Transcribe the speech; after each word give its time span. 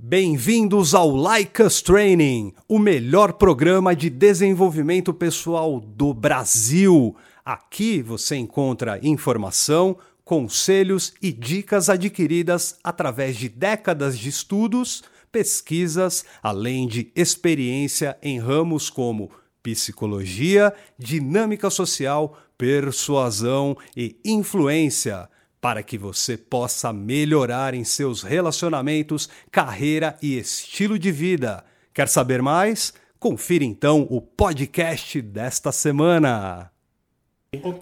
Bem-vindos 0.00 0.94
ao 0.94 1.10
Like 1.10 1.60
Training, 1.82 2.54
o 2.68 2.78
melhor 2.78 3.32
programa 3.32 3.96
de 3.96 4.08
desenvolvimento 4.08 5.12
pessoal 5.12 5.80
do 5.80 6.14
Brasil. 6.14 7.16
Aqui 7.44 8.00
você 8.00 8.36
encontra 8.36 9.00
informação, 9.02 9.98
conselhos 10.24 11.12
e 11.20 11.32
dicas 11.32 11.90
adquiridas 11.90 12.78
através 12.84 13.36
de 13.36 13.48
décadas 13.48 14.16
de 14.16 14.28
estudos, 14.28 15.02
pesquisas, 15.32 16.24
além 16.40 16.86
de 16.86 17.10
experiência 17.16 18.16
em 18.22 18.38
ramos 18.38 18.88
como 18.88 19.32
psicologia, 19.64 20.72
dinâmica 20.96 21.68
social, 21.70 22.38
persuasão 22.56 23.76
e 23.96 24.16
influência 24.24 25.28
para 25.60 25.82
que 25.82 25.98
você 25.98 26.36
possa 26.36 26.92
melhorar 26.92 27.74
em 27.74 27.84
seus 27.84 28.22
relacionamentos, 28.22 29.28
carreira 29.50 30.16
e 30.22 30.38
estilo 30.38 30.98
de 30.98 31.10
vida. 31.10 31.64
Quer 31.92 32.08
saber 32.08 32.40
mais? 32.40 32.92
Confira 33.18 33.64
então 33.64 34.06
o 34.08 34.20
podcast 34.20 35.20
desta 35.20 35.72
semana. 35.72 36.70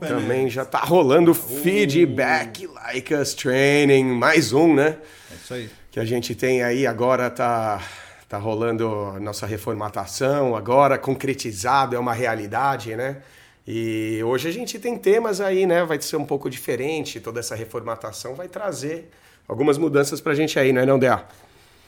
Também 0.01 0.49
já 0.49 0.65
tá 0.65 0.79
rolando 0.79 1.35
feedback 1.35 2.67
like 2.67 3.13
us 3.13 3.35
training, 3.35 4.05
mais 4.05 4.53
um, 4.53 4.75
né? 4.75 4.97
É 5.31 5.35
isso 5.35 5.55
aí. 5.55 5.71
Que 5.91 6.01
a 6.01 6.05
gente 6.05 6.35
tem 6.35 6.63
aí 6.63 6.87
agora 6.87 7.29
tá 7.29 7.83
tá 8.29 8.39
rolando 8.39 9.13
a 9.15 9.21
nossa 9.21 9.47
reformatação, 9.47 10.57
agora 10.57 10.99
concretizado, 10.99 11.95
é 11.95 11.99
uma 11.99 12.13
realidade, 12.13 12.97
né? 12.97 13.23
E 13.67 14.23
hoje 14.23 14.49
a 14.49 14.53
gente 14.53 14.79
tem 14.79 14.97
temas 14.97 15.41
aí, 15.41 15.67
né? 15.67 15.85
Vai 15.85 16.01
ser 16.01 16.17
um 16.17 16.25
pouco 16.25 16.49
diferente, 16.49 17.19
toda 17.19 17.41
essa 17.41 17.57
reformatação 17.57 18.35
vai 18.35 18.47
trazer 18.47 19.11
algumas 19.49 19.77
mudanças 19.77 20.21
pra 20.21 20.35
gente 20.35 20.59
aí, 20.59 20.73
né, 20.73 20.85
não, 20.85 20.99
Dea? 20.99 21.25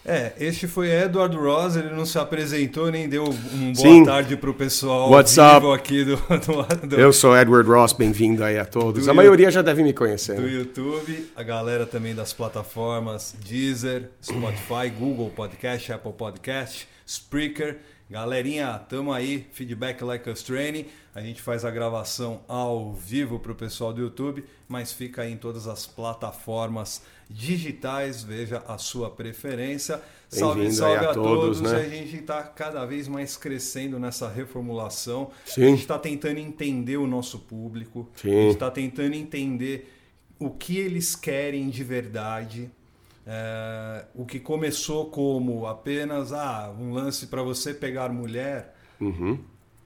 É, 0.05 0.33
este 0.41 0.67
foi 0.67 0.91
Edward 0.91 1.37
Ross, 1.37 1.77
ele 1.77 1.91
não 1.91 2.07
se 2.07 2.19
apresentou 2.19 2.91
nem 2.91 3.07
deu 3.09 3.25
um 3.25 3.73
boa 3.75 3.75
Sim. 3.75 4.05
tarde 4.05 4.37
pro 4.39 4.55
pessoal 4.55 5.11
What's 5.11 5.37
vivo 5.37 5.73
up? 5.73 5.79
aqui 5.79 6.03
do, 6.03 6.17
do, 6.81 6.87
do, 6.87 6.97
Eu 6.97 7.13
sou 7.13 7.37
Edward 7.37 7.69
Ross, 7.69 7.93
bem-vindo 7.93 8.43
aí 8.43 8.59
a 8.59 8.65
todos. 8.65 9.05
Do 9.05 9.11
a 9.11 9.15
maioria 9.15 9.51
já 9.51 9.61
deve 9.61 9.83
me 9.83 9.93
conhecer. 9.93 10.37
do 10.37 10.43
né? 10.43 10.53
YouTube, 10.53 11.31
a 11.37 11.43
galera 11.43 11.85
também 11.85 12.15
das 12.15 12.33
plataformas 12.33 13.35
Deezer, 13.45 14.09
Spotify, 14.23 14.89
Google 14.99 15.31
Podcast, 15.31 15.93
Apple 15.93 16.13
Podcast, 16.13 16.89
Spreaker. 17.05 17.77
Galerinha, 18.11 18.79
tamo 18.89 19.13
aí, 19.13 19.47
feedback 19.53 20.03
like 20.03 20.31
us 20.31 20.43
training. 20.43 20.87
A 21.15 21.21
gente 21.21 21.43
faz 21.43 21.63
a 21.63 21.71
gravação 21.71 22.41
ao 22.49 22.95
vivo 22.95 23.39
pro 23.39 23.55
pessoal 23.55 23.93
do 23.93 24.01
YouTube, 24.01 24.45
mas 24.67 24.93
fica 24.93 25.23
aí 25.23 25.33
em 25.33 25.37
todas 25.37 25.67
as 25.69 25.87
plataformas 25.87 27.03
digitais, 27.29 28.23
veja 28.23 28.63
a 28.67 28.79
sua 28.79 29.11
preferência. 29.11 30.01
Salve, 30.27 30.73
salve 30.73 31.05
a 31.05 31.11
a 31.11 31.15
todos, 31.15 31.59
todos, 31.59 31.61
né? 31.61 31.81
A 31.81 31.89
gente 31.89 32.17
está 32.17 32.43
cada 32.43 32.87
vez 32.87 33.09
mais 33.09 33.37
crescendo 33.37 33.99
nessa 33.99 34.27
reformulação. 34.27 35.31
Sim. 35.45 35.65
A 35.65 35.67
gente 35.67 35.81
está 35.81 35.99
tentando 35.99 36.39
entender 36.39 36.97
o 36.97 37.07
nosso 37.07 37.39
público. 37.39 38.09
Sim. 38.17 38.31
A 38.31 38.41
gente 38.43 38.53
está 38.53 38.71
tentando 38.71 39.15
entender 39.15 39.93
o 40.39 40.49
que 40.49 40.79
eles 40.79 41.15
querem 41.15 41.69
de 41.69 41.85
verdade. 41.85 42.71
É, 43.31 44.07
o 44.15 44.25
que 44.25 44.41
começou 44.41 45.11
como 45.11 45.67
apenas 45.67 46.33
ah, 46.33 46.75
um 46.81 46.93
lance 46.95 47.27
para 47.27 47.43
você 47.43 47.75
pegar 47.75 48.09
mulher 48.09 48.75
Uhum. 48.99 49.39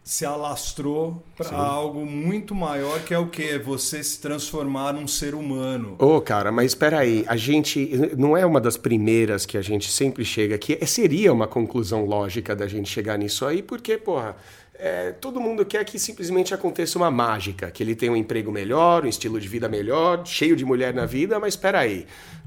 se 0.04 0.24
alastrou 0.24 1.22
para 1.36 1.54
algo 1.56 2.06
muito 2.06 2.54
maior 2.54 3.00
que 3.04 3.12
é 3.12 3.18
o 3.18 3.26
que 3.26 3.58
você 3.58 4.02
se 4.02 4.20
transformar 4.20 4.92
num 4.92 5.06
ser 5.08 5.34
humano. 5.34 5.96
Ô, 5.98 6.20
cara, 6.20 6.50
mas 6.52 6.66
espera 6.70 7.00
aí, 7.00 7.24
a 7.26 7.36
gente 7.36 7.90
não 8.16 8.36
é 8.36 8.46
uma 8.46 8.60
das 8.60 8.76
primeiras 8.76 9.44
que 9.44 9.58
a 9.58 9.62
gente 9.62 9.90
sempre 9.90 10.24
chega 10.24 10.54
aqui. 10.54 10.78
É, 10.80 10.86
seria 10.86 11.32
uma 11.32 11.48
conclusão 11.48 12.04
lógica 12.06 12.54
da 12.54 12.66
gente 12.68 12.88
chegar 12.88 13.18
nisso 13.18 13.44
aí, 13.44 13.60
porque, 13.62 13.98
porra, 13.98 14.36
é, 14.84 15.12
todo 15.12 15.40
mundo 15.40 15.64
quer 15.64 15.84
que 15.84 15.96
simplesmente 15.96 16.52
aconteça 16.52 16.98
uma 16.98 17.08
mágica, 17.08 17.70
que 17.70 17.84
ele 17.84 17.94
tenha 17.94 18.10
um 18.10 18.16
emprego 18.16 18.50
melhor, 18.50 19.04
um 19.04 19.08
estilo 19.08 19.40
de 19.40 19.46
vida 19.46 19.68
melhor, 19.68 20.26
cheio 20.26 20.56
de 20.56 20.64
mulher 20.64 20.92
na 20.92 21.06
vida, 21.06 21.38
mas 21.38 21.54
espera 21.54 21.78
aí. 21.78 22.04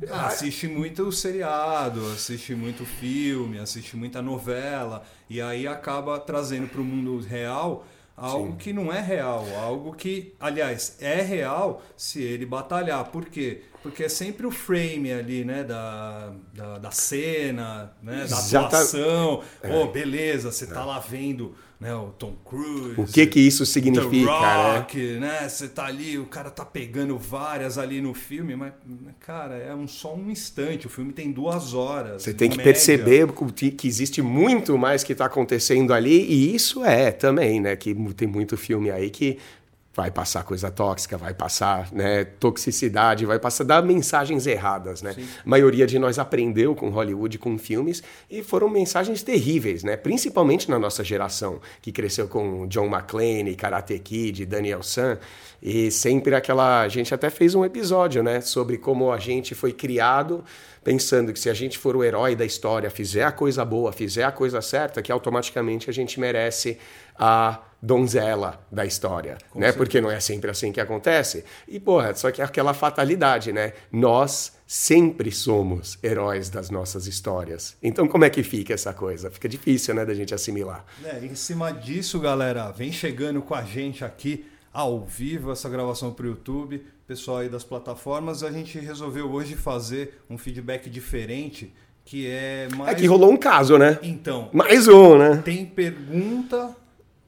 Ah, 0.10 0.28
assiste 0.28 0.68
muito 0.68 1.10
seriado, 1.14 2.06
assiste 2.08 2.54
muito 2.54 2.86
filme, 2.86 3.58
assiste 3.58 3.96
muita 3.96 4.22
novela 4.22 5.02
e 5.30 5.42
aí 5.42 5.66
acaba 5.66 6.20
trazendo 6.20 6.68
para 6.68 6.82
o 6.82 6.84
mundo 6.84 7.26
real 7.26 7.88
algo 8.18 8.56
que 8.58 8.72
não 8.74 8.92
é 8.92 9.00
real, 9.02 9.46
algo 9.58 9.94
que, 9.94 10.34
aliás, 10.40 10.98
é 11.00 11.22
real 11.22 11.82
se 11.96 12.22
ele 12.22 12.46
batalhar. 12.46 13.04
Por 13.06 13.26
quê? 13.26 13.62
Porque 13.82 14.04
é 14.04 14.10
sempre 14.10 14.46
o 14.46 14.52
frame 14.52 15.12
ali, 15.12 15.46
né, 15.46 15.64
da, 15.64 16.34
da, 16.54 16.78
da 16.80 16.92
cena, 16.92 17.94
né, 18.02 18.18
da 18.18 18.24
Exata- 18.24 18.68
atuação. 18.68 19.44
Oh, 19.64 19.88
beleza, 19.88 20.52
você 20.52 20.66
tá 20.68 20.84
lá 20.84 21.00
vendo 21.00 21.56
né, 21.80 21.94
o 21.94 22.08
Tom 22.18 22.34
Cruise. 22.46 23.00
O 23.00 23.06
que 23.06 23.26
que 23.28 23.40
isso 23.40 23.66
The 23.66 23.72
significa, 23.72 24.32
né? 24.32 24.78
Rock, 24.78 24.98
né? 25.20 25.50
Você 25.50 25.68
tá 25.68 25.86
ali, 25.86 26.18
o 26.18 26.26
cara 26.26 26.50
tá 26.50 26.64
pegando 26.64 27.18
várias 27.18 27.78
ali 27.78 28.02
no 28.02 28.14
filme, 28.14 28.56
mas, 28.56 28.74
cara, 29.20 29.56
é 29.56 29.74
um, 29.76 29.88
só 29.88 30.16
um 30.16 30.32
instante. 30.32 30.88
O 30.88 30.90
filme 30.90 31.12
tem 31.12 31.32
duas 31.32 31.74
horas. 31.74 32.24
Você 32.24 32.34
tem 32.34 32.48
em 32.48 32.52
que 32.52 32.58
média. 32.58 32.72
perceber 32.72 33.28
que 33.72 33.88
existe 33.88 34.22
muito 34.22 34.78
mais 34.78 35.04
que 35.04 35.12
está 35.12 35.26
acontecendo 35.26 35.94
ali, 35.94 36.26
e 36.26 36.56
isso 36.56 36.84
é 36.84 37.12
também, 37.12 37.60
né? 37.60 37.76
Que 37.76 37.94
tem 38.14 38.28
muito 38.28 38.56
filme 38.56 38.90
aí 38.90 39.10
que 39.10 39.38
vai 39.96 40.12
passar 40.12 40.44
coisa 40.44 40.70
tóxica, 40.70 41.18
vai 41.18 41.34
passar 41.34 41.90
né, 41.94 42.26
toxicidade, 42.26 43.26
vai 43.26 43.40
passar 43.40 43.64
dar 43.64 43.82
mensagens 43.82 44.46
erradas, 44.46 45.02
né? 45.02 45.16
A 45.18 45.50
maioria 45.50 45.88
de 45.88 45.98
nós 45.98 46.20
aprendeu 46.20 46.76
com 46.76 46.90
Hollywood, 46.90 47.38
com 47.38 47.58
filmes, 47.58 48.04
e 48.30 48.44
foram 48.44 48.68
mensagens 48.68 49.24
terríveis, 49.24 49.84
né? 49.84 49.96
Principalmente 49.96 50.70
na 50.70 50.78
nossa 50.78 51.02
geração, 51.02 51.62
que 51.82 51.94
cresceu 51.94 52.28
com 52.28 52.68
John 52.68 52.88
McClane, 52.88 53.56
Karate 53.56 53.98
Kid, 54.00 54.46
Daniel 54.46 54.84
San, 54.84 55.18
e 55.62 55.90
sempre 55.90 56.36
aquela... 56.36 56.82
A 56.82 56.90
gente 56.90 57.14
até 57.14 57.30
fez 57.30 57.56
um 57.56 57.64
episódio, 57.64 58.22
né? 58.22 58.42
Sobre 58.42 58.78
como 58.78 59.14
a 59.14 59.18
gente 59.18 59.56
foi 59.56 59.72
criado 59.72 60.44
pensando 60.84 61.34
que 61.34 61.40
se 61.40 61.50
a 61.50 61.54
gente 61.54 61.80
for 61.80 61.96
o 61.96 62.04
herói 62.04 62.36
da 62.36 62.46
história, 62.46 62.92
fizer 62.92 63.24
a 63.24 63.32
coisa 63.32 63.66
boa, 63.66 63.92
fizer 63.92 64.24
a 64.24 64.32
coisa 64.32 64.62
certa, 64.62 65.02
que 65.02 65.12
automaticamente 65.12 65.90
a 65.90 65.94
gente 65.94 66.20
merece 66.20 66.78
a 67.18 67.60
donzela 67.86 68.66
da 68.72 68.86
história, 68.86 69.38
né? 69.54 69.72
Porque 69.72 70.02
não 70.02 70.10
é 70.10 70.20
sempre 70.20 70.50
assim 70.50 70.72
que 70.72 70.82
acontece. 70.82 71.46
E 71.68 71.80
porra, 71.80 72.16
só 72.16 72.32
que 72.32 72.42
é 72.42 72.46
aquela 72.46 72.74
fatalidade, 72.74 73.54
né? 73.54 73.74
Nós 73.92 74.54
sempre 74.66 75.32
somos 75.32 76.00
heróis 76.04 76.50
das 76.50 76.72
nossas 76.72 77.06
histórias. 77.06 77.78
Então 77.84 78.08
como 78.08 78.26
é 78.26 78.30
que 78.30 78.42
fica 78.42 78.74
essa 78.74 78.94
coisa? 78.94 79.30
Fica 79.30 79.48
difícil, 79.48 79.94
né, 79.94 80.04
da 80.04 80.14
gente 80.14 80.34
assimilar. 80.34 80.84
É, 81.04 81.24
em 81.24 81.36
cima 81.36 81.72
disso, 81.72 82.20
galera, 82.20 82.72
vem 82.72 82.92
chegando 82.92 83.42
com 83.42 83.54
a 83.54 83.62
gente 83.62 84.04
aqui 84.04 84.46
ao 84.74 85.06
vivo 85.06 85.52
essa 85.52 85.70
gravação 85.70 86.12
para 86.12 86.26
o 86.26 86.30
YouTube. 86.30 86.84
Pessoal 87.08 87.38
aí 87.38 87.50
das 87.50 87.64
plataformas, 87.64 88.42
a 88.44 88.52
gente 88.52 88.80
resolveu 88.80 89.32
hoje 89.32 89.56
fazer 89.56 90.22
um 90.28 90.40
feedback 90.40 90.90
diferente, 90.90 91.72
que 92.04 92.28
é 92.28 92.68
mais. 92.76 92.94
É 92.94 92.96
que 92.96 93.06
rolou 93.06 93.32
um 93.32 93.38
caso, 93.38 93.78
né? 93.78 94.00
Então, 94.02 94.50
Mais 94.52 94.88
um, 94.88 95.18
né? 95.18 95.42
Tem 95.46 95.64
pergunta, 95.68 96.76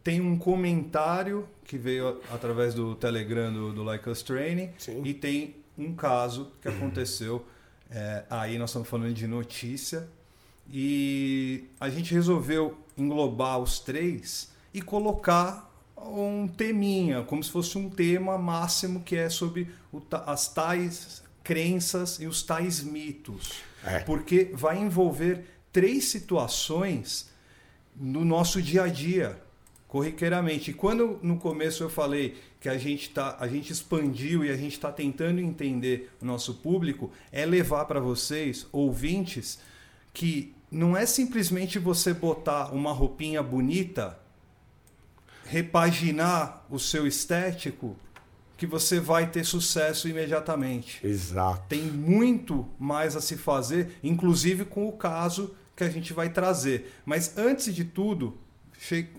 tem 0.07 0.21
um 0.21 0.37
comentário 0.37 1.45
que 1.65 1.77
veio 1.77 2.21
através 2.31 2.73
do 2.73 2.95
Telegram 2.95 3.51
do, 3.51 3.73
do 3.73 3.83
Like 3.83 4.09
Us 4.09 4.21
Training 4.21 4.69
Sim. 4.77 5.01
e 5.03 5.13
tem 5.13 5.57
um 5.77 5.93
caso 5.93 6.53
que 6.61 6.69
aconteceu. 6.69 7.45
é, 7.91 8.23
aí 8.29 8.57
nós 8.57 8.69
estamos 8.69 8.87
falando 8.87 9.13
de 9.13 9.27
notícia 9.27 10.07
e 10.71 11.65
a 11.77 11.89
gente 11.89 12.13
resolveu 12.13 12.77
englobar 12.97 13.59
os 13.59 13.79
três 13.79 14.49
e 14.73 14.81
colocar 14.81 15.69
um 15.97 16.47
teminha, 16.47 17.23
como 17.23 17.43
se 17.43 17.51
fosse 17.51 17.77
um 17.77 17.89
tema 17.89 18.37
máximo 18.37 19.01
que 19.01 19.17
é 19.17 19.29
sobre 19.29 19.67
o 19.91 20.01
as 20.25 20.47
tais 20.47 21.21
crenças 21.43 22.17
e 22.21 22.27
os 22.27 22.41
tais 22.43 22.81
mitos. 22.81 23.61
É. 23.83 23.99
Porque 23.99 24.51
vai 24.53 24.79
envolver 24.79 25.43
três 25.73 26.05
situações 26.05 27.29
no 27.93 28.23
nosso 28.23 28.61
dia 28.61 28.83
a 28.83 28.87
dia, 28.87 29.45
corriqueiramente. 29.87 30.71
E 30.71 30.73
quando 30.73 31.19
no 31.21 31.37
começo 31.37 31.83
eu 31.83 31.89
falei 31.89 32.35
que 32.59 32.67
a 32.67 32.77
gente, 32.77 33.09
tá, 33.09 33.37
a 33.39 33.47
gente 33.47 33.71
expandiu 33.71 34.43
e 34.43 34.49
a 34.49 34.57
gente 34.57 34.73
está 34.73 34.91
tentando 34.91 35.39
entender 35.39 36.11
o 36.21 36.25
nosso 36.25 36.55
público, 36.55 37.11
é 37.31 37.45
levar 37.45 37.85
para 37.85 37.99
vocês, 37.99 38.67
ouvintes, 38.71 39.59
que 40.13 40.53
não 40.69 40.97
é 40.97 41.05
simplesmente 41.05 41.79
você 41.79 42.13
botar 42.13 42.73
uma 42.73 42.91
roupinha 42.91 43.41
bonita, 43.41 44.19
repaginar 45.45 46.65
o 46.69 46.77
seu 46.77 47.07
estético, 47.07 47.95
que 48.57 48.65
você 48.65 48.99
vai 48.99 49.29
ter 49.29 49.45
sucesso 49.45 50.09
imediatamente. 50.09 51.05
Exato. 51.05 51.63
Tem 51.69 51.83
muito 51.83 52.67
mais 52.79 53.15
a 53.15 53.21
se 53.21 53.37
fazer, 53.37 53.97
inclusive 54.03 54.65
com 54.65 54.89
o 54.89 54.91
caso 54.91 55.55
que 55.75 55.83
a 55.83 55.89
gente 55.89 56.11
vai 56.11 56.29
trazer. 56.29 56.91
Mas 57.05 57.37
antes 57.37 57.73
de 57.73 57.85
tudo, 57.85 58.35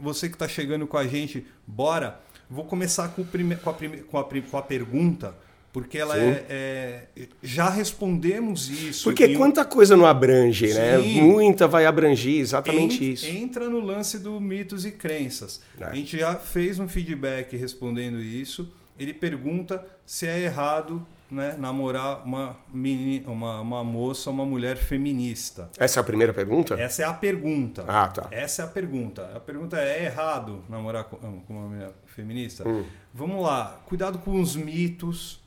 você 0.01 0.29
que 0.29 0.35
está 0.35 0.49
chegando 0.49 0.87
com 0.87 0.97
a 0.97 1.07
gente, 1.07 1.47
bora. 1.67 2.21
Vou 2.51 2.65
começar 2.65 3.09
com, 3.09 3.25
prime... 3.25 3.57
com, 3.57 3.71
a, 3.71 3.75
prime... 3.75 3.99
com, 3.99 4.19
a, 4.19 4.25
com 4.25 4.57
a 4.57 4.63
pergunta 4.63 5.35
porque 5.73 5.99
ela 5.99 6.19
é, 6.19 6.45
é, 6.49 7.03
Já 7.43 7.69
respondemos 7.69 8.71
isso. 8.71 9.05
Porque 9.05 9.37
quanta 9.37 9.65
coisa 9.65 9.97
não 9.97 10.07
abrange, 10.07 10.73
né? 10.73 11.01
Sim. 11.01 11.15
né? 11.15 11.23
Muita 11.23 11.69
vai 11.69 11.85
abrangir 11.85 12.41
exatamente 12.41 13.05
Ent, 13.05 13.15
isso. 13.15 13.27
Entra 13.27 13.69
no 13.69 13.79
lance 13.79 14.19
do 14.19 14.41
mitos 14.41 14.87
e 14.87 14.91
crenças. 14.91 15.61
É. 15.79 15.85
A 15.85 15.95
gente 15.95 16.19
já 16.19 16.35
fez 16.35 16.79
um 16.79 16.89
feedback 16.89 17.57
respondendo 17.57 18.21
isso. 18.21 18.73
Ele 18.99 19.13
pergunta 19.13 19.85
se 20.07 20.27
é 20.27 20.41
errado 20.41 21.07
né, 21.31 21.57
namorar 21.59 22.25
uma, 22.25 22.57
menina, 22.73 23.31
uma, 23.31 23.61
uma 23.61 23.85
moça, 23.85 24.31
uma 24.31 24.45
mulher 24.45 24.77
feminista. 24.77 25.71
Essa 25.79 25.99
é 25.99 26.01
a 26.01 26.05
primeira 26.05 26.33
pergunta? 26.33 26.75
Essa 26.75 27.03
é 27.03 27.05
a 27.05 27.13
pergunta. 27.13 27.85
Ah, 27.87 28.09
tá. 28.09 28.29
Essa 28.31 28.63
é 28.63 28.65
a 28.65 28.69
pergunta. 28.69 29.31
A 29.35 29.41
pergunta 29.41 29.79
é: 29.79 30.01
é 30.01 30.05
errado 30.07 30.65
namorar 30.69 31.05
com, 31.05 31.17
com 31.17 31.53
uma 31.53 31.69
mulher 31.69 31.93
feminista? 32.07 32.67
Hum. 32.69 32.85
Vamos 33.13 33.43
lá. 33.43 33.81
Cuidado 33.87 34.19
com 34.19 34.41
os 34.41 34.57
mitos 34.57 35.41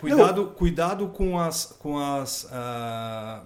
Cuidado, 0.00 0.46
cuidado 0.56 1.08
com 1.08 1.38
as, 1.38 1.76
com 1.78 1.98
as 1.98 2.44
uh, 2.44 3.42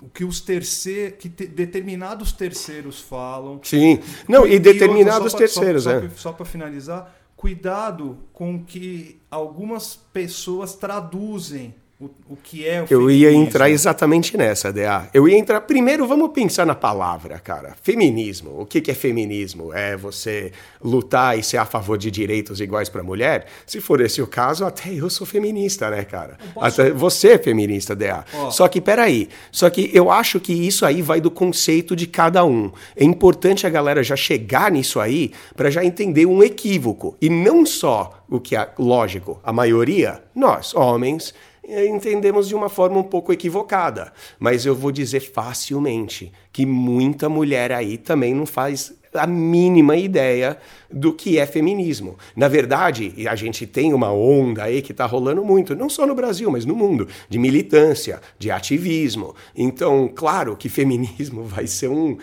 o 0.00 0.08
que 0.08 0.24
os 0.24 0.40
terceiros, 0.40 1.18
que 1.18 1.28
te, 1.28 1.46
determinados 1.46 2.32
terceiros 2.32 3.00
falam. 3.00 3.60
Sim, 3.62 4.00
não 4.28 4.46
e, 4.46 4.54
e 4.54 4.58
determinados 4.58 5.32
pra, 5.32 5.38
terceiros, 5.40 5.84
só, 5.84 5.90
é. 5.90 6.10
Só 6.16 6.32
para 6.32 6.44
finalizar, 6.44 7.14
cuidado 7.36 8.18
com 8.32 8.62
que 8.62 9.20
algumas 9.34 9.96
pessoas 9.96 10.74
traduzem 10.74 11.74
o, 12.00 12.06
o 12.28 12.36
que 12.36 12.66
é 12.66 12.82
o 12.82 12.86
Eu 12.90 13.08
ia 13.08 13.32
entrar 13.32 13.70
exatamente 13.70 14.36
nessa, 14.36 14.72
DA. 14.72 15.08
Eu 15.14 15.28
ia 15.28 15.38
entrar. 15.38 15.60
Primeiro, 15.60 16.08
vamos 16.08 16.32
pensar 16.32 16.66
na 16.66 16.74
palavra, 16.74 17.38
cara. 17.38 17.76
Feminismo. 17.82 18.60
O 18.60 18.66
que, 18.66 18.80
que 18.80 18.90
é 18.90 18.94
feminismo? 18.94 19.72
É 19.72 19.96
você 19.96 20.50
lutar 20.82 21.38
e 21.38 21.42
ser 21.42 21.58
a 21.58 21.64
favor 21.64 21.96
de 21.96 22.10
direitos 22.10 22.60
iguais 22.60 22.88
para 22.88 23.02
mulher? 23.04 23.46
Se 23.64 23.80
for 23.80 24.00
esse 24.00 24.20
o 24.20 24.26
caso, 24.26 24.64
até 24.64 24.92
eu 24.92 25.08
sou 25.08 25.24
feminista, 25.24 25.88
né, 25.88 26.04
cara? 26.04 26.36
Posso... 26.52 26.82
Até 26.82 26.90
você 26.90 27.34
é 27.34 27.38
feminista, 27.38 27.94
DA. 27.94 28.24
Oh. 28.34 28.50
Só 28.50 28.66
que, 28.66 28.80
peraí. 28.80 29.28
Só 29.52 29.70
que 29.70 29.88
eu 29.94 30.10
acho 30.10 30.40
que 30.40 30.52
isso 30.52 30.84
aí 30.84 31.00
vai 31.00 31.20
do 31.20 31.30
conceito 31.30 31.94
de 31.94 32.08
cada 32.08 32.44
um. 32.44 32.72
É 32.96 33.04
importante 33.04 33.68
a 33.68 33.70
galera 33.70 34.02
já 34.02 34.16
chegar 34.16 34.68
nisso 34.72 34.98
aí 34.98 35.30
para 35.54 35.70
já 35.70 35.84
entender 35.84 36.26
um 36.26 36.42
equívoco. 36.42 37.16
E 37.22 37.30
não 37.30 37.64
só 37.64 38.24
o 38.28 38.40
que 38.40 38.56
é 38.56 38.68
lógico, 38.78 39.38
a 39.44 39.52
maioria, 39.52 40.24
nós, 40.34 40.74
homens 40.74 41.32
entendemos 41.68 42.48
de 42.48 42.54
uma 42.54 42.68
forma 42.68 42.98
um 42.98 43.02
pouco 43.02 43.32
equivocada. 43.32 44.12
Mas 44.38 44.66
eu 44.66 44.74
vou 44.74 44.92
dizer 44.92 45.20
facilmente 45.20 46.32
que 46.52 46.66
muita 46.66 47.28
mulher 47.28 47.72
aí 47.72 47.98
também 47.98 48.34
não 48.34 48.46
faz 48.46 48.94
a 49.14 49.26
mínima 49.26 49.96
ideia 49.96 50.58
do 50.90 51.12
que 51.12 51.38
é 51.38 51.46
feminismo. 51.46 52.18
Na 52.34 52.48
verdade, 52.48 53.14
a 53.28 53.36
gente 53.36 53.66
tem 53.66 53.94
uma 53.94 54.12
onda 54.12 54.64
aí 54.64 54.82
que 54.82 54.92
está 54.92 55.06
rolando 55.06 55.44
muito, 55.44 55.74
não 55.76 55.88
só 55.88 56.06
no 56.06 56.14
Brasil, 56.14 56.50
mas 56.50 56.64
no 56.64 56.74
mundo, 56.74 57.08
de 57.28 57.38
militância, 57.38 58.20
de 58.38 58.50
ativismo. 58.50 59.34
Então, 59.54 60.10
claro 60.12 60.56
que 60.56 60.68
feminismo 60.68 61.44
vai 61.46 61.66
ser 61.66 61.88
um, 61.88 62.18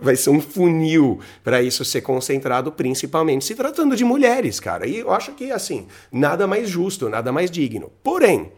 vai 0.00 0.16
ser 0.16 0.30
um 0.30 0.40
funil 0.40 1.20
para 1.44 1.62
isso 1.62 1.84
ser 1.84 2.00
concentrado, 2.00 2.72
principalmente 2.72 3.44
se 3.44 3.54
tratando 3.54 3.94
de 3.94 4.04
mulheres, 4.04 4.58
cara. 4.58 4.86
E 4.86 4.98
eu 4.98 5.10
acho 5.10 5.32
que, 5.32 5.50
assim, 5.50 5.86
nada 6.10 6.46
mais 6.46 6.68
justo, 6.68 7.08
nada 7.08 7.30
mais 7.30 7.50
digno. 7.50 7.92
Porém, 8.02 8.50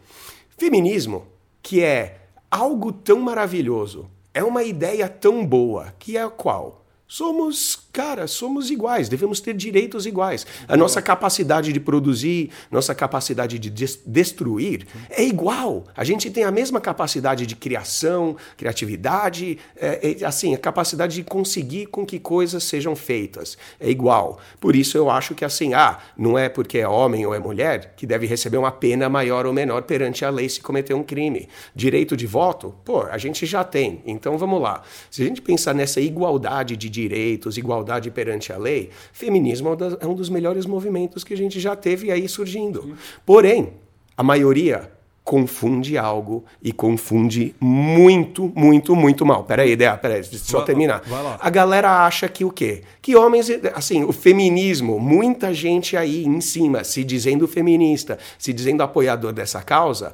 Feminismo, 0.62 1.26
que 1.60 1.82
é 1.82 2.20
algo 2.48 2.92
tão 2.92 3.18
maravilhoso, 3.18 4.08
é 4.32 4.44
uma 4.44 4.62
ideia 4.62 5.08
tão 5.08 5.44
boa, 5.44 5.92
que 5.98 6.16
é 6.16 6.22
a 6.22 6.30
qual? 6.30 6.84
Somos 7.04 7.81
Cara, 7.92 8.26
somos 8.26 8.70
iguais, 8.70 9.06
devemos 9.06 9.38
ter 9.38 9.52
direitos 9.52 10.06
iguais. 10.06 10.46
A 10.66 10.78
nossa 10.78 11.02
capacidade 11.02 11.74
de 11.74 11.78
produzir, 11.78 12.48
nossa 12.70 12.94
capacidade 12.94 13.58
de 13.58 13.68
destruir 14.06 14.86
é 15.10 15.22
igual. 15.22 15.84
A 15.94 16.02
gente 16.02 16.30
tem 16.30 16.42
a 16.42 16.50
mesma 16.50 16.80
capacidade 16.80 17.46
de 17.46 17.54
criação, 17.54 18.34
criatividade, 18.56 19.58
é, 19.76 20.16
é, 20.22 20.24
assim, 20.24 20.54
a 20.54 20.58
capacidade 20.58 21.16
de 21.16 21.22
conseguir 21.22 21.84
com 21.84 22.06
que 22.06 22.18
coisas 22.18 22.64
sejam 22.64 22.96
feitas. 22.96 23.58
É 23.78 23.90
igual. 23.90 24.40
Por 24.58 24.74
isso 24.74 24.96
eu 24.96 25.10
acho 25.10 25.34
que 25.34 25.44
assim, 25.44 25.74
ah, 25.74 25.98
não 26.16 26.38
é 26.38 26.48
porque 26.48 26.78
é 26.78 26.88
homem 26.88 27.26
ou 27.26 27.34
é 27.34 27.38
mulher 27.38 27.92
que 27.94 28.06
deve 28.06 28.26
receber 28.26 28.56
uma 28.56 28.72
pena 28.72 29.06
maior 29.10 29.44
ou 29.44 29.52
menor 29.52 29.82
perante 29.82 30.24
a 30.24 30.30
lei 30.30 30.48
se 30.48 30.62
cometer 30.62 30.94
um 30.94 31.02
crime. 31.02 31.46
Direito 31.76 32.16
de 32.16 32.26
voto, 32.26 32.74
pô, 32.86 33.02
a 33.02 33.18
gente 33.18 33.44
já 33.44 33.62
tem. 33.62 34.02
Então 34.06 34.38
vamos 34.38 34.62
lá. 34.62 34.80
Se 35.10 35.20
a 35.20 35.26
gente 35.26 35.42
pensar 35.42 35.74
nessa 35.74 36.00
igualdade 36.00 36.74
de 36.74 36.88
direitos, 36.88 37.58
igualdade 37.58 37.81
igualdade 37.82 38.10
perante 38.10 38.52
a 38.52 38.56
lei, 38.56 38.90
feminismo 39.12 39.70
é, 39.70 40.04
é 40.04 40.06
um 40.06 40.14
dos 40.14 40.28
melhores 40.28 40.64
movimentos 40.64 41.24
que 41.24 41.34
a 41.34 41.36
gente 41.36 41.60
já 41.60 41.76
teve 41.76 42.10
aí 42.10 42.28
surgindo. 42.28 42.96
Porém, 43.26 43.74
a 44.16 44.22
maioria 44.22 44.90
confunde 45.24 45.96
algo 45.96 46.44
e 46.60 46.72
confunde 46.72 47.54
muito, 47.60 48.52
muito, 48.56 48.96
muito 48.96 49.24
mal. 49.24 49.44
Peraí, 49.44 49.76
Dea, 49.76 49.96
peraí, 49.96 50.20
deixa 50.20 50.34
eu 50.34 50.40
só 50.40 50.62
terminar. 50.62 51.02
A 51.40 51.48
galera 51.48 52.04
acha 52.04 52.28
que 52.28 52.44
o 52.44 52.50
quê? 52.50 52.82
Que 53.00 53.14
homens, 53.14 53.48
assim, 53.74 54.02
o 54.02 54.12
feminismo, 54.12 54.98
muita 54.98 55.54
gente 55.54 55.96
aí 55.96 56.24
em 56.24 56.40
cima, 56.40 56.82
se 56.82 57.04
dizendo 57.04 57.46
feminista, 57.46 58.18
se 58.36 58.52
dizendo 58.52 58.82
apoiador 58.82 59.32
dessa 59.32 59.62
causa, 59.62 60.12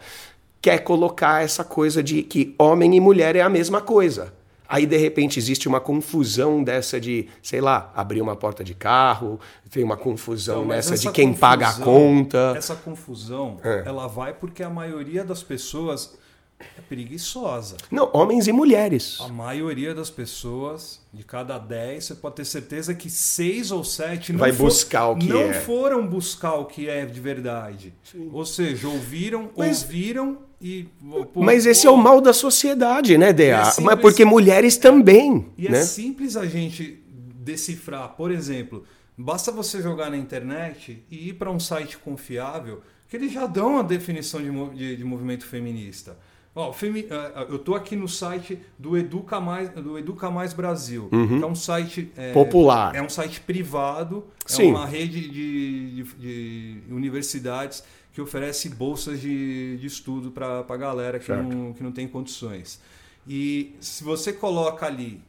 quer 0.61 0.79
colocar 0.81 1.43
essa 1.43 1.65
coisa 1.65 2.03
de 2.03 2.23
que 2.23 2.55
homem 2.59 2.95
e 2.95 3.01
mulher 3.01 3.35
é 3.35 3.41
a 3.41 3.49
mesma 3.49 3.81
coisa. 3.81 4.38
Aí, 4.69 4.85
de 4.85 4.99
repente, 4.99 5.39
existe 5.39 5.67
uma 5.67 5.81
confusão 5.81 6.63
dessa 6.63 7.01
de, 7.01 7.27
sei 7.43 7.61
lá, 7.61 7.91
abrir 7.97 8.21
uma 8.21 8.37
porta 8.37 8.63
de 8.63 8.75
carro, 8.75 9.41
tem 9.71 9.83
uma 9.83 9.97
confusão 9.97 10.61
Não, 10.61 10.69
nessa 10.69 10.97
de 10.97 11.11
quem 11.11 11.29
confusão, 11.29 11.41
paga 11.41 11.69
a 11.69 11.75
conta. 11.75 12.55
Essa 12.57 12.77
confusão, 12.77 13.59
é. 13.65 13.85
ela 13.87 14.07
vai 14.07 14.35
porque 14.35 14.63
a 14.63 14.69
maioria 14.69 15.25
das 15.25 15.43
pessoas 15.43 16.19
é 16.61 16.81
preguiçosa. 16.89 17.77
Não, 17.91 18.11
homens 18.13 18.49
e 18.49 18.53
mulheres. 18.53 19.19
A 19.21 19.29
maioria 19.29 19.95
das 19.95 20.11
pessoas, 20.11 21.01
de 21.13 21.25
cada 21.25 21.59
dez, 21.59 22.05
você 22.05 22.15
pode 22.15 22.37
ter 22.37 22.45
certeza 22.45 22.95
que 22.95 23.09
seis 23.09 23.71
ou 23.71 23.85
sete 23.85 24.33
não, 24.33 24.41
vai 24.41 24.53
for, 24.53 24.65
buscar 24.65 25.09
o 25.09 25.17
que 25.17 25.29
não 25.29 25.41
é. 25.41 25.53
foram 25.55 26.07
buscar 26.07 26.55
o 26.55 26.67
que 26.67 26.89
é 26.89 27.07
de 27.07 27.21
verdade. 27.21 27.95
Sim. 28.03 28.29
Ou 28.33 28.45
seja, 28.45 28.89
ouviram, 28.89 29.51
Mas... 29.57 29.83
ouviram 29.83 30.48
e, 30.61 30.89
pô, 31.33 31.43
Mas 31.43 31.67
esse 31.67 31.83
pô, 31.83 31.89
é 31.89 31.93
o 31.93 31.97
mal 31.97 32.21
da 32.21 32.33
sociedade, 32.33 33.17
né, 33.17 33.33
Dea? 33.33 33.61
É 33.61 33.65
simples, 33.65 33.85
Mas 33.85 34.01
porque 34.01 34.25
mulheres 34.25 34.77
também. 34.77 35.47
E 35.57 35.67
é 35.69 35.71
né? 35.71 35.79
é 35.79 35.83
simples 35.83 36.37
a 36.37 36.47
gente 36.47 37.03
decifrar. 37.35 38.09
Por 38.17 38.31
exemplo, 38.31 38.85
basta 39.17 39.53
você 39.53 39.81
jogar 39.81 40.11
na 40.11 40.17
internet 40.17 41.03
e 41.11 41.29
ir 41.29 41.35
para 41.35 41.51
um 41.51 41.61
site 41.61 41.97
confiável 41.99 42.81
que 43.09 43.17
eles 43.17 43.33
já 43.33 43.47
dão 43.47 43.79
a 43.79 43.83
definição 43.83 44.41
de, 44.43 44.77
de, 44.77 44.97
de 44.97 45.05
movimento 45.05 45.47
feminista. 45.47 46.17
Ó, 46.55 46.73
femi, 46.73 47.03
uh, 47.03 47.47
eu 47.49 47.57
estou 47.57 47.77
aqui 47.77 47.95
no 47.95 48.09
site 48.09 48.59
do 48.77 48.97
Educa 48.97 49.39
Mais, 49.39 49.71
do 49.71 49.97
Educa 49.97 50.29
Mais 50.29 50.53
Brasil, 50.53 51.09
uhum. 51.13 51.39
que 51.39 51.45
é 51.45 51.47
um 51.47 51.55
site 51.55 52.11
é, 52.17 52.33
popular. 52.33 52.97
É 52.97 53.01
um 53.01 53.09
site 53.09 53.41
privado, 53.41 54.25
Sim. 54.45 54.71
é 54.71 54.71
uma 54.71 54.85
rede 54.85 55.21
de, 55.31 56.03
de, 56.03 56.81
de 56.83 56.93
universidades 56.93 57.85
que 58.19 58.23
oferece 58.23 58.69
bolsas 58.69 59.21
de, 59.21 59.77
de 59.77 59.87
estudo 59.87 60.33
para 60.33 60.65
a 60.69 60.77
galera 60.77 61.21
que 61.21 61.31
não, 61.31 61.73
que 61.73 61.85
não 61.85 61.93
tem 61.93 62.09
condições. 62.09 62.81
E 63.29 63.77
se 63.79 64.03
você 64.03 64.33
coloca 64.33 64.87
ali 64.87 65.21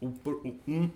o, 0.00 0.06
um, 0.06 0.54
um, 0.66 0.90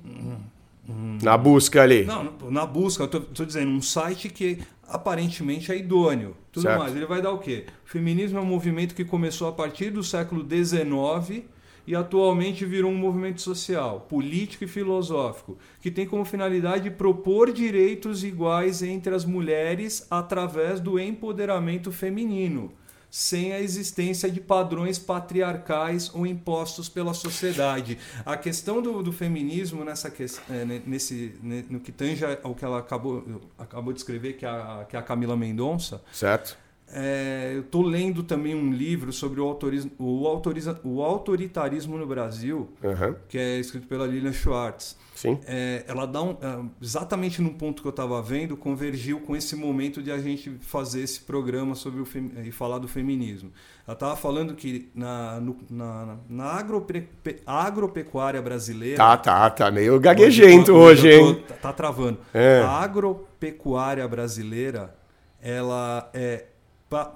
um, 0.89 1.19
na 1.23 1.37
busca 1.37 1.83
ali. 1.83 2.07
Não, 2.07 2.33
na 2.51 2.65
busca, 2.65 3.03
eu 3.03 3.07
estou 3.07 3.45
dizendo, 3.45 3.71
um 3.71 3.83
site 3.83 4.31
que 4.31 4.63
aparentemente 4.89 5.71
é 5.71 5.77
idôneo. 5.77 6.35
Tudo 6.51 6.63
certo. 6.63 6.79
mais. 6.79 6.97
Ele 6.97 7.05
vai 7.05 7.21
dar 7.21 7.33
o 7.33 7.39
quê? 7.39 7.67
O 7.85 7.91
feminismo 7.91 8.39
é 8.39 8.41
um 8.41 8.47
movimento 8.47 8.95
que 8.95 9.05
começou 9.05 9.47
a 9.47 9.53
partir 9.53 9.91
do 9.91 10.03
século 10.03 10.49
XIX 10.49 11.45
e 11.87 11.95
atualmente 11.97 12.65
virou 12.65 12.91
um 12.91 12.97
movimento 12.97 13.41
social, 13.41 14.07
político 14.09 14.65
e 14.65 14.69
filosófico, 14.69 15.59
que 15.81 15.91
tem 15.91 16.07
como 16.07 16.25
finalidade 16.25 16.91
propor 16.91 17.53
direitos 17.53 18.23
iguais 18.23 18.83
entre 18.83 19.15
as 19.15 19.25
mulheres 19.25 20.07
através 20.11 20.81
do 20.81 20.99
empoderamento 20.99 21.91
feminino, 21.91 22.73
sem 23.11 23.53
a 23.53 23.61
existência 23.61 24.31
de 24.31 24.41
padrões 24.41 24.99
patriarcais 24.99 26.11
ou 26.15 26.27
impostos 26.27 26.89
pela 26.89 27.13
sociedade. 27.13 27.99
A 28.25 28.37
questão 28.37 28.81
do, 28.81 29.03
do 29.03 29.13
feminismo 29.13 29.85
nessa 29.85 30.09
é, 30.09 30.65
nesse 30.87 31.35
no 31.69 31.81
que 31.81 31.93
tange 31.93 32.25
ao 32.43 32.55
que 32.55 32.65
ela 32.65 32.79
acabou 32.79 33.43
acabou 33.59 33.93
de 33.93 33.99
escrever 33.99 34.35
que 34.35 34.47
é 34.47 34.49
a 34.49 34.87
que 34.89 34.97
é 34.97 34.99
a 34.99 35.03
Camila 35.03 35.37
Mendonça, 35.37 36.03
certo? 36.11 36.57
É, 36.93 37.53
eu 37.55 37.61
estou 37.61 37.83
lendo 37.83 38.23
também 38.23 38.55
um 38.55 38.71
livro 38.73 39.13
sobre 39.13 39.41
o, 39.41 39.45
autorismo, 39.45 39.91
o, 39.99 40.27
autoriza, 40.27 40.79
o 40.85 41.03
autoritarismo 41.03 41.97
no 41.97 42.07
Brasil, 42.07 42.69
Aham. 42.85 43.17
que 43.29 43.39
é 43.39 43.59
escrito 43.59 43.87
pela 43.87 44.07
Lilian 44.07 44.33
Schwartz. 44.33 44.97
Sim. 45.15 45.39
É, 45.47 45.85
ela 45.87 46.07
dá 46.07 46.23
um, 46.23 46.31
é, 46.33 46.65
exatamente 46.81 47.41
no 47.41 47.51
ponto 47.55 47.81
que 47.83 47.87
eu 47.89 47.91
estava 47.91 48.21
vendo, 48.23 48.57
convergiu 48.57 49.21
com 49.21 49.37
esse 49.37 49.55
momento 49.55 50.03
de 50.03 50.11
a 50.11 50.19
gente 50.19 50.51
fazer 50.61 51.03
esse 51.03 51.21
programa 51.21 51.75
sobre 51.75 52.01
o 52.01 52.05
fem- 52.05 52.33
e 52.45 52.51
falar 52.51 52.79
do 52.79 52.89
feminismo. 52.89 53.53
Ela 53.87 53.95
estava 53.95 54.17
falando 54.17 54.55
que 54.55 54.91
na, 54.95 55.39
no- 55.41 55.59
na, 55.71 56.17
na 56.29 56.45
agrope- 56.45 57.09
agropecuária 57.47 58.41
brasileira. 58.43 58.97
Tá, 58.97 59.17
tá, 59.17 59.51
tá 59.51 59.71
meio 59.71 59.99
gaguejento 60.01 60.73
hoje, 60.73 61.09
eu 61.09 61.21
tô- 61.21 61.27
hein? 61.29 61.45
Tá, 61.49 61.55
tá 61.55 61.73
travando. 61.73 62.19
É. 62.35 62.61
A 62.61 62.71
agropecuária 62.83 64.07
brasileira, 64.09 64.95
ela 65.41 66.11
é 66.15 66.47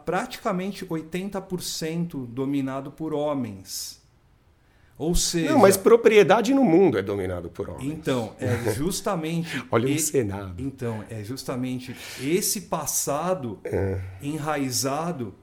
praticamente 0.05 0.85
80% 0.87 2.27
dominado 2.27 2.91
por 2.91 3.13
homens. 3.13 4.01
Ou 4.99 5.15
seja, 5.15 5.51
Não, 5.51 5.59
mas 5.59 5.77
propriedade 5.77 6.55
no 6.55 6.65
mundo 6.65 6.97
é 6.99 7.03
dominado 7.03 7.51
por 7.51 7.69
homens. 7.69 7.93
então, 7.93 8.35
é 8.41 8.57
justamente. 8.73 9.63
Olha 9.71 9.95
o 9.95 9.99
Senado. 9.99 10.55
Então, 10.59 11.05
é 11.11 11.23
justamente 11.23 11.95
esse 12.21 12.63
passado 12.63 13.59
É. 13.63 14.01
enraizado 14.23 15.35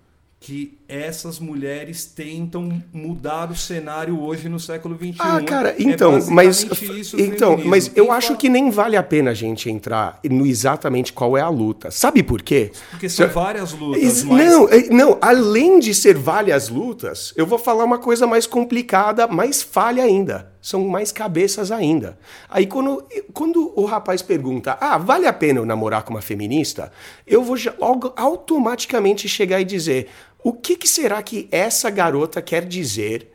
que 0.46 0.78
essas 0.90 1.40
mulheres 1.40 2.04
tentam 2.04 2.84
mudar 2.92 3.50
o 3.50 3.56
cenário 3.56 4.20
hoje 4.20 4.50
no 4.50 4.60
século 4.60 4.94
XXI. 4.98 5.16
Ah, 5.20 5.42
cara, 5.42 5.70
É 5.70 5.76
então, 5.80 6.20
mas 6.30 6.64
isso 6.64 7.16
o 7.16 7.20
então, 7.22 7.58
mas 7.64 7.88
Quem 7.88 8.04
eu 8.04 8.12
acho 8.12 8.28
fala- 8.28 8.40
que 8.40 8.50
nem 8.50 8.70
vale 8.70 8.98
a 8.98 9.02
pena 9.02 9.32
a 9.32 9.34
gente 9.34 9.70
entrar 9.70 10.20
no 10.30 10.46
exatamente 10.46 11.14
qual 11.14 11.38
é 11.38 11.42
a 11.42 11.48
luta. 11.48 11.90
Sabe 11.92 12.22
por 12.22 12.42
quê? 12.42 12.74
porque 12.92 13.08
são 13.08 13.30
várias 13.30 13.72
lutas, 13.72 14.04
Is- 14.04 14.24
mas 14.26 14.46
Não, 14.46 14.68
é- 14.70 14.90
não, 14.90 15.18
além 15.22 15.80
de 15.80 15.96
ser 15.96 16.18
várias 16.18 16.68
lutas, 16.68 17.34
eu 17.38 17.48
vou 17.48 17.58
falar 17.58 17.86
uma 17.86 17.98
coisa 17.98 18.28
mais 18.28 18.46
complicada, 18.46 19.26
mais 19.28 19.62
falha 19.64 20.04
ainda. 20.04 20.52
São 20.62 20.88
mais 20.88 21.12
cabeças 21.12 21.72
ainda. 21.72 22.18
Aí 22.50 22.66
quando, 22.66 23.04
quando 23.34 23.74
o 23.76 23.84
rapaz 23.86 24.22
pergunta, 24.22 24.78
ah, 24.80 24.98
vale 24.98 25.28
a 25.28 25.34
pena 25.34 25.60
eu 25.60 25.66
namorar 25.66 26.04
com 26.04 26.12
uma 26.14 26.22
feminista? 26.22 26.90
Eu 27.28 27.44
vou 27.44 27.58
logo 27.80 28.14
automaticamente 28.16 29.28
chegar 29.28 29.60
e 29.60 29.66
dizer, 29.66 30.08
o 30.44 30.52
que, 30.52 30.76
que 30.76 30.88
será 30.88 31.24
que 31.24 31.48
essa 31.52 31.90
garota 31.90 32.42
quer 32.42 32.66
dizer 32.66 33.32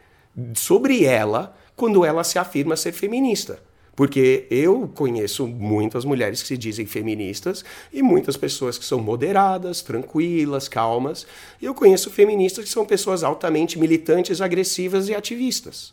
sobre 0.55 1.05
ela 1.05 1.57
quando 1.75 2.05
ela 2.05 2.23
se 2.23 2.39
afirma 2.39 2.77
ser 2.77 2.93
feminista? 2.93 3.61
Porque 3.97 4.47
eu 4.49 4.89
conheço 4.95 5.45
muitas 5.47 6.05
mulheres 6.05 6.41
que 6.41 6.47
se 6.47 6.57
dizem 6.57 6.87
feministas 6.87 7.65
e 7.93 8.01
muitas 8.01 8.37
pessoas 8.37 8.79
que 8.79 8.85
são 8.85 9.01
moderadas, 9.01 9.83
tranquilas, 9.83 10.69
calmas. 10.69 11.27
E 11.61 11.65
eu 11.65 11.75
conheço 11.75 12.09
feministas 12.09 12.65
que 12.65 12.71
são 12.71 12.87
pessoas 12.87 13.25
altamente 13.25 13.77
militantes, 13.77 14.41
agressivas 14.41 15.09
e 15.09 15.15
ativistas. 15.17 15.93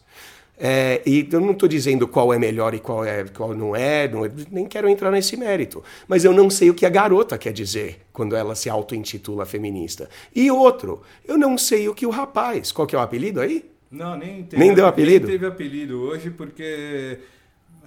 É, 0.57 1.01
e 1.05 1.27
eu 1.31 1.41
não 1.41 1.51
estou 1.51 1.67
dizendo 1.67 2.07
qual 2.07 2.33
é 2.33 2.39
melhor 2.39 2.73
e 2.73 2.79
qual, 2.79 3.03
é, 3.03 3.25
qual 3.25 3.53
não 3.53 3.75
é, 3.75 4.07
não 4.07 4.25
é, 4.25 4.31
nem 4.49 4.65
quero 4.65 4.87
entrar 4.87 5.11
nesse 5.11 5.35
mérito. 5.35 5.83
Mas 6.07 6.23
eu 6.23 6.31
não 6.33 6.49
sei 6.49 6.69
o 6.69 6.73
que 6.73 6.85
a 6.85 6.89
garota 6.89 7.37
quer 7.37 7.51
dizer 7.51 8.01
quando 8.13 8.35
ela 8.35 8.55
se 8.55 8.69
auto-intitula 8.69 9.45
feminista. 9.45 10.09
E 10.33 10.49
outro, 10.49 11.01
eu 11.25 11.37
não 11.37 11.57
sei 11.57 11.89
o 11.89 11.93
que 11.93 12.05
o 12.05 12.09
rapaz. 12.09 12.71
Qual 12.71 12.87
que 12.87 12.95
é 12.95 12.99
o 12.99 13.01
apelido 13.01 13.41
aí? 13.41 13.65
Não, 13.91 14.17
nem 14.17 14.43
teve, 14.43 14.63
Nem 14.63 14.73
deu 14.73 14.85
apelido? 14.85 15.27
Nem 15.27 15.37
teve 15.37 15.45
apelido 15.45 16.01
hoje 16.01 16.29
porque, 16.29 17.19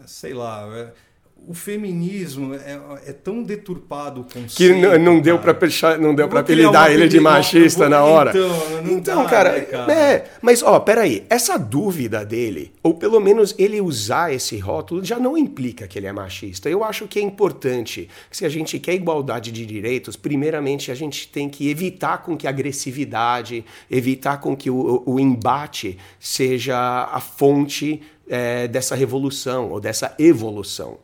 sei 0.06 0.34
lá, 0.34 0.68
é- 0.74 1.07
o 1.46 1.54
feminismo 1.54 2.54
é, 2.54 2.78
é 3.06 3.12
tão 3.12 3.42
deturpado 3.42 4.20
o 4.20 4.24
conceito. 4.24 4.54
Que 4.56 4.72
não, 4.74 4.98
não 4.98 5.20
deu 5.20 5.38
para 5.38 5.56
não 5.98 6.14
deu 6.14 6.26
Eu 6.26 6.28
para 6.28 6.40
apelidar 6.40 6.90
ele 6.90 7.08
de 7.08 7.18
machista 7.20 7.80
vou- 7.80 7.88
na 7.88 8.04
hora. 8.04 8.30
Então, 8.30 8.92
Então, 8.92 9.22
dá, 9.24 9.30
cara, 9.30 9.52
né, 9.52 9.60
cara? 9.62 9.92
é, 9.92 10.24
mas 10.42 10.62
ó, 10.62 10.78
peraí, 10.80 11.24
essa 11.30 11.56
dúvida 11.58 12.24
dele, 12.24 12.72
ou 12.82 12.94
pelo 12.94 13.18
menos 13.20 13.54
ele 13.58 13.80
usar 13.80 14.32
esse 14.32 14.58
rótulo, 14.58 15.04
já 15.04 15.18
não 15.18 15.38
implica 15.38 15.86
que 15.88 15.98
ele 15.98 16.06
é 16.06 16.12
machista. 16.12 16.68
Eu 16.68 16.84
acho 16.84 17.06
que 17.06 17.18
é 17.18 17.22
importante 17.22 18.08
que 18.30 18.36
se 18.36 18.44
a 18.44 18.48
gente 18.48 18.78
quer 18.78 18.94
igualdade 18.94 19.50
de 19.50 19.64
direitos, 19.64 20.16
primeiramente 20.16 20.90
a 20.90 20.94
gente 20.94 21.28
tem 21.28 21.48
que 21.48 21.70
evitar 21.70 22.18
com 22.22 22.36
que 22.36 22.46
a 22.46 22.50
agressividade, 22.50 23.64
evitar 23.90 24.38
com 24.38 24.56
que 24.56 24.70
o, 24.70 25.02
o 25.06 25.18
embate 25.18 25.96
seja 26.20 26.76
a 27.10 27.20
fonte 27.20 28.02
é, 28.28 28.68
dessa 28.68 28.94
revolução 28.94 29.70
ou 29.70 29.80
dessa 29.80 30.14
evolução. 30.18 30.98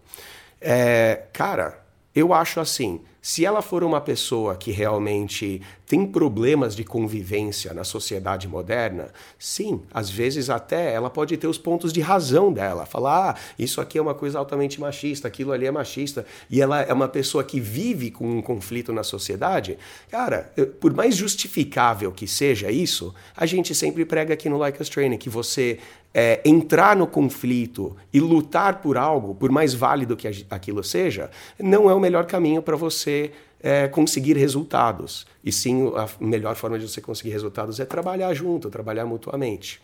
É, 0.66 1.24
cara, 1.30 1.78
eu 2.14 2.32
acho 2.32 2.58
assim, 2.58 3.02
se 3.20 3.44
ela 3.44 3.60
for 3.60 3.84
uma 3.84 4.00
pessoa 4.00 4.56
que 4.56 4.70
realmente 4.70 5.60
tem 5.86 6.06
problemas 6.06 6.74
de 6.74 6.82
convivência 6.82 7.74
na 7.74 7.84
sociedade 7.84 8.48
moderna, 8.48 9.08
sim, 9.38 9.82
às 9.92 10.08
vezes 10.08 10.48
até 10.48 10.94
ela 10.94 11.10
pode 11.10 11.36
ter 11.36 11.46
os 11.46 11.58
pontos 11.58 11.92
de 11.92 12.00
razão 12.00 12.50
dela, 12.50 12.86
falar, 12.86 13.30
ah, 13.30 13.40
isso 13.58 13.78
aqui 13.78 13.98
é 13.98 14.00
uma 14.02 14.14
coisa 14.14 14.38
altamente 14.38 14.80
machista, 14.80 15.28
aquilo 15.28 15.52
ali 15.52 15.66
é 15.66 15.70
machista, 15.70 16.24
e 16.48 16.62
ela 16.62 16.80
é 16.80 16.92
uma 16.94 17.08
pessoa 17.08 17.44
que 17.44 17.60
vive 17.60 18.10
com 18.10 18.26
um 18.26 18.40
conflito 18.40 18.90
na 18.90 19.02
sociedade, 19.02 19.76
cara, 20.10 20.50
por 20.80 20.94
mais 20.94 21.14
justificável 21.14 22.10
que 22.10 22.26
seja 22.26 22.70
isso, 22.70 23.14
a 23.36 23.44
gente 23.44 23.74
sempre 23.74 24.06
prega 24.06 24.32
aqui 24.32 24.48
no 24.48 24.56
Like 24.56 24.80
Us 24.80 24.88
Training 24.88 25.18
que 25.18 25.28
você 25.28 25.78
é, 26.14 26.40
entrar 26.44 26.96
no 26.96 27.08
conflito 27.08 27.96
e 28.12 28.20
lutar 28.20 28.80
por 28.80 28.96
algo, 28.96 29.34
por 29.34 29.50
mais 29.50 29.74
válido 29.74 30.16
que 30.16 30.28
aquilo 30.48 30.84
seja, 30.84 31.28
não 31.58 31.90
é 31.90 31.94
o 31.94 31.98
melhor 31.98 32.24
caminho 32.24 32.62
para 32.62 32.76
você 32.76 33.32
é, 33.60 33.88
conseguir 33.88 34.36
resultados. 34.36 35.26
E 35.42 35.50
sim, 35.50 35.92
a 35.96 36.08
melhor 36.20 36.54
forma 36.54 36.78
de 36.78 36.88
você 36.88 37.00
conseguir 37.00 37.30
resultados 37.30 37.80
é 37.80 37.84
trabalhar 37.84 38.32
junto, 38.32 38.70
trabalhar 38.70 39.04
mutuamente. 39.04 39.82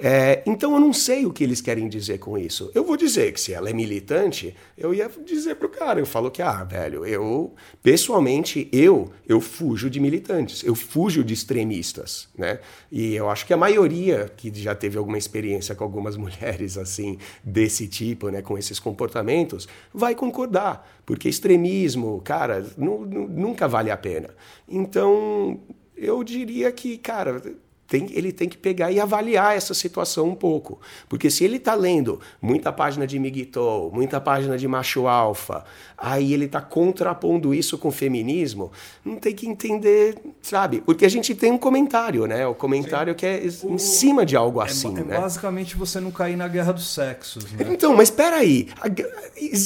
É, 0.00 0.44
então 0.46 0.74
eu 0.74 0.80
não 0.80 0.92
sei 0.92 1.26
o 1.26 1.32
que 1.32 1.42
eles 1.42 1.60
querem 1.60 1.88
dizer 1.88 2.18
com 2.18 2.38
isso. 2.38 2.70
Eu 2.72 2.84
vou 2.84 2.96
dizer 2.96 3.32
que 3.32 3.40
se 3.40 3.52
ela 3.52 3.68
é 3.68 3.72
militante, 3.72 4.54
eu 4.76 4.94
ia 4.94 5.10
dizer 5.24 5.56
pro 5.56 5.68
cara, 5.68 5.98
eu 5.98 6.06
falo 6.06 6.30
que, 6.30 6.40
ah, 6.40 6.62
velho, 6.62 7.04
eu, 7.04 7.52
pessoalmente, 7.82 8.68
eu, 8.72 9.10
eu 9.26 9.40
fujo 9.40 9.90
de 9.90 9.98
militantes, 9.98 10.62
eu 10.62 10.76
fujo 10.76 11.24
de 11.24 11.34
extremistas, 11.34 12.28
né? 12.38 12.60
E 12.92 13.14
eu 13.16 13.28
acho 13.28 13.44
que 13.44 13.52
a 13.52 13.56
maioria 13.56 14.30
que 14.36 14.52
já 14.54 14.72
teve 14.72 14.96
alguma 14.96 15.18
experiência 15.18 15.74
com 15.74 15.82
algumas 15.82 16.14
mulheres, 16.18 16.78
assim, 16.78 17.18
desse 17.42 17.88
tipo, 17.88 18.28
né, 18.28 18.40
com 18.40 18.56
esses 18.56 18.78
comportamentos, 18.78 19.66
vai 19.92 20.14
concordar, 20.14 20.88
porque 21.04 21.28
extremismo, 21.28 22.20
cara, 22.22 22.64
nu- 22.76 23.04
nu- 23.04 23.28
nunca 23.28 23.66
vale 23.66 23.90
a 23.90 23.96
pena. 23.96 24.30
Então, 24.68 25.58
eu 25.96 26.22
diria 26.22 26.70
que, 26.70 26.96
cara, 26.98 27.42
tem- 27.88 28.08
ele 28.12 28.30
tem 28.32 28.48
que 28.48 28.56
pegar 28.58 28.92
e 28.92 29.00
avaliar 29.00 29.56
essa 29.56 29.72
situação 29.72 30.28
um 30.28 30.34
pouco. 30.34 30.78
Porque 31.08 31.30
se 31.30 31.42
ele 31.42 31.56
está 31.56 31.74
lendo 31.74 32.20
muita 32.40 32.70
página 32.70 33.06
de 33.06 33.18
Miguel, 33.18 33.90
muita 33.94 34.20
página 34.20 34.58
de 34.58 34.68
macho 34.68 35.06
alfa, 35.08 35.64
aí 35.96 36.34
ele 36.34 36.44
está 36.44 36.60
contrapondo 36.60 37.54
isso 37.54 37.78
com 37.78 37.88
o 37.88 37.92
feminismo, 37.92 38.70
não 39.04 39.16
tem 39.16 39.34
que 39.34 39.48
entender, 39.48 40.16
sabe? 40.42 40.82
Porque 40.82 41.06
a 41.06 41.08
gente 41.08 41.34
tem 41.34 41.50
um 41.50 41.56
comentário, 41.58 42.26
né? 42.26 42.46
O 42.46 42.54
comentário 42.54 43.14
que 43.14 43.24
é 43.24 43.42
em 43.44 43.74
O- 43.74 43.78
cima 43.78 44.26
de 44.26 44.36
algo 44.36 44.60
É, 44.60 44.66
assim, 44.66 44.96
é 44.98 45.02
né? 45.02 45.18
basicamente 45.18 45.74
você 45.76 45.98
não 45.98 46.10
cair 46.10 46.36
na 46.36 46.46
guerra 46.46 46.72
dos 46.72 46.92
sexos, 46.92 47.50
né? 47.52 47.66
Então, 47.70 47.96
mas 47.96 48.10
peraí, 48.10 48.68
a 48.80 48.88
gue- 48.88 49.06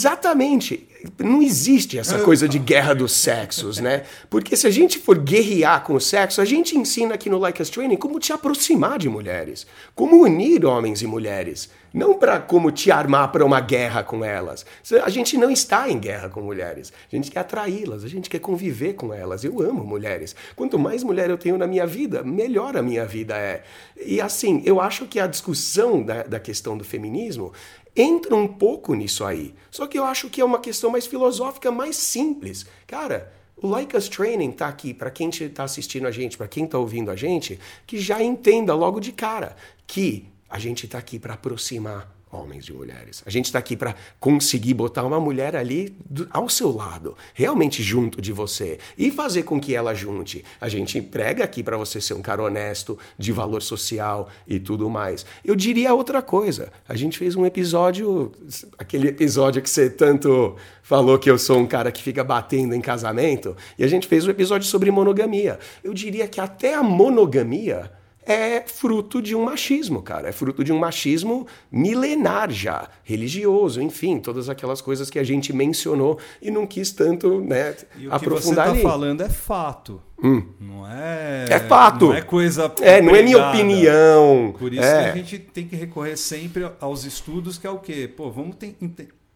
exatamente, 0.02 0.86
não 1.18 1.42
existe 1.42 1.98
essa 1.98 2.18
coisa 2.20 2.48
de 2.48 2.58
guerra 2.58 2.94
dos 2.94 3.12
sexos, 3.12 3.78
né? 3.78 4.04
Porque 4.30 4.56
se 4.56 4.66
a 4.66 4.70
gente 4.70 4.98
for 4.98 5.18
guerrear 5.18 5.82
com 5.84 5.94
o 5.94 6.00
sexo, 6.00 6.40
a 6.40 6.44
gente 6.44 6.76
ensina 6.76 7.14
aqui 7.14 7.28
no 7.28 7.38
Like 7.38 7.60
Us 7.60 7.70
Training 7.70 7.96
como 7.96 8.18
te 8.18 8.32
aproximar 8.32 8.98
de 8.98 9.08
mulheres, 9.08 9.66
como 9.94 10.22
unir 10.22 10.64
homens 10.64 11.02
e 11.02 11.06
mulheres, 11.06 11.70
não 11.92 12.14
para 12.14 12.40
como 12.40 12.70
te 12.70 12.90
armar 12.90 13.30
para 13.30 13.44
uma 13.44 13.60
guerra 13.60 14.02
com 14.02 14.24
elas. 14.24 14.64
A 15.04 15.10
gente 15.10 15.36
não 15.36 15.50
está 15.50 15.88
em 15.88 15.98
guerra 15.98 16.28
com 16.28 16.40
mulheres, 16.40 16.92
a 17.10 17.14
gente 17.14 17.30
quer 17.30 17.40
atraí-las, 17.40 18.04
a 18.04 18.08
gente 18.08 18.30
quer 18.30 18.38
conviver 18.38 18.94
com 18.94 19.12
elas. 19.12 19.44
Eu 19.44 19.60
amo 19.60 19.84
mulheres. 19.84 20.34
Quanto 20.56 20.78
mais 20.78 21.02
mulher 21.02 21.28
eu 21.28 21.38
tenho 21.38 21.58
na 21.58 21.66
minha 21.66 21.86
vida, 21.86 22.22
melhor 22.22 22.76
a 22.76 22.82
minha 22.82 23.04
vida 23.04 23.36
é. 23.36 23.62
E 24.04 24.20
assim, 24.20 24.62
eu 24.64 24.80
acho 24.80 25.06
que 25.06 25.20
a 25.20 25.26
discussão 25.26 26.02
da, 26.02 26.22
da 26.22 26.40
questão 26.40 26.76
do 26.76 26.84
feminismo 26.84 27.52
entra 27.96 28.34
um 28.34 28.48
pouco 28.48 28.94
nisso 28.94 29.24
aí. 29.24 29.54
Só 29.70 29.86
que 29.86 29.98
eu 29.98 30.04
acho 30.04 30.30
que 30.30 30.40
é 30.40 30.44
uma 30.44 30.60
questão 30.60 30.90
mais 30.90 31.06
filosófica, 31.06 31.70
mais 31.70 31.96
simples. 31.96 32.66
Cara, 32.86 33.32
o 33.56 33.68
Like 33.68 33.96
Us 33.96 34.08
Training 34.08 34.52
tá 34.52 34.66
aqui 34.66 34.92
para 34.92 35.10
quem 35.10 35.28
está 35.28 35.64
assistindo 35.64 36.06
a 36.06 36.10
gente, 36.10 36.36
para 36.36 36.48
quem 36.48 36.64
está 36.64 36.78
ouvindo 36.78 37.10
a 37.10 37.16
gente, 37.16 37.58
que 37.86 37.98
já 37.98 38.22
entenda 38.22 38.74
logo 38.74 38.98
de 38.98 39.12
cara 39.12 39.56
que 39.86 40.26
a 40.48 40.58
gente 40.58 40.86
está 40.86 40.98
aqui 40.98 41.18
para 41.18 41.34
aproximar 41.34 42.12
homens 42.32 42.64
de 42.64 42.72
mulheres. 42.72 43.22
A 43.26 43.30
gente 43.30 43.44
está 43.44 43.58
aqui 43.58 43.76
para 43.76 43.94
conseguir 44.18 44.72
botar 44.72 45.04
uma 45.04 45.20
mulher 45.20 45.54
ali 45.54 45.94
do, 46.08 46.26
ao 46.30 46.48
seu 46.48 46.74
lado, 46.74 47.16
realmente 47.34 47.82
junto 47.82 48.20
de 48.22 48.32
você 48.32 48.78
e 48.96 49.10
fazer 49.10 49.42
com 49.42 49.60
que 49.60 49.74
ela 49.74 49.94
junte. 49.94 50.42
A 50.60 50.68
gente 50.68 51.00
prega 51.02 51.44
aqui 51.44 51.62
para 51.62 51.76
você 51.76 52.00
ser 52.00 52.14
um 52.14 52.22
cara 52.22 52.42
honesto, 52.42 52.98
de 53.18 53.30
valor 53.30 53.62
social 53.62 54.28
e 54.48 54.58
tudo 54.58 54.88
mais. 54.88 55.26
Eu 55.44 55.54
diria 55.54 55.92
outra 55.92 56.22
coisa. 56.22 56.72
A 56.88 56.96
gente 56.96 57.18
fez 57.18 57.36
um 57.36 57.44
episódio, 57.44 58.32
aquele 58.78 59.08
episódio 59.08 59.60
que 59.60 59.68
você 59.68 59.90
tanto 59.90 60.56
falou 60.82 61.18
que 61.18 61.30
eu 61.30 61.38
sou 61.38 61.58
um 61.58 61.66
cara 61.66 61.92
que 61.92 62.02
fica 62.02 62.24
batendo 62.24 62.74
em 62.74 62.80
casamento, 62.80 63.56
e 63.78 63.84
a 63.84 63.88
gente 63.88 64.06
fez 64.06 64.26
um 64.26 64.30
episódio 64.30 64.66
sobre 64.66 64.90
monogamia. 64.90 65.58
Eu 65.84 65.92
diria 65.92 66.26
que 66.26 66.40
até 66.40 66.74
a 66.74 66.82
monogamia 66.82 67.90
é 68.24 68.60
fruto 68.60 69.20
de 69.20 69.34
um 69.34 69.44
machismo, 69.44 70.02
cara. 70.02 70.28
É 70.28 70.32
fruto 70.32 70.62
de 70.62 70.72
um 70.72 70.78
machismo 70.78 71.46
milenar 71.70 72.50
já, 72.50 72.88
religioso, 73.02 73.80
enfim, 73.82 74.18
todas 74.18 74.48
aquelas 74.48 74.80
coisas 74.80 75.10
que 75.10 75.18
a 75.18 75.24
gente 75.24 75.52
mencionou 75.52 76.18
e 76.40 76.50
não 76.50 76.66
quis 76.66 76.92
tanto, 76.92 77.40
né, 77.40 77.74
e 77.98 78.06
o 78.06 78.14
aprofundar 78.14 78.66
que 78.66 78.70
você 78.72 78.76
está 78.78 78.90
falando 78.90 79.20
é 79.22 79.28
fato. 79.28 80.00
Hum. 80.22 80.44
Não 80.60 80.86
é. 80.86 81.46
É 81.50 81.58
fato. 81.58 82.06
Não 82.06 82.14
é 82.14 82.22
coisa. 82.22 82.72
É, 82.80 83.02
não 83.02 83.14
é 83.16 83.22
minha 83.22 83.48
opinião. 83.48 84.54
Por 84.56 84.72
isso 84.72 84.82
é. 84.82 85.04
que 85.04 85.10
a 85.10 85.22
gente 85.22 85.38
tem 85.38 85.66
que 85.66 85.74
recorrer 85.74 86.16
sempre 86.16 86.70
aos 86.80 87.04
estudos, 87.04 87.58
que 87.58 87.66
é 87.66 87.70
o 87.70 87.78
quê? 87.78 88.08
Pô, 88.08 88.30
vamos 88.30 88.54
te- 88.54 88.76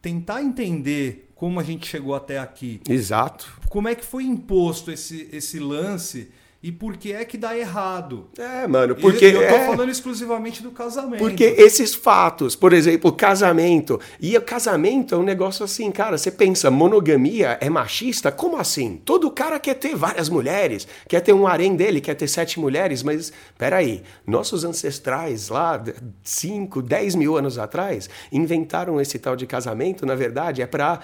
tentar 0.00 0.42
entender 0.42 1.28
como 1.34 1.58
a 1.58 1.64
gente 1.64 1.88
chegou 1.88 2.14
até 2.14 2.38
aqui. 2.38 2.80
Exato. 2.88 3.60
Como 3.68 3.88
é 3.88 3.96
que 3.96 4.04
foi 4.04 4.22
imposto 4.22 4.92
esse, 4.92 5.28
esse 5.32 5.58
lance 5.58 6.30
e 6.66 6.72
por 6.72 6.96
que 6.96 7.12
é 7.12 7.24
que 7.24 7.38
dá 7.38 7.56
errado. 7.56 8.26
É, 8.36 8.66
mano, 8.66 8.96
E 8.98 9.00
porque 9.00 9.26
eu 9.26 9.34
tô 9.34 9.54
é, 9.54 9.66
falando 9.66 9.88
exclusivamente 9.88 10.64
do 10.64 10.72
casamento. 10.72 11.20
porque 11.20 11.44
esses 11.44 11.94
fatos, 11.94 12.56
por 12.56 12.72
exemplo, 12.72 13.12
casamento, 13.12 14.00
e 14.20 14.36
o 14.36 14.42
casamento 14.42 15.14
é 15.14 15.18
um 15.18 15.22
negócio 15.22 15.64
assim, 15.64 15.92
cara, 15.92 16.18
você 16.18 16.28
pensa, 16.28 16.68
monogamia 16.68 17.56
é 17.60 17.70
machista? 17.70 18.32
Como 18.32 18.56
assim? 18.56 19.00
Todo 19.04 19.30
cara 19.30 19.60
quer 19.60 19.74
ter 19.74 19.94
várias 19.94 20.28
mulheres, 20.28 20.88
quer 21.08 21.20
ter 21.20 21.32
um 21.32 21.46
harém 21.46 21.76
dele, 21.76 22.00
quer 22.00 22.16
ter 22.16 22.26
sete 22.26 22.58
mulheres, 22.58 23.00
mas 23.04 23.32
peraí, 23.56 24.02
nossos 24.26 24.64
ancestrais 24.64 25.48
lá, 25.48 25.80
5, 26.24 26.82
10 26.82 27.14
mil 27.14 27.36
anos 27.36 27.58
atrás, 27.58 28.10
inventaram 28.32 29.00
esse 29.00 29.20
tal 29.20 29.36
de 29.36 29.46
casamento, 29.46 30.04
na 30.04 30.16
verdade, 30.16 30.62
é 30.62 30.66
pra 30.66 30.98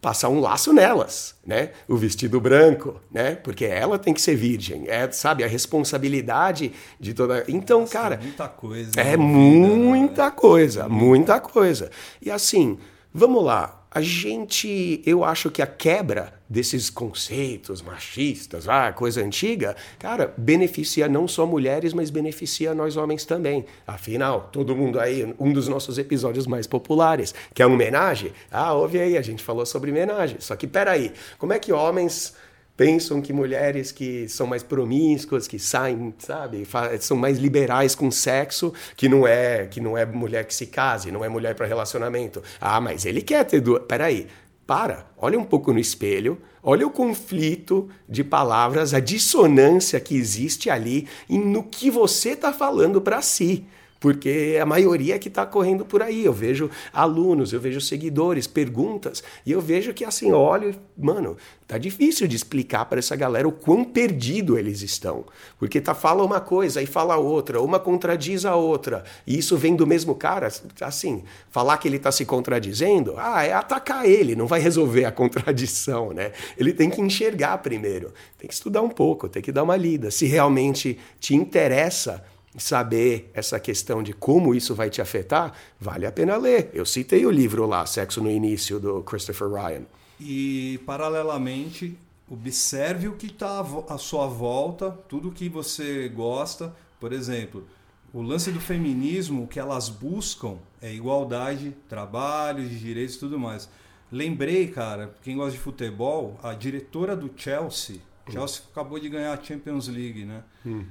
passar 0.00 0.28
um 0.28 0.40
laço 0.40 0.72
nelas, 0.72 1.34
né? 1.44 1.70
O 1.88 1.96
vestido 1.96 2.40
branco, 2.40 3.00
né? 3.10 3.34
Porque 3.34 3.64
ela 3.64 3.98
tem 3.98 4.12
que 4.14 4.20
ser 4.20 4.36
virgem, 4.36 4.84
é, 4.88 5.10
sabe, 5.10 5.42
a 5.42 5.48
responsabilidade 5.48 6.72
de 7.00 7.14
toda. 7.14 7.44
Então, 7.48 7.80
Nossa, 7.80 7.92
cara, 7.92 8.20
muita 8.22 8.48
coisa. 8.48 8.92
é 9.00 9.14
envolvida, 9.14 9.76
muita 9.76 10.24
né? 10.26 10.30
coisa, 10.30 10.88
muita 10.88 11.40
coisa. 11.40 11.90
E 12.20 12.30
assim, 12.30 12.78
vamos 13.12 13.44
lá. 13.44 13.85
A 13.96 14.02
gente, 14.02 15.00
eu 15.06 15.24
acho 15.24 15.50
que 15.50 15.62
a 15.62 15.66
quebra 15.66 16.34
desses 16.46 16.90
conceitos 16.90 17.80
machistas, 17.80 18.68
ah, 18.68 18.92
coisa 18.92 19.22
antiga, 19.24 19.74
cara, 19.98 20.34
beneficia 20.36 21.08
não 21.08 21.26
só 21.26 21.46
mulheres, 21.46 21.94
mas 21.94 22.10
beneficia 22.10 22.74
nós 22.74 22.98
homens 22.98 23.24
também. 23.24 23.64
Afinal, 23.86 24.50
todo 24.52 24.76
mundo 24.76 25.00
aí, 25.00 25.34
um 25.40 25.50
dos 25.50 25.66
nossos 25.66 25.96
episódios 25.96 26.46
mais 26.46 26.66
populares, 26.66 27.34
que 27.54 27.62
é 27.62 27.66
homenagem. 27.66 28.32
Ah, 28.50 28.74
ouve 28.74 29.00
aí, 29.00 29.16
a 29.16 29.22
gente 29.22 29.42
falou 29.42 29.64
sobre 29.64 29.90
homenagem. 29.90 30.36
Só 30.40 30.54
que 30.56 30.66
peraí, 30.66 31.10
como 31.38 31.54
é 31.54 31.58
que 31.58 31.72
homens 31.72 32.34
pensam 32.76 33.22
que 33.22 33.32
mulheres 33.32 33.90
que 33.90 34.28
são 34.28 34.46
mais 34.46 34.62
promíscuas, 34.62 35.48
que 35.48 35.58
saem, 35.58 36.14
sabe, 36.18 36.66
são 37.00 37.16
mais 37.16 37.38
liberais 37.38 37.94
com 37.94 38.10
sexo, 38.10 38.72
que 38.96 39.08
não 39.08 39.26
é 39.26 39.66
que 39.66 39.80
não 39.80 39.96
é 39.96 40.04
mulher 40.04 40.44
que 40.44 40.54
se 40.54 40.66
case, 40.66 41.10
não 41.10 41.24
é 41.24 41.28
mulher 41.28 41.54
para 41.54 41.66
relacionamento. 41.66 42.42
Ah, 42.60 42.80
mas 42.80 43.06
ele 43.06 43.22
quer 43.22 43.44
ter 43.44 43.60
duas. 43.60 43.82
Peraí, 43.86 44.26
para, 44.66 45.06
olha 45.16 45.38
um 45.38 45.44
pouco 45.44 45.72
no 45.72 45.78
espelho, 45.78 46.38
olha 46.62 46.86
o 46.86 46.90
conflito 46.90 47.88
de 48.08 48.24
palavras, 48.24 48.92
a 48.92 49.00
dissonância 49.00 50.00
que 50.00 50.16
existe 50.16 50.68
ali 50.68 51.06
no 51.28 51.62
que 51.62 51.90
você 51.90 52.30
está 52.30 52.52
falando 52.52 53.00
para 53.00 53.22
si. 53.22 53.64
Porque 54.06 54.56
a 54.62 54.64
maioria 54.64 55.18
que 55.18 55.26
está 55.26 55.44
correndo 55.44 55.84
por 55.84 56.00
aí. 56.00 56.24
Eu 56.24 56.32
vejo 56.32 56.70
alunos, 56.92 57.52
eu 57.52 57.58
vejo 57.58 57.80
seguidores, 57.80 58.46
perguntas, 58.46 59.20
e 59.44 59.50
eu 59.50 59.60
vejo 59.60 59.92
que 59.92 60.04
assim, 60.04 60.28
e, 60.28 60.74
mano, 60.96 61.36
tá 61.66 61.76
difícil 61.76 62.28
de 62.28 62.36
explicar 62.36 62.84
para 62.84 63.00
essa 63.00 63.16
galera 63.16 63.48
o 63.48 63.50
quão 63.50 63.82
perdido 63.82 64.56
eles 64.56 64.80
estão. 64.80 65.24
Porque 65.58 65.80
tá 65.80 65.92
fala 65.92 66.22
uma 66.22 66.40
coisa 66.40 66.80
e 66.80 66.86
fala 66.86 67.16
outra, 67.16 67.60
uma 67.60 67.80
contradiz 67.80 68.44
a 68.44 68.54
outra. 68.54 69.02
E 69.26 69.36
isso 69.36 69.56
vem 69.56 69.74
do 69.74 69.88
mesmo 69.88 70.14
cara, 70.14 70.52
assim, 70.82 71.24
falar 71.50 71.76
que 71.78 71.88
ele 71.88 71.98
tá 71.98 72.12
se 72.12 72.24
contradizendo, 72.24 73.14
ah, 73.16 73.42
é 73.42 73.54
atacar 73.54 74.06
ele, 74.06 74.36
não 74.36 74.46
vai 74.46 74.60
resolver 74.60 75.04
a 75.04 75.10
contradição, 75.10 76.12
né? 76.12 76.30
Ele 76.56 76.72
tem 76.72 76.88
que 76.88 77.00
enxergar 77.00 77.58
primeiro, 77.58 78.14
tem 78.38 78.46
que 78.46 78.54
estudar 78.54 78.82
um 78.82 78.88
pouco, 78.88 79.28
tem 79.28 79.42
que 79.42 79.50
dar 79.50 79.64
uma 79.64 79.76
lida. 79.76 80.12
Se 80.12 80.26
realmente 80.26 80.96
te 81.18 81.34
interessa 81.34 82.24
saber 82.56 83.30
essa 83.34 83.58
questão 83.60 84.02
de 84.02 84.12
como 84.12 84.54
isso 84.54 84.74
vai 84.74 84.88
te 84.90 85.00
afetar, 85.02 85.52
vale 85.78 86.06
a 86.06 86.12
pena 86.12 86.36
ler. 86.36 86.70
Eu 86.72 86.84
citei 86.86 87.26
o 87.26 87.30
livro 87.30 87.66
lá, 87.66 87.84
Sexo 87.86 88.22
no 88.22 88.30
Início, 88.30 88.78
do 88.80 89.02
Christopher 89.02 89.48
Ryan. 89.50 89.82
E, 90.20 90.80
paralelamente, 90.86 91.98
observe 92.28 93.08
o 93.08 93.12
que 93.16 93.26
está 93.26 93.60
à 93.88 93.98
sua 93.98 94.26
volta, 94.26 94.90
tudo 95.08 95.30
que 95.30 95.48
você 95.48 96.08
gosta. 96.08 96.74
Por 96.98 97.12
exemplo, 97.12 97.66
o 98.12 98.22
lance 98.22 98.50
do 98.50 98.60
feminismo, 98.60 99.44
o 99.44 99.46
que 99.46 99.58
elas 99.60 99.88
buscam 99.88 100.56
é 100.80 100.92
igualdade, 100.92 101.76
trabalho, 101.88 102.66
de 102.66 102.78
direitos 102.78 103.16
e 103.16 103.18
tudo 103.18 103.38
mais. 103.38 103.68
Lembrei, 104.10 104.68
cara, 104.68 105.14
quem 105.22 105.36
gosta 105.36 105.52
de 105.52 105.58
futebol, 105.58 106.38
a 106.42 106.54
diretora 106.54 107.14
do 107.16 107.30
Chelsea, 107.36 107.96
Chelsea 108.30 108.62
acabou 108.72 108.98
de 108.98 109.08
ganhar 109.08 109.32
a 109.32 109.42
Champions 109.42 109.86
League, 109.88 110.24
né? 110.24 110.42
O- 110.64 110.84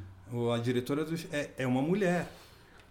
A 0.54 0.58
diretora 0.58 1.06
do, 1.06 1.16
é, 1.32 1.50
é 1.60 1.68
uma 1.68 1.82
mulher. 1.82 2.28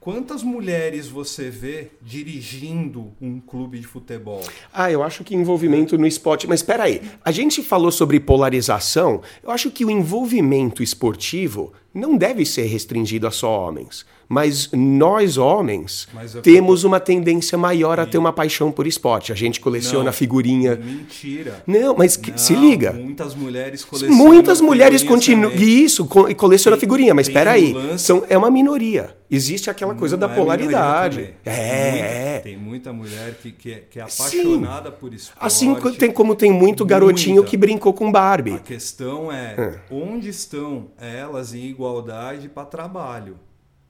Quantas 0.05 0.43
mulheres 0.43 1.09
você 1.09 1.49
vê 1.49 1.93
dirigindo 2.03 3.13
um 3.19 3.41
clube 3.41 3.79
de 3.79 3.87
futebol? 3.87 4.43
Ah, 4.71 4.93
eu 4.93 5.03
acho 5.03 5.25
que 5.25 5.35
envolvimento 5.35 5.97
no 5.97 6.07
esporte. 6.07 6.47
Mas 6.47 6.61
espera 6.61 6.85
aí, 6.85 7.01
a 7.25 7.31
gente 7.31 7.63
falou 7.63 7.91
sobre 7.91 8.21
polarização. 8.21 9.23
Eu 9.43 9.51
acho 9.51 9.71
que 9.71 9.83
o 9.83 9.91
envolvimento 9.91 10.83
esportivo 10.83 11.73
não 11.95 12.19
deve 12.19 12.45
ser 12.45 12.67
restringido 12.67 13.27
a 13.27 13.31
só 13.31 13.67
homens. 13.67 14.05
Mas 14.29 14.71
nós, 14.73 15.37
homens, 15.37 16.09
Mas 16.13 16.33
temos 16.43 16.85
uma 16.85 16.99
tendência 16.99 17.57
maior 17.59 18.01
a 18.01 18.07
ter 18.07 18.19
uma 18.19 18.33
paixão 18.33 18.73
por 18.73 18.87
esporte. 18.87 19.33
A 19.33 19.35
gente 19.35 19.61
coleciona 19.61 20.07
Não. 20.07 20.13
figurinha. 20.13 20.77
Mentira. 20.77 21.63
Não, 21.67 21.95
mas 21.97 22.17
que- 22.17 22.33
se 22.41 22.53
Não, 22.55 22.61
liga. 22.61 22.93
Muitas 22.93 23.35
mulheres 23.35 23.85
colecionam. 23.85 24.17
Muitas 24.17 24.61
mulheres 24.61 25.03
continuam. 25.03 25.53
Isso, 25.55 26.07
co- 26.07 26.29
e 26.29 26.35
coleciona 26.35 26.77
figurinha, 26.77 27.15
mas 27.15 27.29
espera 27.29 27.53
aí. 27.53 27.75
São, 27.99 28.25
é 28.29 28.37
uma 28.37 28.51
minoria. 28.51 29.17
Existe 29.31 29.69
aquela 29.69 29.95
coisa 29.95 30.17
da 30.17 30.27
Não 30.29 30.35
é 30.35 30.37
polaridade. 30.39 31.35
É, 31.45 31.51
Tem 31.51 31.91
muita, 31.91 32.07
é. 32.07 32.39
Tem 32.41 32.57
muita 32.57 32.93
mulher 32.93 33.35
que, 33.43 33.51
que, 33.53 33.73
é, 33.73 33.83
que 33.91 33.99
é 34.01 34.07
Sim. 34.09 34.23
apaixonada 34.23 34.91
por 34.93 35.13
esporte. 35.13 35.39
Assim 35.45 35.75
tem, 35.99 36.11
como 36.13 36.35
tem 36.35 36.53
muito 36.53 36.85
garotinho 36.85 37.37
Muita. 37.37 37.51
que 37.51 37.57
brincou 37.57 37.93
com 37.93 38.13
Barbie. 38.13 38.55
A 38.55 38.59
questão 38.59 39.33
é, 39.33 39.81
onde 39.91 40.29
estão 40.29 40.87
elas 41.01 41.53
em 41.55 41.65
igualdade 41.67 42.49
para 42.49 42.65
trabalho? 42.65 43.37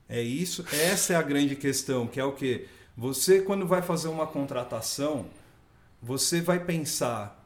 É 0.09 0.21
isso, 0.23 0.65
essa 0.73 1.15
é 1.15 1.17
a 1.17 1.23
grande 1.23 1.57
questão, 1.57 2.07
que 2.07 2.21
é 2.21 2.25
o 2.25 2.33
que 2.33 2.67
você 2.97 3.41
quando 3.41 3.67
vai 3.67 3.81
fazer 3.83 4.09
uma 4.09 4.27
contratação, 4.27 5.27
você 6.03 6.41
vai 6.41 6.59
pensar 6.65 7.43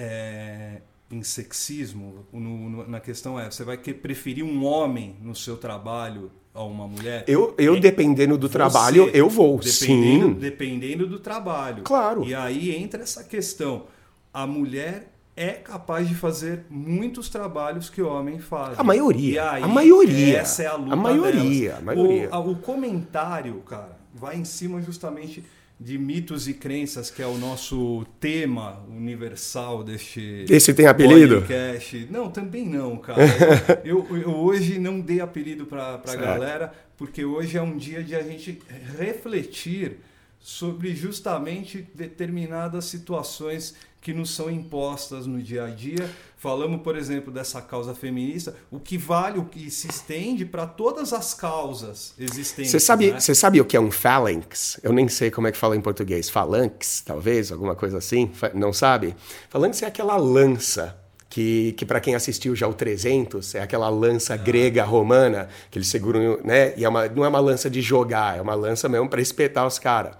é, 0.00 0.80
em 1.10 1.22
sexismo. 1.22 2.24
no- 2.32 2.70
no- 2.70 2.88
na 2.88 3.00
questão 3.00 3.38
é, 3.38 3.50
você 3.50 3.64
vai 3.64 3.76
que- 3.76 3.92
preferir 3.94 4.44
um 4.44 4.64
homem 4.64 5.16
no 5.22 5.34
seu 5.34 5.56
trabalho 5.56 6.30
a 6.54 6.62
uma 6.62 6.86
mulher? 6.86 7.24
Eu, 7.26 7.54
eu 7.58 7.74
É- 7.76 7.80
dependendo 7.80 8.38
do 8.38 8.46
você, 8.46 8.52
trabalho, 8.52 9.08
eu 9.10 9.28
vou. 9.28 9.58
Dependendo, 9.58 10.26
Sim. 10.28 10.34
dependendo 10.34 11.06
do 11.06 11.18
trabalho. 11.18 11.82
Claro. 11.82 12.24
E 12.24 12.34
aí 12.34 12.74
entra 12.74 13.02
essa 13.02 13.24
questão. 13.24 13.86
A 14.32 14.46
mulher 14.46 15.12
é 15.38 15.52
capaz 15.52 16.08
de 16.08 16.16
fazer 16.16 16.64
muitos 16.68 17.28
trabalhos 17.28 17.88
que 17.88 18.02
o 18.02 18.08
homem 18.08 18.40
faz. 18.40 18.76
A 18.76 18.82
maioria, 18.82 19.52
aí, 19.52 19.62
a 19.62 19.68
maioria, 19.68 20.38
Essa 20.38 20.64
é 20.64 20.66
a 20.66 20.74
luta 20.74 20.92
a 20.92 20.96
maioria, 20.96 21.68
delas. 21.74 21.78
a 21.78 21.84
maioria. 21.84 22.30
O, 22.36 22.50
o 22.50 22.56
comentário, 22.56 23.54
cara, 23.60 23.96
vai 24.12 24.36
em 24.36 24.44
cima 24.44 24.82
justamente 24.82 25.44
de 25.80 25.96
mitos 25.96 26.48
e 26.48 26.54
crenças, 26.54 27.08
que 27.08 27.22
é 27.22 27.26
o 27.26 27.38
nosso 27.38 28.04
tema 28.18 28.82
universal 28.88 29.84
deste 29.84 30.44
Esse 30.50 30.74
tem 30.74 30.88
apelido? 30.88 31.36
podcast. 31.36 32.08
Não, 32.10 32.28
também 32.28 32.68
não, 32.68 32.96
cara. 32.96 33.22
Eu, 33.84 34.04
eu 34.10 34.30
hoje 34.34 34.76
não 34.80 34.98
dei 34.98 35.20
apelido 35.20 35.66
para 35.66 36.02
a 36.04 36.16
galera, 36.16 36.72
porque 36.96 37.24
hoje 37.24 37.56
é 37.56 37.62
um 37.62 37.76
dia 37.76 38.02
de 38.02 38.16
a 38.16 38.22
gente 38.24 38.60
refletir 38.98 39.98
sobre 40.40 40.94
justamente 40.94 41.86
determinadas 41.94 42.84
situações 42.86 43.74
que 44.00 44.12
nos 44.12 44.30
são 44.30 44.50
impostas 44.50 45.26
no 45.26 45.42
dia 45.42 45.64
a 45.64 45.68
dia. 45.68 46.08
Falamos, 46.36 46.82
por 46.82 46.96
exemplo, 46.96 47.32
dessa 47.32 47.60
causa 47.60 47.94
feminista, 47.94 48.54
o 48.70 48.78
que 48.78 48.96
vale, 48.96 49.38
o 49.38 49.44
que 49.44 49.70
se 49.70 49.88
estende 49.88 50.44
para 50.44 50.66
todas 50.66 51.12
as 51.12 51.34
causas 51.34 52.14
existentes. 52.18 52.70
Você 52.70 52.78
sabe, 52.78 53.10
né? 53.10 53.20
sabe 53.20 53.60
o 53.60 53.64
que 53.64 53.76
é 53.76 53.80
um 53.80 53.90
phalanx? 53.90 54.78
Eu 54.82 54.92
nem 54.92 55.08
sei 55.08 55.30
como 55.30 55.48
é 55.48 55.52
que 55.52 55.58
fala 55.58 55.76
em 55.76 55.80
português. 55.80 56.30
Phalanx, 56.30 57.02
talvez, 57.04 57.50
alguma 57.50 57.74
coisa 57.74 57.98
assim? 57.98 58.30
Não 58.54 58.72
sabe? 58.72 59.16
Phalanx 59.50 59.82
é 59.82 59.86
aquela 59.86 60.16
lança 60.16 60.96
que, 61.28 61.72
que 61.72 61.84
para 61.84 62.00
quem 62.00 62.14
assistiu 62.14 62.56
já 62.56 62.66
o 62.66 62.74
300, 62.74 63.56
é 63.56 63.60
aquela 63.60 63.88
lança 63.88 64.36
grega 64.36 64.84
romana 64.84 65.48
que 65.70 65.78
eles 65.78 65.88
seguram, 65.88 66.40
né? 66.42 66.72
E 66.76 66.84
é 66.84 66.88
uma, 66.88 67.08
não 67.08 67.24
é 67.24 67.28
uma 67.28 67.40
lança 67.40 67.68
de 67.68 67.82
jogar, 67.82 68.38
é 68.38 68.40
uma 68.40 68.54
lança 68.54 68.88
mesmo 68.88 69.08
para 69.08 69.20
espetar 69.20 69.66
os 69.66 69.78
caras. 69.78 70.14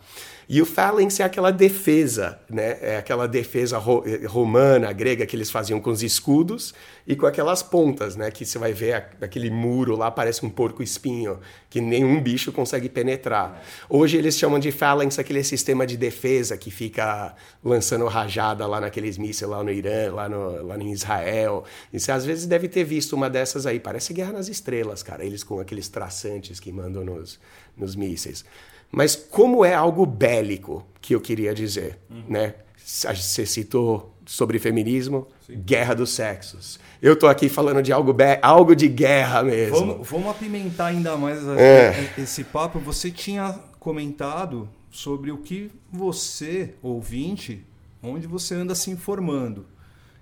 E 0.51 0.63
o 0.63 0.65
phalanx 0.65 1.21
é 1.21 1.25
aquela 1.25 1.51
defesa, 1.51 2.41
né? 2.49 2.79
É 2.81 2.97
aquela 2.97 3.29
defesa 3.29 3.77
ro- 3.77 4.03
eh, 4.07 4.25
romana, 4.27 4.91
grega, 4.93 5.27
que 5.27 5.37
eles 5.37 5.51
faziam 5.51 5.79
com 5.79 5.91
os 5.91 6.03
escudos 6.03 6.73
e 7.07 7.15
com 7.15 7.27
aquelas 7.27 7.63
pontas, 7.63 8.17
né? 8.17 8.31
Que 8.31 8.47
você 8.47 8.59
vai 8.59 8.73
ver 8.73 8.95
aquele 9.21 9.51
muro 9.51 9.95
lá, 9.95 10.11
parece 10.11 10.47
um 10.47 10.49
porco-espinho, 10.49 11.39
que 11.69 11.83
nenhum 11.83 12.19
bicho 12.23 12.51
consegue 12.51 12.89
penetrar. 12.89 13.63
Hoje 13.91 14.17
eles 14.17 14.39
chamam 14.39 14.59
de 14.59 14.73
phalanx 14.73 15.19
aquele 15.19 15.45
sistema 15.45 15.87
de 15.87 15.99
defesa 15.99 16.57
que 16.57 16.71
fica 16.71 17.35
lançando 17.63 18.07
rajada 18.07 18.67
lá 18.67 18.81
naqueles 18.81 19.19
mísseis 19.19 19.51
lá 19.51 19.63
no 19.63 19.71
Irã, 19.71 20.15
lá, 20.15 20.31
no, 20.31 20.63
lá 20.67 20.79
em 20.79 20.91
Israel. 20.93 21.65
E 21.93 22.01
você 22.01 22.11
às 22.11 22.25
vezes 22.25 22.47
deve 22.47 22.69
ter 22.69 22.85
visto 22.85 23.13
uma 23.15 23.29
dessas 23.29 23.67
aí. 23.67 23.79
Parece 23.79 24.15
Guerra 24.15 24.33
nas 24.33 24.49
Estrelas, 24.49 25.03
cara. 25.03 25.23
Eles 25.27 25.45
com 25.45 25.61
aqueles 25.61 25.89
traçantes 25.91 26.59
que 26.59 26.73
mandam 26.73 27.05
nos, 27.05 27.39
nos 27.77 27.95
mísseis. 27.95 28.47
Mas 28.91 29.15
como 29.17 29.65
é 29.65 29.75
algo 29.75 30.05
bélico 30.07 30.85
que 31.01 31.15
eu 31.15 31.21
queria 31.21 31.55
dizer, 31.55 31.99
né? 32.29 32.55
Você 32.77 33.45
citou 33.45 34.15
sobre 34.25 34.59
feminismo, 34.59 35.27
guerra 35.49 35.95
dos 35.95 36.11
sexos. 36.11 36.79
Eu 37.01 37.17
tô 37.17 37.27
aqui 37.27 37.49
falando 37.49 37.83
de 37.83 37.93
algo, 37.93 38.15
algo 38.43 38.75
de 38.75 38.89
guerra 38.89 39.43
mesmo. 39.43 39.77
Vamos, 39.79 40.09
vamos 40.09 40.31
apimentar 40.31 40.87
ainda 40.87 41.17
mais 41.17 41.47
É. 41.59 42.13
esse 42.19 42.45
papo. 42.45 42.79
Você 42.81 43.11
tinha 43.11 43.59
comentado 43.79 44.69
sobre 44.91 45.31
o 45.31 45.39
que 45.39 45.71
você, 45.93 46.75
ouvinte, 46.83 47.65
onde 48.03 48.27
você 48.27 48.55
anda 48.55 48.75
se 48.75 48.91
informando. 48.91 49.67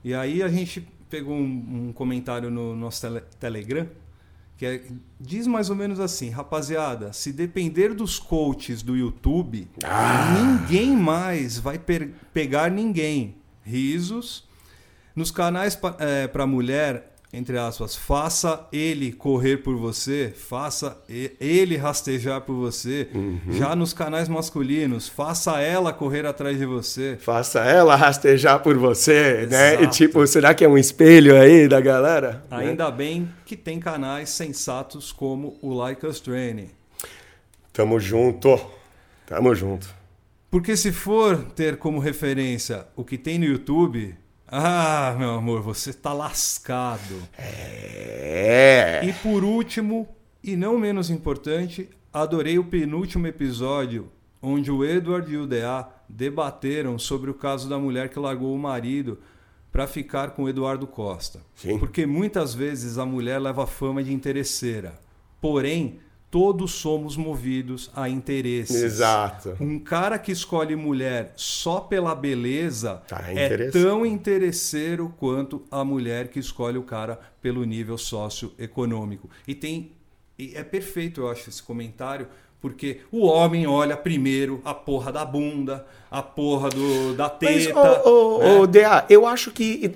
E 0.04 0.12
aí 0.14 0.42
a 0.42 0.48
gente 0.48 0.86
pegou 1.08 1.34
um, 1.34 1.88
um 1.88 1.92
comentário 1.92 2.50
no 2.50 2.74
nosso 2.76 3.00
tele- 3.00 3.22
Telegram 3.40 3.86
que 4.56 4.64
é- 4.66 4.82
diz 5.20 5.46
mais 5.46 5.68
ou 5.70 5.76
menos 5.76 6.00
assim, 6.00 6.30
rapaziada, 6.30 7.12
se 7.12 7.32
depender 7.32 7.94
dos 7.94 8.18
coaches 8.18 8.82
do 8.82 8.96
YouTube, 8.96 9.68
ninguém 10.42 10.96
mais 10.96 11.58
vai 11.58 11.78
pegar 12.32 12.70
ninguém. 12.70 13.36
Risos. 13.62 14.44
Nos 15.14 15.30
canais 15.30 15.76
para 16.32 16.46
mulher, 16.46 17.15
entre 17.32 17.58
aspas, 17.58 17.94
faça 17.94 18.66
ele 18.72 19.12
correr 19.12 19.58
por 19.58 19.76
você, 19.76 20.32
faça 20.34 20.96
ele 21.08 21.76
rastejar 21.76 22.40
por 22.40 22.54
você. 22.54 23.08
Já 23.50 23.74
nos 23.74 23.92
canais 23.92 24.28
masculinos, 24.28 25.08
faça 25.08 25.60
ela 25.60 25.92
correr 25.92 26.24
atrás 26.24 26.58
de 26.58 26.64
você. 26.64 27.16
Faça 27.20 27.60
ela 27.60 27.96
rastejar 27.96 28.62
por 28.62 28.76
você, 28.76 29.46
né? 29.50 29.74
E 29.74 29.78
Exato. 29.80 29.96
tipo, 29.96 30.26
será 30.26 30.54
que 30.54 30.64
é 30.64 30.68
um 30.68 30.78
espelho 30.78 31.36
aí 31.36 31.68
da 31.68 31.80
galera? 31.80 32.44
Né? 32.50 32.68
Ainda 32.68 32.90
bem 32.90 33.28
que 33.44 33.56
tem 33.56 33.78
canais 33.80 34.30
sensatos 34.30 35.12
como 35.12 35.58
o 35.60 35.74
Like 35.74 36.06
Us 36.06 36.20
Training. 36.20 36.70
Tamo 37.72 38.00
junto. 38.00 38.58
Tamo 39.26 39.54
junto. 39.54 39.94
Porque 40.50 40.76
se 40.76 40.92
for 40.92 41.36
ter 41.54 41.76
como 41.76 41.98
referência 41.98 42.86
o 42.96 43.04
que 43.04 43.18
tem 43.18 43.38
no 43.38 43.44
YouTube, 43.44 44.14
ah, 44.48 45.14
meu 45.18 45.30
amor, 45.30 45.60
você 45.60 45.92
tá 45.92 46.12
lascado. 46.12 47.22
É. 47.36 49.00
E 49.04 49.12
por 49.14 49.42
último, 49.42 50.08
e 50.42 50.56
não 50.56 50.78
menos 50.78 51.10
importante, 51.10 51.88
adorei 52.12 52.58
o 52.58 52.64
penúltimo 52.64 53.26
episódio 53.26 54.10
onde 54.40 54.70
o 54.70 54.84
Edward 54.84 55.32
e 55.32 55.36
o 55.36 55.46
DA 55.46 55.88
debateram 56.08 56.98
sobre 56.98 57.30
o 57.30 57.34
caso 57.34 57.68
da 57.68 57.78
mulher 57.78 58.08
que 58.08 58.18
largou 58.18 58.54
o 58.54 58.58
marido 58.58 59.18
para 59.72 59.86
ficar 59.86 60.30
com 60.30 60.44
o 60.44 60.48
Eduardo 60.48 60.86
Costa. 60.86 61.40
Sim. 61.54 61.78
Porque 61.78 62.06
muitas 62.06 62.54
vezes 62.54 62.96
a 62.96 63.04
mulher 63.04 63.40
leva 63.40 63.66
fama 63.66 64.02
de 64.02 64.12
interesseira. 64.12 64.98
Porém, 65.40 65.98
todos 66.36 66.72
somos 66.72 67.16
movidos 67.16 67.90
a 67.96 68.10
interesses. 68.10 68.82
Exato. 68.82 69.56
Um 69.58 69.78
cara 69.78 70.18
que 70.18 70.30
escolhe 70.30 70.76
mulher 70.76 71.32
só 71.34 71.80
pela 71.80 72.14
beleza 72.14 73.00
Tá, 73.08 73.24
é 73.26 73.46
é 73.46 73.70
tão 73.70 74.04
interesseiro 74.04 75.14
quanto 75.18 75.62
a 75.70 75.82
mulher 75.82 76.28
que 76.28 76.38
escolhe 76.38 76.76
o 76.76 76.82
cara 76.82 77.18
pelo 77.40 77.64
nível 77.64 77.96
socioeconômico. 77.96 79.30
E 79.48 79.54
tem 79.54 79.92
e 80.38 80.52
é 80.54 80.62
perfeito, 80.62 81.22
eu 81.22 81.30
acho, 81.30 81.48
esse 81.48 81.62
comentário, 81.62 82.28
porque 82.60 83.00
o 83.10 83.24
homem 83.24 83.66
olha 83.66 83.96
primeiro 83.96 84.60
a 84.62 84.74
porra 84.74 85.10
da 85.10 85.24
bunda, 85.24 85.86
a 86.10 86.22
porra 86.22 86.68
do, 86.68 87.14
da 87.14 87.34
Mas, 87.40 87.66
teta. 87.66 88.06
ô, 88.06 88.36
ô, 88.36 88.38
né? 88.40 88.58
ô, 88.58 88.66
DA, 88.66 89.06
eu 89.08 89.26
acho 89.26 89.50
que. 89.50 89.94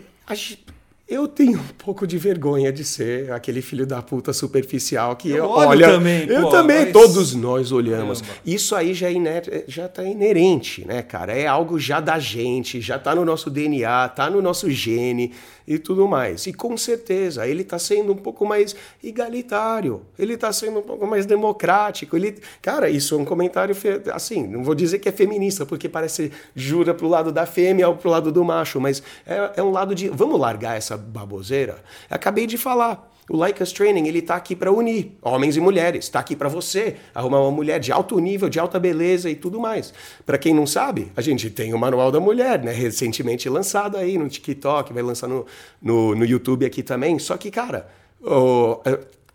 Eu 1.10 1.26
tenho 1.26 1.58
um 1.58 1.64
pouco 1.76 2.06
de 2.06 2.16
vergonha 2.16 2.72
de 2.72 2.84
ser 2.84 3.32
aquele 3.32 3.60
filho 3.60 3.84
da 3.84 4.00
puta 4.00 4.32
superficial 4.32 5.16
que 5.16 5.28
Eu 5.28 5.38
eu, 5.38 5.50
olho 5.50 5.80
também, 5.84 6.24
eu 6.28 6.42
pô, 6.42 6.50
também, 6.50 6.84
mas- 6.84 6.92
todos 6.92 7.34
nós 7.34 7.72
olhamos. 7.72 8.20
Caramba. 8.20 8.40
Isso 8.46 8.76
aí 8.76 8.94
já, 8.94 9.08
é 9.08 9.12
iner... 9.14 9.64
já 9.66 9.88
tá 9.88 10.04
inerente, 10.04 10.86
né, 10.86 11.02
cara? 11.02 11.32
É 11.32 11.48
algo 11.48 11.80
já 11.80 11.98
da 11.98 12.20
gente, 12.20 12.80
já 12.80 12.96
tá 12.96 13.12
no 13.12 13.24
nosso 13.24 13.50
DNA, 13.50 14.08
tá 14.10 14.30
no 14.30 14.40
nosso 14.40 14.70
gene 14.70 15.32
e 15.70 15.78
tudo 15.78 16.08
mais. 16.08 16.48
E 16.48 16.52
com 16.52 16.76
certeza, 16.76 17.46
ele 17.46 17.62
tá 17.62 17.78
sendo 17.78 18.12
um 18.12 18.16
pouco 18.16 18.44
mais 18.44 18.74
igualitário, 19.00 20.02
ele 20.18 20.36
tá 20.36 20.52
sendo 20.52 20.80
um 20.80 20.82
pouco 20.82 21.06
mais 21.06 21.26
democrático. 21.26 22.16
Ele... 22.16 22.38
Cara, 22.60 22.90
isso 22.90 23.14
é 23.14 23.18
um 23.18 23.24
comentário, 23.24 23.76
assim, 24.12 24.48
não 24.48 24.64
vou 24.64 24.74
dizer 24.74 24.98
que 24.98 25.08
é 25.08 25.12
feminista, 25.12 25.64
porque 25.64 25.88
parece 25.88 26.32
jura 26.56 26.92
pro 26.92 27.06
lado 27.06 27.30
da 27.30 27.46
fêmea 27.46 27.88
ou 27.88 27.94
pro 27.94 28.10
lado 28.10 28.32
do 28.32 28.44
macho, 28.44 28.80
mas 28.80 29.00
é, 29.24 29.52
é 29.58 29.62
um 29.62 29.70
lado 29.70 29.94
de. 29.94 30.08
Vamos 30.08 30.40
largar 30.40 30.76
essa 30.76 30.96
baboseira? 30.96 31.78
Acabei 32.10 32.48
de 32.48 32.58
falar. 32.58 33.08
O 33.32 33.36
Like 33.36 33.62
Us 33.62 33.70
Training, 33.72 34.08
ele 34.08 34.20
tá 34.20 34.34
aqui 34.34 34.56
para 34.56 34.72
unir 34.72 35.12
homens 35.22 35.56
e 35.56 35.60
mulheres, 35.60 36.08
tá 36.08 36.18
aqui 36.18 36.34
para 36.34 36.48
você 36.48 36.96
arrumar 37.14 37.40
uma 37.40 37.52
mulher 37.52 37.78
de 37.78 37.92
alto 37.92 38.18
nível, 38.18 38.48
de 38.48 38.58
alta 38.58 38.76
beleza 38.80 39.30
e 39.30 39.36
tudo 39.36 39.60
mais. 39.60 39.94
Para 40.26 40.36
quem 40.36 40.52
não 40.52 40.66
sabe, 40.66 41.12
a 41.16 41.20
gente 41.20 41.48
tem 41.48 41.72
o 41.72 41.78
Manual 41.78 42.10
da 42.10 42.18
Mulher, 42.18 42.60
né, 42.60 42.72
recentemente 42.72 43.48
lançado 43.48 43.96
aí 43.96 44.18
no 44.18 44.28
TikTok, 44.28 44.92
vai 44.92 45.02
lançar 45.04 45.28
no, 45.28 45.46
no, 45.80 46.16
no 46.16 46.24
YouTube 46.24 46.66
aqui 46.66 46.82
também. 46.82 47.20
Só 47.20 47.36
que, 47.36 47.52
cara, 47.52 47.88
o- 48.20 48.80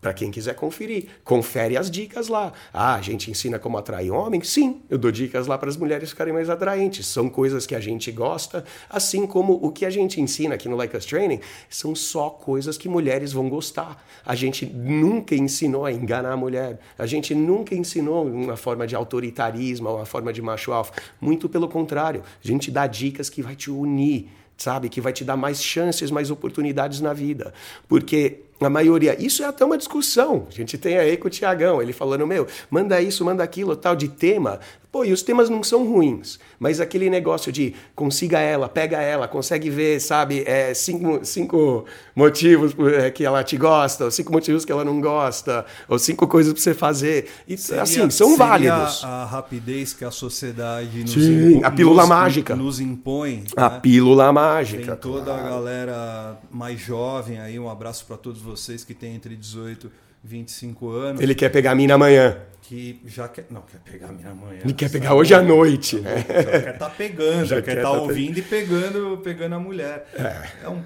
para 0.02 0.14
quem 0.14 0.32
quiser 0.32 0.56
conferir, 0.56 1.08
confere 1.24 1.78
as 1.78 1.90
dicas 1.90 2.28
lá. 2.28 2.54
Ah, 2.74 2.96
a 2.96 3.02
gente 3.02 3.32
ensina 3.32 3.58
como 3.58 3.78
atrair 3.78 4.12
homem? 4.12 4.42
Sim, 4.42 4.82
eu 4.90 4.98
dou 4.98 5.12
dicas 5.12 5.48
lá 5.48 5.58
para 5.58 5.70
as 5.70 5.78
mulheres 5.78 6.10
ficarem 6.10 6.34
mais 6.34 6.50
atraentes. 6.50 7.08
São 7.08 7.30
coisas 7.30 7.66
que 7.66 7.76
a 7.76 7.80
gente 7.80 8.12
gosta, 8.12 8.64
assim 8.90 9.26
como 9.26 9.54
o 9.54 9.72
que 9.72 9.86
a 9.86 9.90
gente 9.90 10.22
ensina 10.22 10.56
aqui 10.56 10.70
no 10.70 10.76
Like 10.76 10.96
Us 10.96 11.06
Training 11.06 11.40
são 11.70 11.96
só 11.96 12.30
coisas 12.30 12.78
que 12.78 12.88
mulheres 12.88 13.32
vão 13.32 13.50
gostar. 13.50 14.06
A 14.26 14.36
gente 14.36 14.66
nunca 14.66 15.36
ensinou 15.36 15.86
a 15.86 15.92
enganar 15.92 16.32
a 16.32 16.38
mulher. 16.38 16.80
A 16.98 17.06
gente 17.06 17.34
nunca 17.34 17.76
ensinou 17.76 18.26
uma 18.26 18.58
forma 18.58 18.86
de 18.86 18.96
autoritarismo, 18.96 19.90
uma 19.90 20.06
forma 20.06 20.32
de 20.32 20.42
macho 20.42 20.72
alfa. 20.72 20.94
Muito 21.20 21.50
pelo 21.50 21.68
contrário, 21.68 22.24
a 22.44 22.48
gente 22.48 22.70
dá 22.72 22.88
dicas 22.88 23.30
que 23.30 23.42
vai 23.42 23.56
te 23.56 23.72
unir 23.72 24.30
sabe? 24.58 24.90
Que 24.90 25.02
vai 25.02 25.12
te 25.12 25.24
dar 25.24 25.36
mais 25.36 25.62
chances, 25.62 26.10
mais 26.10 26.32
oportunidades 26.32 27.02
na 27.02 27.14
vida. 27.14 27.54
Porque 27.88 28.44
a 28.62 28.70
maioria, 28.70 29.16
isso 29.22 29.44
é 29.44 29.46
até 29.48 29.66
uma 29.66 29.78
discussão. 29.78 30.46
A 30.50 30.52
gente 30.52 30.78
tem 30.78 30.98
aí 30.98 31.18
com 31.18 31.28
o 31.28 31.32
Tiagão, 31.32 31.82
ele 31.82 31.92
falando, 31.94 32.26
meu, 32.26 32.48
manda 32.70 33.02
isso, 33.02 33.24
manda 33.26 33.44
aquilo, 33.44 33.76
tal, 33.76 33.96
de 33.96 34.08
tema. 34.08 34.60
Pô, 34.92 35.04
e 35.04 35.12
os 35.12 35.22
temas 35.22 35.50
não 35.50 35.62
são 35.62 35.86
ruins, 35.86 36.40
mas 36.58 36.80
aquele 36.80 37.10
negócio 37.10 37.52
de 37.52 37.76
consiga 37.94 38.40
ela, 38.40 38.70
pega 38.70 39.02
ela, 39.02 39.28
consegue 39.28 39.70
ver, 39.70 40.00
sabe, 40.00 40.42
é, 40.48 40.74
cinco, 40.74 41.20
cinco 41.26 41.84
motivos 42.16 42.74
é, 42.94 43.12
que 43.12 43.26
ela 43.26 43.44
te 43.44 43.58
gosta, 43.58 44.06
ou 44.06 44.12
cinco 44.12 44.32
motivos 44.32 44.64
que 44.64 44.72
ela 44.72 44.86
não 44.86 45.02
gosta, 45.02 45.66
ou 45.90 46.00
cinco 46.00 46.26
coisas 46.30 46.54
pra 46.54 46.62
você 46.62 46.74
fazer. 46.74 47.28
E, 47.46 47.56
assim, 47.56 48.10
são 48.10 48.30
seria 48.30 48.38
válidos. 48.38 49.04
a 49.04 49.26
rapidez 49.26 49.94
que 49.94 50.06
a 50.06 50.12
sociedade 50.12 51.02
nos, 51.02 51.12
Sim, 51.12 51.56
impo- 51.58 51.66
a 51.66 51.72
pílula 51.72 52.02
nos- 52.04 52.10
mágica. 52.10 52.56
nos 52.56 52.80
impõe. 52.80 53.44
A 53.58 53.70
né? 53.70 53.80
pílula 53.82 54.32
mágica. 54.32 54.96
Tem 54.96 55.12
toda 55.12 55.34
a 55.36 55.40
claro. 55.40 55.50
galera 55.56 56.38
mais 56.50 56.80
jovem 56.80 57.38
aí, 57.38 57.60
um 57.60 57.70
abraço 57.70 58.06
para 58.06 58.16
todos 58.16 58.42
vocês 58.46 58.84
que 58.84 58.94
têm 58.94 59.16
entre 59.16 59.36
18 59.36 59.92
e 60.24 60.28
25 60.28 60.90
anos. 60.90 61.22
Ele 61.22 61.36
quer 61.36 61.50
pegar 61.50 61.72
a 61.72 61.76
mina 61.76 61.96
amanhã. 61.96 62.38
que 62.62 63.02
já 63.06 63.28
quer. 63.28 63.46
Não, 63.50 63.62
quer 63.62 63.80
pegar 63.80 64.08
minha 64.08 64.34
mãe. 64.34 64.60
Ele 64.64 64.74
quer 64.74 64.90
pegar 64.90 65.14
hoje 65.14 65.34
à 65.34 65.42
noite, 65.42 66.00
né? 66.00 66.18
Já 66.18 66.44
quer 66.44 66.74
estar 66.74 66.74
tá 66.74 66.90
pegando, 66.90 67.46
já, 67.46 67.56
já 67.58 67.62
quer 67.62 67.78
estar 67.78 67.92
tá 67.92 68.02
ouvindo 68.02 68.34
pe... 68.36 68.40
e 68.40 68.44
pegando, 68.44 69.18
pegando 69.24 69.56
a 69.56 69.60
mulher. 69.60 70.08
É. 70.16 70.66
é 70.66 70.70
um 70.70 70.84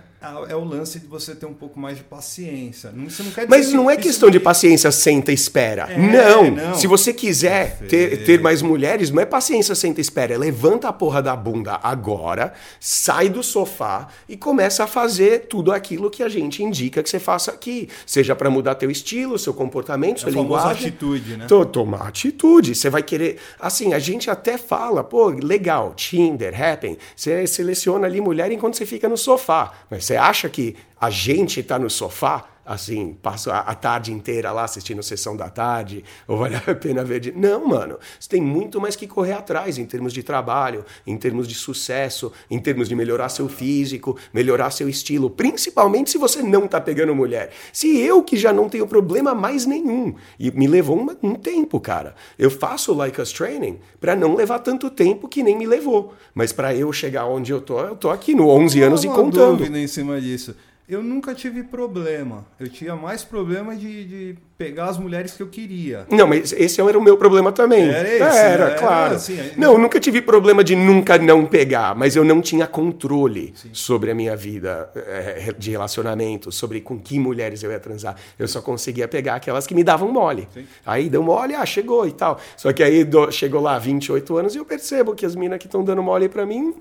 é 0.49 0.55
o 0.55 0.65
lance 0.65 0.99
de 0.99 1.07
você 1.07 1.33
ter 1.33 1.45
um 1.45 1.53
pouco 1.53 1.79
mais 1.79 1.97
de 1.97 2.03
paciência. 2.03 2.91
Você 3.07 3.23
não 3.23 3.31
quer 3.31 3.47
Mas 3.47 3.71
não 3.71 3.89
é 3.89 3.95
questão 3.95 4.29
de 4.29 4.37
paciência, 4.37 4.91
senta 4.91 5.31
e 5.31 5.33
espera. 5.33 5.87
É, 5.89 5.97
não. 5.97 6.51
não. 6.51 6.75
Se 6.75 6.87
você 6.87 7.13
quiser 7.13 7.77
ter, 7.87 8.25
ter 8.25 8.41
mais 8.41 8.61
mulheres, 8.61 9.11
não 9.11 9.21
é 9.21 9.25
paciência, 9.25 9.73
senta 9.75 10.01
e 10.01 10.03
espera. 10.03 10.33
É 10.33 10.37
levanta 10.37 10.89
a 10.89 10.93
porra 10.93 11.21
da 11.21 11.33
bunda 11.37 11.79
agora, 11.81 12.53
sai 12.81 13.29
do 13.29 13.41
sofá 13.41 14.09
e 14.27 14.35
começa 14.35 14.83
a 14.83 14.87
fazer 14.87 15.47
tudo 15.47 15.71
aquilo 15.71 16.09
que 16.09 16.21
a 16.21 16.27
gente 16.27 16.61
indica 16.61 17.01
que 17.01 17.09
você 17.09 17.19
faça 17.19 17.51
aqui. 17.51 17.87
Seja 18.05 18.35
para 18.35 18.49
mudar 18.49 18.75
teu 18.75 18.91
estilo, 18.91 19.39
seu 19.39 19.53
comportamento, 19.53 20.17
é 20.17 20.19
sua 20.19 20.31
linguagem. 20.31 20.87
atitude, 20.87 21.37
né? 21.37 21.47
Tomar 21.71 22.09
atitude. 22.09 22.75
Você 22.75 22.89
vai 22.89 23.03
querer. 23.03 23.37
Assim, 23.57 23.93
a 23.93 23.99
gente 23.99 24.29
até 24.29 24.57
fala, 24.57 25.01
pô, 25.01 25.29
legal, 25.29 25.93
Tinder, 25.95 26.53
Happen. 26.61 26.97
Você 27.15 27.47
seleciona 27.47 28.05
ali 28.05 28.19
mulher 28.19 28.51
enquanto 28.51 28.75
você 28.75 28.85
fica 28.85 29.07
no 29.07 29.15
sofá. 29.15 29.71
Mas 29.89 30.08
você 30.09 30.17
acha 30.17 30.49
que 30.49 30.75
a 30.99 31.11
gente 31.11 31.59
está 31.59 31.77
no 31.77 31.87
sofá, 31.87 32.45
assim, 32.69 33.17
passa 33.19 33.51
a 33.51 33.73
tarde 33.73 34.13
inteira 34.13 34.51
lá 34.51 34.63
assistindo 34.63 35.01
sessão 35.01 35.35
da 35.35 35.49
tarde, 35.49 36.03
ou 36.27 36.37
vale 36.37 36.55
a 36.55 36.75
pena 36.75 37.03
ver 37.03 37.19
de... 37.19 37.31
Não, 37.31 37.67
mano. 37.67 37.97
Você 38.19 38.29
tem 38.29 38.39
muito 38.39 38.79
mais 38.79 38.95
que 38.95 39.07
correr 39.07 39.33
atrás 39.33 39.79
em 39.79 39.85
termos 39.87 40.13
de 40.13 40.21
trabalho, 40.21 40.85
em 41.05 41.17
termos 41.17 41.47
de 41.47 41.55
sucesso, 41.55 42.31
em 42.49 42.59
termos 42.59 42.87
de 42.87 42.95
melhorar 42.95 43.29
seu 43.29 43.49
físico, 43.49 44.15
melhorar 44.31 44.69
seu 44.69 44.87
estilo, 44.87 45.31
principalmente 45.31 46.11
se 46.11 46.19
você 46.19 46.43
não 46.43 46.67
tá 46.67 46.79
pegando 46.79 47.15
mulher. 47.15 47.49
Se 47.73 47.97
eu, 47.97 48.21
que 48.21 48.37
já 48.37 48.53
não 48.53 48.69
tenho 48.69 48.85
problema 48.85 49.33
mais 49.33 49.65
nenhum, 49.65 50.13
e 50.39 50.51
me 50.51 50.67
levou 50.67 50.95
um, 50.95 51.07
um 51.23 51.33
tempo, 51.33 51.79
cara. 51.79 52.13
Eu 52.37 52.51
faço 52.51 52.93
Like 52.93 53.19
Us 53.19 53.33
Training 53.33 53.79
para 53.99 54.15
não 54.15 54.35
levar 54.35 54.59
tanto 54.59 54.91
tempo 54.91 55.27
que 55.27 55.41
nem 55.41 55.57
me 55.57 55.65
levou. 55.65 56.13
Mas 56.35 56.53
para 56.53 56.75
eu 56.75 56.93
chegar 56.93 57.25
onde 57.25 57.51
eu 57.51 57.61
tô, 57.61 57.79
eu 57.79 57.95
tô 57.95 58.11
aqui 58.11 58.35
no 58.35 58.47
11 58.47 58.81
anos 58.83 59.03
e 59.03 59.07
contando. 59.07 59.57
dúvida 59.57 59.79
em 59.79 59.87
cima 59.87 60.21
disso. 60.21 60.55
Eu 60.89 61.03
nunca 61.03 61.35
tive 61.35 61.61
problema. 61.61 62.47
Eu 62.59 62.67
tinha 62.67 62.95
mais 62.95 63.23
problema 63.23 63.75
de, 63.75 64.05
de, 64.05 64.35
pegar 64.57 64.85
as 64.85 64.97
mulheres 64.97 65.33
que 65.33 65.43
eu 65.43 65.47
queria. 65.47 66.07
Não, 66.09 66.25
mas 66.25 66.51
esse 66.51 66.81
era 66.81 66.97
o 66.97 67.01
meu 67.01 67.15
problema 67.15 67.51
também. 67.51 67.87
Era 67.87 68.09
esse? 68.09 68.23
Era, 68.23 68.63
era 68.63 68.75
claro. 68.75 69.13
Assim, 69.13 69.37
não, 69.55 69.73
eu 69.73 69.77
nunca 69.77 69.99
tive 69.99 70.19
problema 70.19 70.63
de 70.63 70.75
nunca 70.75 71.19
não 71.19 71.45
pegar, 71.45 71.95
mas 71.95 72.15
eu 72.15 72.23
não 72.23 72.41
tinha 72.41 72.65
controle 72.65 73.53
Sim. 73.55 73.69
sobre 73.71 74.09
a 74.09 74.15
minha 74.15 74.35
vida 74.35 74.89
é, 74.95 75.53
de 75.55 75.69
relacionamento, 75.69 76.51
sobre 76.51 76.81
com 76.81 76.97
que 76.97 77.19
mulheres 77.19 77.61
eu 77.61 77.69
ia 77.69 77.79
transar. 77.79 78.15
Eu 78.39 78.47
só 78.47 78.59
conseguia 78.59 79.07
pegar 79.07 79.35
aquelas 79.35 79.67
que 79.67 79.75
me 79.75 79.83
davam 79.83 80.11
mole. 80.11 80.47
Sim. 80.51 80.65
Aí 80.83 81.07
deu 81.07 81.21
mole, 81.21 81.53
ah, 81.53 81.67
chegou 81.67 82.07
e 82.07 82.13
tal. 82.13 82.41
Só 82.57 82.73
que 82.73 82.81
aí 82.81 83.07
chegou 83.29 83.61
lá 83.61 83.77
28 83.77 84.37
anos 84.37 84.55
e 84.55 84.57
eu 84.57 84.65
percebo 84.65 85.13
que 85.13 85.23
as 85.23 85.35
minas 85.35 85.59
que 85.59 85.67
estão 85.67 85.83
dando 85.83 86.01
mole 86.01 86.27
para 86.27 86.47
mim 86.47 86.73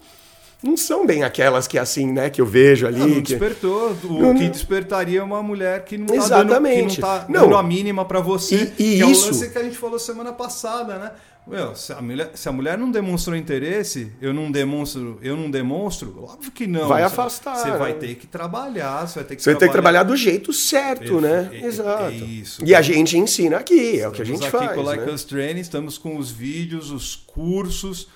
não 0.63 0.77
são 0.77 1.07
bem 1.07 1.23
aquelas 1.23 1.69
que 1.69 1.79
assim, 1.79 2.13
né, 2.13 2.31
que 2.31 2.41
eu 2.41 2.47
vejo 2.47 2.87
ali. 2.87 2.99
Não, 2.99 3.09
não 3.09 3.15
que... 3.17 3.23
despertou. 3.23 3.97
O 4.05 4.21
não, 4.21 4.35
que 4.35 4.49
despertaria 4.49 5.21
é 5.21 5.23
uma 5.23 5.43
mulher 5.43 5.85
que 5.85 5.97
não 5.97 6.07
está 6.07 6.41
Exatamente. 6.41 6.81
dando, 6.81 6.95
que 6.95 7.01
não 7.01 7.09
tá 7.09 7.19
dando 7.43 7.57
a 7.57 7.63
mínima 7.63 8.05
para 8.05 8.21
você. 8.21 8.73
E, 8.79 8.97
e 8.97 9.03
que 9.03 9.11
isso... 9.11 9.27
é 9.27 9.31
o 9.31 9.33
lance 9.33 9.51
que 9.51 9.59
a 9.59 9.63
gente 9.63 9.79
falou 9.79 9.99
semana 9.99 10.33
passada, 10.33 10.99
né? 10.99 11.13
Meu, 11.47 11.75
se 11.75 11.95
a, 11.95 12.03
mulher, 12.03 12.31
se 12.35 12.47
a 12.47 12.53
mulher 12.53 12.77
não 12.77 12.91
demonstrou 12.91 13.35
interesse, 13.35 14.13
eu 14.21 14.35
não 14.35 14.51
demonstro, 14.51 15.19
eu 15.23 15.35
não 15.35 15.51
demonstro, 15.51 16.23
óbvio 16.23 16.53
que 16.53 16.67
não. 16.67 16.89
Vai 16.89 17.03
afastar. 17.03 17.57
Você 17.57 17.71
vai 17.71 17.95
ter 17.95 18.17
que 18.17 18.27
trabalhar, 18.27 19.09
você 19.09 19.21
vai 19.21 19.25
ter 19.25 19.37
que 19.37 19.43
Você 19.43 19.55
ter 19.55 19.67
que 19.67 19.73
trabalhar 19.73 20.03
do 20.03 20.15
jeito 20.15 20.53
certo, 20.53 21.23
né? 21.23 21.49
É, 21.51 21.65
Exato. 21.65 22.03
É 22.03 22.11
isso. 22.11 22.63
E 22.63 22.75
a 22.75 22.83
gente 22.83 23.17
ensina 23.17 23.57
aqui, 23.57 23.99
é 23.99 24.07
o 24.07 24.11
que 24.11 24.21
a 24.21 24.27
gente 24.27 24.43
aqui 24.43 24.51
faz. 24.51 24.65
aqui 24.65 24.75
com 24.75 24.81
o 24.81 24.85
Like 24.85 25.07
né? 25.07 25.13
Us 25.13 25.25
Training, 25.25 25.61
estamos 25.61 25.97
com 25.97 26.19
os 26.19 26.31
vídeos, 26.31 26.91
os 26.91 27.17
cursos 27.17 28.09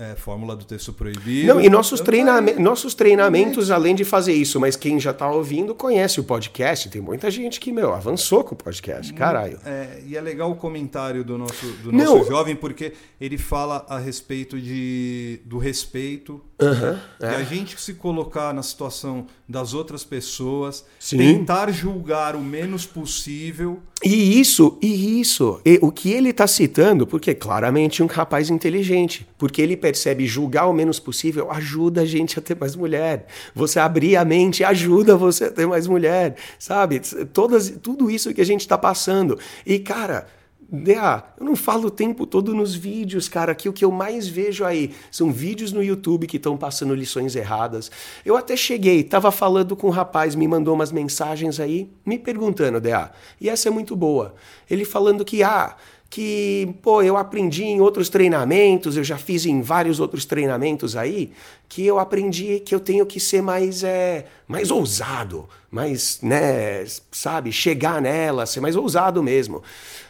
é, 0.00 0.16
fórmula 0.16 0.56
do 0.56 0.64
texto 0.64 0.94
proibido. 0.94 1.46
Não, 1.46 1.60
e 1.60 1.68
nossos, 1.68 2.00
treina 2.00 2.40
nossos 2.58 2.94
treinamentos, 2.94 3.70
além 3.70 3.94
de 3.94 4.02
fazer 4.02 4.32
isso, 4.32 4.58
mas 4.58 4.74
quem 4.74 4.98
já 4.98 5.10
está 5.10 5.30
ouvindo 5.30 5.74
conhece 5.74 6.18
o 6.18 6.24
podcast. 6.24 6.88
Tem 6.88 7.02
muita 7.02 7.30
gente 7.30 7.60
que, 7.60 7.70
meu, 7.70 7.92
avançou 7.92 8.42
com 8.42 8.54
o 8.54 8.56
podcast, 8.56 9.12
caralho. 9.12 9.60
É, 9.62 10.02
e 10.06 10.16
é 10.16 10.20
legal 10.22 10.50
o 10.50 10.56
comentário 10.56 11.22
do 11.22 11.36
nosso, 11.36 11.66
do 11.82 11.92
nosso 11.92 12.24
jovem, 12.24 12.56
porque 12.56 12.94
ele 13.20 13.36
fala 13.36 13.84
a 13.90 13.98
respeito 13.98 14.58
de, 14.58 15.40
do 15.44 15.58
respeito. 15.58 16.40
Uhum, 16.60 16.98
e 17.20 17.24
é. 17.24 17.36
a 17.36 17.42
gente 17.42 17.78
se 17.78 17.94
colocar 17.94 18.54
na 18.54 18.62
situação 18.62 19.26
das 19.46 19.74
outras 19.74 20.02
pessoas, 20.02 20.84
Sim. 20.98 21.18
tentar 21.18 21.70
julgar 21.70 22.34
o 22.34 22.40
menos 22.40 22.86
possível. 22.86 23.80
E 24.02 24.40
isso, 24.40 24.78
e 24.80 25.20
isso, 25.20 25.60
e 25.62 25.78
o 25.82 25.92
que 25.92 26.10
ele 26.10 26.30
está 26.30 26.46
citando, 26.46 27.06
porque 27.06 27.34
claramente 27.34 28.02
um 28.02 28.06
rapaz 28.06 28.48
inteligente, 28.48 29.28
porque 29.36 29.60
ele 29.60 29.76
percebe 29.76 30.26
julgar 30.26 30.66
o 30.66 30.72
menos 30.72 30.98
possível 30.98 31.50
ajuda 31.50 32.00
a 32.00 32.06
gente 32.06 32.38
a 32.38 32.42
ter 32.42 32.56
mais 32.58 32.74
mulher. 32.74 33.26
Você 33.54 33.78
abrir 33.78 34.16
a 34.16 34.24
mente 34.24 34.64
ajuda 34.64 35.18
você 35.18 35.44
a 35.44 35.50
ter 35.50 35.66
mais 35.66 35.86
mulher, 35.86 36.34
sabe? 36.58 37.00
Todas, 37.32 37.74
tudo 37.82 38.10
isso 38.10 38.32
que 38.32 38.40
a 38.40 38.46
gente 38.46 38.62
está 38.62 38.78
passando. 38.78 39.38
E 39.66 39.78
cara, 39.78 40.26
Dea, 40.72 41.24
eu 41.36 41.44
não 41.44 41.56
falo 41.56 41.88
o 41.88 41.90
tempo 41.90 42.24
todo 42.24 42.54
nos 42.54 42.76
vídeos, 42.76 43.28
cara, 43.28 43.56
que 43.56 43.68
o 43.68 43.72
que 43.72 43.84
eu 43.84 43.90
mais 43.90 44.28
vejo 44.28 44.64
aí 44.64 44.94
são 45.10 45.32
vídeos 45.32 45.72
no 45.72 45.82
YouTube 45.82 46.28
que 46.28 46.36
estão 46.36 46.56
passando 46.56 46.94
lições 46.94 47.34
erradas. 47.34 47.90
Eu 48.24 48.36
até 48.36 48.56
cheguei, 48.56 49.02
tava 49.02 49.32
falando 49.32 49.74
com 49.74 49.88
um 49.88 49.90
rapaz, 49.90 50.36
me 50.36 50.46
mandou 50.46 50.72
umas 50.74 50.92
mensagens 50.92 51.58
aí, 51.58 51.90
me 52.06 52.20
perguntando, 52.20 52.80
Dea, 52.80 53.10
e 53.40 53.48
essa 53.48 53.68
é 53.68 53.70
muito 53.70 53.96
boa. 53.96 54.34
Ele 54.70 54.84
falando 54.84 55.24
que, 55.24 55.42
ah, 55.42 55.74
que, 56.10 56.74
pô, 56.82 57.02
eu 57.02 57.16
aprendi 57.16 57.62
em 57.62 57.80
outros 57.80 58.08
treinamentos, 58.08 58.96
eu 58.96 59.04
já 59.04 59.16
fiz 59.16 59.46
em 59.46 59.62
vários 59.62 60.00
outros 60.00 60.24
treinamentos 60.24 60.96
aí, 60.96 61.30
que 61.68 61.86
eu 61.86 62.00
aprendi 62.00 62.58
que 62.58 62.74
eu 62.74 62.80
tenho 62.80 63.06
que 63.06 63.20
ser 63.20 63.40
mais, 63.40 63.84
é, 63.84 64.26
mais 64.48 64.72
ousado, 64.72 65.48
mais, 65.70 66.18
né, 66.20 66.84
sabe, 67.12 67.52
chegar 67.52 68.02
nela, 68.02 68.44
ser 68.44 68.60
mais 68.60 68.74
ousado 68.74 69.22
mesmo. 69.22 69.62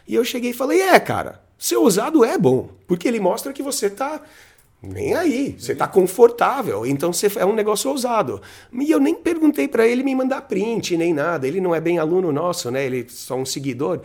E 0.08 0.14
eu 0.14 0.24
cheguei 0.24 0.52
e 0.52 0.54
falei: 0.54 0.80
é, 0.80 0.98
cara, 0.98 1.38
ser 1.58 1.76
ousado 1.76 2.24
é 2.24 2.38
bom, 2.38 2.70
porque 2.86 3.06
ele 3.06 3.20
mostra 3.20 3.52
que 3.52 3.62
você 3.62 3.90
tá 3.90 4.22
nem 4.82 5.12
aí, 5.12 5.54
você 5.58 5.74
tá 5.74 5.86
confortável, 5.86 6.86
então 6.86 7.12
você 7.12 7.30
é 7.36 7.44
um 7.44 7.52
negócio 7.52 7.90
ousado. 7.90 8.40
E 8.72 8.90
eu 8.90 8.98
nem 8.98 9.14
perguntei 9.14 9.68
para 9.68 9.86
ele 9.86 10.02
me 10.02 10.14
mandar 10.14 10.40
print 10.42 10.96
nem 10.96 11.12
nada, 11.12 11.46
ele 11.46 11.60
não 11.60 11.74
é 11.74 11.80
bem 11.80 11.98
aluno 11.98 12.32
nosso, 12.32 12.70
né? 12.70 12.86
Ele 12.86 13.00
é 13.00 13.04
só 13.06 13.36
um 13.36 13.44
seguidor. 13.44 14.00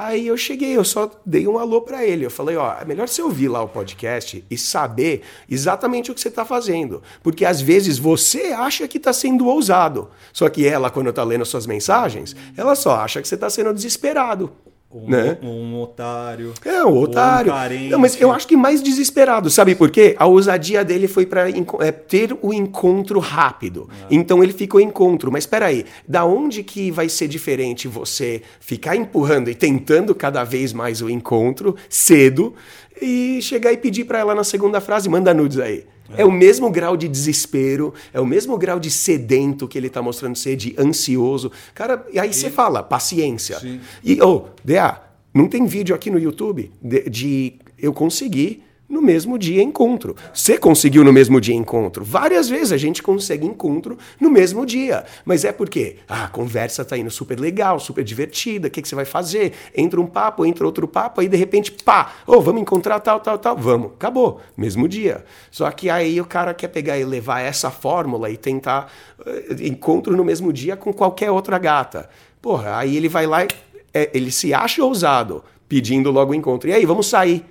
Aí 0.00 0.28
eu 0.28 0.36
cheguei, 0.36 0.76
eu 0.76 0.84
só 0.84 1.10
dei 1.26 1.48
um 1.48 1.58
alô 1.58 1.80
para 1.80 2.06
ele. 2.06 2.24
Eu 2.24 2.30
falei, 2.30 2.56
ó, 2.56 2.72
é 2.80 2.84
melhor 2.84 3.08
você 3.08 3.20
ouvir 3.20 3.48
lá 3.48 3.60
o 3.60 3.68
podcast 3.68 4.44
e 4.48 4.56
saber 4.56 5.22
exatamente 5.50 6.08
o 6.08 6.14
que 6.14 6.20
você 6.20 6.30
tá 6.30 6.44
fazendo, 6.44 7.02
porque 7.20 7.44
às 7.44 7.60
vezes 7.60 7.98
você 7.98 8.52
acha 8.52 8.86
que 8.86 9.00
tá 9.00 9.12
sendo 9.12 9.48
ousado, 9.48 10.08
só 10.32 10.48
que 10.48 10.64
ela 10.68 10.88
quando 10.88 11.12
tá 11.12 11.24
lendo 11.24 11.44
suas 11.44 11.66
mensagens, 11.66 12.36
ela 12.56 12.76
só 12.76 12.94
acha 12.94 13.20
que 13.20 13.26
você 13.26 13.36
tá 13.36 13.50
sendo 13.50 13.74
desesperado. 13.74 14.52
Um, 14.90 15.10
né? 15.10 15.36
um 15.42 15.78
otário. 15.78 16.54
É, 16.64 16.82
um 16.82 16.96
otário. 16.96 17.52
Um 17.52 17.90
Não, 17.90 17.98
mas 17.98 18.18
eu 18.18 18.32
acho 18.32 18.46
que 18.48 18.56
mais 18.56 18.82
desesperado, 18.82 19.50
sabe 19.50 19.74
por 19.74 19.90
quê? 19.90 20.16
A 20.18 20.26
ousadia 20.26 20.82
dele 20.82 21.06
foi 21.06 21.26
para 21.26 21.50
é, 21.50 21.92
ter 21.92 22.36
o 22.40 22.54
encontro 22.54 23.18
rápido. 23.18 23.86
Ah. 23.90 24.06
Então 24.10 24.42
ele 24.42 24.52
ficou 24.52 24.80
encontro. 24.80 25.30
Mas 25.30 25.44
espera 25.44 25.66
aí, 25.66 25.84
da 26.06 26.24
onde 26.24 26.62
que 26.62 26.90
vai 26.90 27.06
ser 27.08 27.28
diferente 27.28 27.86
você 27.86 28.40
ficar 28.60 28.96
empurrando 28.96 29.50
e 29.50 29.54
tentando 29.54 30.14
cada 30.14 30.42
vez 30.42 30.72
mais 30.72 31.02
o 31.02 31.10
encontro 31.10 31.76
cedo 31.90 32.54
e 33.00 33.40
chegar 33.42 33.72
e 33.72 33.76
pedir 33.76 34.04
para 34.04 34.20
ela 34.20 34.34
na 34.34 34.44
segunda 34.44 34.80
frase, 34.80 35.08
manda 35.08 35.34
nudes 35.34 35.58
aí. 35.58 35.84
É. 36.16 36.22
é. 36.22 36.24
o 36.24 36.30
mesmo 36.30 36.70
grau 36.70 36.96
de 36.96 37.08
desespero, 37.08 37.92
é 38.12 38.20
o 38.20 38.26
mesmo 38.26 38.56
grau 38.56 38.78
de 38.78 38.90
sedento 38.90 39.68
que 39.68 39.76
ele 39.76 39.88
está 39.88 40.00
mostrando 40.02 40.36
ser, 40.36 40.56
de 40.56 40.74
ansioso. 40.78 41.50
Cara, 41.74 42.06
e 42.12 42.18
aí 42.18 42.32
você 42.32 42.50
fala, 42.50 42.82
paciência. 42.82 43.58
Sim. 43.58 43.80
E, 44.02 44.20
ô, 44.20 44.28
oh, 44.28 44.44
DA, 44.64 45.02
não 45.34 45.48
tem 45.48 45.66
vídeo 45.66 45.94
aqui 45.94 46.10
no 46.10 46.18
YouTube 46.18 46.70
de, 46.82 47.08
de 47.08 47.54
eu 47.78 47.92
conseguir 47.92 48.64
no 48.88 49.02
mesmo 49.02 49.38
dia 49.38 49.62
encontro. 49.62 50.16
Você 50.32 50.56
conseguiu 50.56 51.04
no 51.04 51.12
mesmo 51.12 51.40
dia 51.40 51.54
encontro. 51.54 52.04
Várias 52.04 52.48
vezes 52.48 52.72
a 52.72 52.76
gente 52.76 53.02
consegue 53.02 53.46
encontro 53.46 53.98
no 54.18 54.30
mesmo 54.30 54.64
dia. 54.64 55.04
Mas 55.24 55.44
é 55.44 55.52
porque 55.52 55.96
ah, 56.08 56.24
a 56.24 56.28
conversa 56.28 56.84
tá 56.84 56.96
indo 56.96 57.10
super 57.10 57.38
legal, 57.38 57.78
super 57.78 58.02
divertida. 58.02 58.68
O 58.68 58.70
que, 58.70 58.80
que 58.80 58.88
você 58.88 58.94
vai 58.94 59.04
fazer? 59.04 59.52
Entra 59.76 60.00
um 60.00 60.06
papo, 60.06 60.46
entra 60.46 60.64
outro 60.64 60.88
papo, 60.88 61.20
aí 61.20 61.28
de 61.28 61.36
repente, 61.36 61.70
pá, 61.72 62.14
oh, 62.26 62.40
vamos 62.40 62.62
encontrar 62.62 62.98
tal, 63.00 63.20
tal, 63.20 63.38
tal. 63.38 63.56
Vamos. 63.56 63.92
Acabou. 63.92 64.40
Mesmo 64.56 64.88
dia. 64.88 65.24
Só 65.50 65.70
que 65.70 65.90
aí 65.90 66.20
o 66.20 66.24
cara 66.24 66.54
quer 66.54 66.68
pegar 66.68 66.98
e 66.98 67.04
levar 67.04 67.40
essa 67.40 67.70
fórmula 67.70 68.30
e 68.30 68.36
tentar 68.36 68.90
uh, 69.20 69.62
encontro 69.62 70.16
no 70.16 70.24
mesmo 70.24 70.52
dia 70.52 70.76
com 70.76 70.92
qualquer 70.92 71.30
outra 71.30 71.58
gata. 71.58 72.08
Porra, 72.40 72.78
aí 72.78 72.96
ele 72.96 73.08
vai 73.08 73.26
lá 73.26 73.44
e 73.44 73.48
é, 73.92 74.10
ele 74.14 74.30
se 74.30 74.54
acha 74.54 74.82
ousado, 74.82 75.44
pedindo 75.68 76.10
logo 76.10 76.32
o 76.32 76.34
encontro. 76.34 76.68
E 76.68 76.72
aí, 76.72 76.86
vamos 76.86 77.06
sair. 77.06 77.44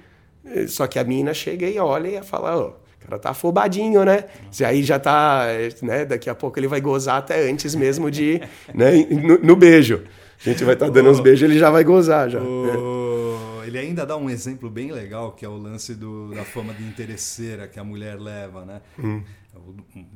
Só 0.67 0.87
que 0.87 0.99
a 0.99 1.03
mina 1.03 1.33
chega 1.33 1.67
e 1.67 1.79
olha 1.79 2.19
e 2.19 2.23
fala, 2.23 2.57
ó, 2.57 2.69
o 2.69 2.75
cara 2.99 3.19
tá 3.19 3.29
afobadinho, 3.31 4.03
né? 4.03 4.25
Se 4.51 4.63
aí 4.65 4.83
já 4.83 4.99
tá, 4.99 5.45
né? 5.81 6.05
Daqui 6.05 6.29
a 6.29 6.35
pouco 6.35 6.59
ele 6.59 6.67
vai 6.67 6.81
gozar 6.81 7.17
até 7.17 7.49
antes 7.49 7.75
mesmo 7.75 8.09
de, 8.09 8.41
né? 8.73 8.91
No, 9.09 9.37
no 9.39 9.55
beijo. 9.55 10.03
A 10.39 10.49
gente 10.49 10.63
vai 10.63 10.75
estar 10.75 10.85
tá 10.85 10.91
dando 10.91 11.07
oh, 11.07 11.11
uns 11.11 11.19
beijos, 11.19 11.49
ele 11.49 11.57
já 11.57 11.69
vai 11.69 11.83
gozar 11.83 12.29
já. 12.29 12.39
Oh, 12.39 13.63
ele 13.65 13.77
ainda 13.77 14.05
dá 14.05 14.15
um 14.15 14.29
exemplo 14.29 14.69
bem 14.69 14.91
legal, 14.91 15.31
que 15.31 15.43
é 15.43 15.49
o 15.49 15.57
lance 15.57 15.95
do, 15.95 16.33
da 16.33 16.45
fama 16.45 16.73
de 16.73 16.83
interesseira 16.83 17.67
que 17.67 17.79
a 17.79 17.83
mulher 17.83 18.19
leva, 18.19 18.63
né? 18.63 18.81
Hum. 18.99 19.23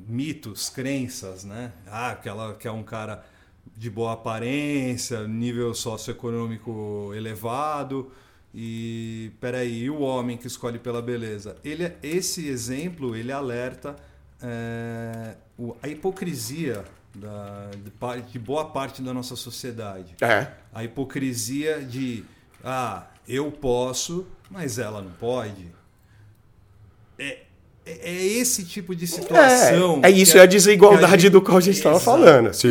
Mitos, 0.07 0.69
crenças, 0.69 1.43
né? 1.43 1.71
Ah, 1.87 2.15
que 2.21 2.29
ela 2.29 2.53
que 2.53 2.67
é 2.67 2.71
um 2.71 2.83
cara 2.83 3.25
de 3.75 3.89
boa 3.89 4.13
aparência, 4.13 5.27
nível 5.27 5.73
socioeconômico 5.73 7.11
elevado. 7.15 8.11
E 8.53 9.31
peraí, 9.39 9.83
e 9.83 9.89
o 9.89 10.01
homem 10.01 10.37
que 10.37 10.47
escolhe 10.47 10.77
pela 10.77 11.01
beleza? 11.01 11.55
Ele, 11.63 11.93
esse 12.03 12.47
exemplo 12.47 13.15
ele 13.15 13.31
alerta 13.31 13.95
é, 14.41 15.35
a 15.81 15.87
hipocrisia 15.87 16.83
da, 17.15 17.69
de, 17.71 18.31
de, 18.31 18.39
boa 18.39 18.65
parte 18.65 19.01
da 19.01 19.13
nossa 19.13 19.35
sociedade. 19.35 20.15
É. 20.21 20.51
A 20.73 20.83
hipocrisia 20.83 21.81
de 21.81 22.25
ah, 22.63 23.07
eu 23.27 23.51
posso, 23.51 24.27
mas 24.49 24.77
ela 24.77 25.01
não 25.01 25.11
pode. 25.11 25.71
É, 27.17 27.43
é, 27.85 28.11
é 28.11 28.27
esse 28.37 28.63
tipo 28.63 28.95
de 28.95 29.07
situação. 29.07 29.99
É, 30.03 30.07
é 30.07 30.11
isso, 30.11 30.37
é 30.37 30.41
a 30.41 30.45
desigualdade 30.45 31.05
a 31.05 31.17
gente, 31.17 31.31
do 31.31 31.41
qual 31.41 31.57
a 31.57 31.61
gente 31.61 31.77
estava 31.77 31.99
falando. 31.99 32.53
Sim, 32.53 32.69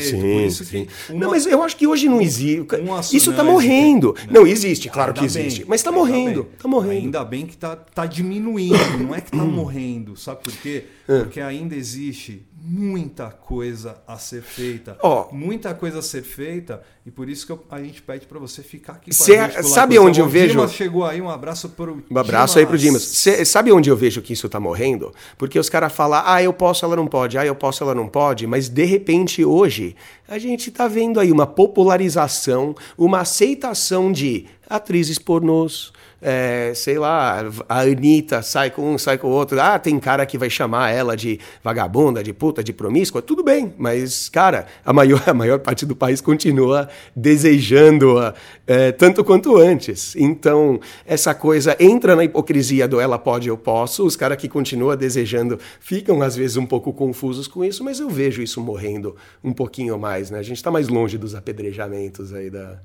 sim, 0.00 0.50
sim. 0.50 0.86
Uma, 1.08 1.20
não, 1.20 1.30
mas 1.30 1.46
eu 1.46 1.62
acho 1.62 1.76
que 1.76 1.86
hoje 1.86 2.08
não 2.08 2.20
existe. 2.20 2.66
Isso 3.12 3.30
está 3.30 3.44
morrendo. 3.44 4.16
Não, 4.26 4.42
não, 4.42 4.46
existe, 4.46 4.88
claro 4.88 5.14
que 5.14 5.24
existe. 5.24 5.60
Bem, 5.60 5.68
mas 5.68 5.80
está 5.80 5.92
morrendo. 5.92 6.48
Está 6.54 6.68
morrendo. 6.68 7.04
Ainda 7.04 7.24
bem 7.24 7.46
que 7.46 7.54
está 7.54 7.76
tá 7.76 8.04
diminuindo, 8.04 8.98
não 8.98 9.14
é 9.14 9.20
que 9.20 9.28
está 9.28 9.44
morrendo. 9.44 10.16
Sabe 10.16 10.42
por 10.42 10.52
quê? 10.54 10.84
É. 11.08 11.20
Porque 11.20 11.40
ainda 11.40 11.76
existe 11.76 12.42
muita 12.64 13.28
coisa 13.28 13.96
a 14.06 14.16
ser 14.18 14.40
feita. 14.40 14.96
Oh. 15.02 15.26
Muita 15.32 15.74
coisa 15.74 15.98
a 15.98 16.02
ser 16.02 16.22
feita. 16.22 16.80
E 17.04 17.10
por 17.10 17.28
isso 17.28 17.44
que 17.44 17.50
eu, 17.50 17.60
a 17.68 17.82
gente 17.82 18.00
pede 18.00 18.24
para 18.24 18.38
você 18.38 18.62
ficar 18.62 18.92
aqui 18.94 19.10
com 19.10 19.16
Cê, 19.16 19.36
a 19.36 19.48
gente. 19.48 19.68
Sabe 19.68 19.98
onde 19.98 20.20
eu 20.20 20.28
vejo. 20.28 20.52
Dimas 20.52 20.72
chegou 20.72 21.04
aí, 21.04 21.20
um 21.20 21.28
abraço 21.28 21.70
pro 21.70 22.00
Um 22.08 22.18
abraço 22.18 22.54
Dimas. 22.54 22.56
aí 22.56 22.66
pro 22.66 22.78
Dimas. 22.78 23.02
Cê, 23.02 23.44
sabe 23.44 23.72
onde 23.72 23.90
eu 23.90 23.96
vejo 23.96 24.22
que 24.22 24.32
isso 24.32 24.48
tá 24.48 24.60
morrendo? 24.60 25.12
Porque 25.36 25.58
os 25.58 25.68
caras 25.68 25.92
falam, 25.92 26.22
ah, 26.24 26.40
eu 26.40 26.52
posso, 26.52 26.84
ela 26.84 26.94
não 26.94 27.08
pode, 27.08 27.36
ah, 27.36 27.44
eu 27.44 27.56
posso, 27.56 27.82
ela 27.82 27.96
não 27.96 28.06
pode, 28.06 28.46
mas 28.46 28.68
de 28.68 28.84
repente 28.84 29.44
hoje 29.44 29.96
a 30.28 30.38
gente 30.38 30.70
tá 30.70 30.86
vendo 30.86 31.18
aí 31.18 31.32
uma 31.32 31.46
popularização, 31.46 32.76
uma 32.96 33.20
aceitação 33.20 34.12
de 34.12 34.46
atrizes 34.68 35.18
pornôs 35.18 35.92
é, 36.22 36.72
sei 36.74 36.98
lá, 36.98 37.44
a 37.68 37.80
Anitta 37.80 38.40
sai 38.42 38.70
com 38.70 38.94
um, 38.94 38.96
sai 38.96 39.18
com 39.18 39.26
o 39.26 39.30
outro. 39.30 39.60
Ah, 39.60 39.76
tem 39.78 39.98
cara 39.98 40.24
que 40.24 40.38
vai 40.38 40.48
chamar 40.48 40.90
ela 40.90 41.16
de 41.16 41.40
vagabunda, 41.64 42.22
de 42.22 42.32
puta, 42.32 42.62
de 42.62 42.72
promíscua. 42.72 43.20
Tudo 43.20 43.42
bem, 43.42 43.74
mas, 43.76 44.28
cara, 44.28 44.66
a 44.84 44.92
maior, 44.92 45.22
a 45.26 45.34
maior 45.34 45.58
parte 45.58 45.84
do 45.84 45.96
país 45.96 46.20
continua 46.20 46.88
desejando-a 47.16 48.34
é, 48.66 48.92
tanto 48.92 49.24
quanto 49.24 49.56
antes. 49.56 50.14
Então, 50.14 50.78
essa 51.04 51.34
coisa 51.34 51.76
entra 51.80 52.14
na 52.14 52.22
hipocrisia 52.24 52.86
do 52.86 53.00
ela 53.00 53.18
pode, 53.18 53.48
eu 53.48 53.58
posso. 53.58 54.06
Os 54.06 54.14
caras 54.14 54.38
que 54.38 54.48
continuam 54.48 54.96
desejando 54.96 55.58
ficam, 55.80 56.22
às 56.22 56.36
vezes, 56.36 56.56
um 56.56 56.66
pouco 56.66 56.92
confusos 56.92 57.48
com 57.48 57.64
isso, 57.64 57.82
mas 57.82 57.98
eu 57.98 58.08
vejo 58.08 58.40
isso 58.40 58.60
morrendo 58.60 59.16
um 59.42 59.52
pouquinho 59.52 59.98
mais, 59.98 60.30
né? 60.30 60.38
A 60.38 60.42
gente 60.42 60.58
está 60.58 60.70
mais 60.70 60.86
longe 60.86 61.18
dos 61.18 61.34
apedrejamentos 61.34 62.32
aí 62.32 62.48
da 62.48 62.80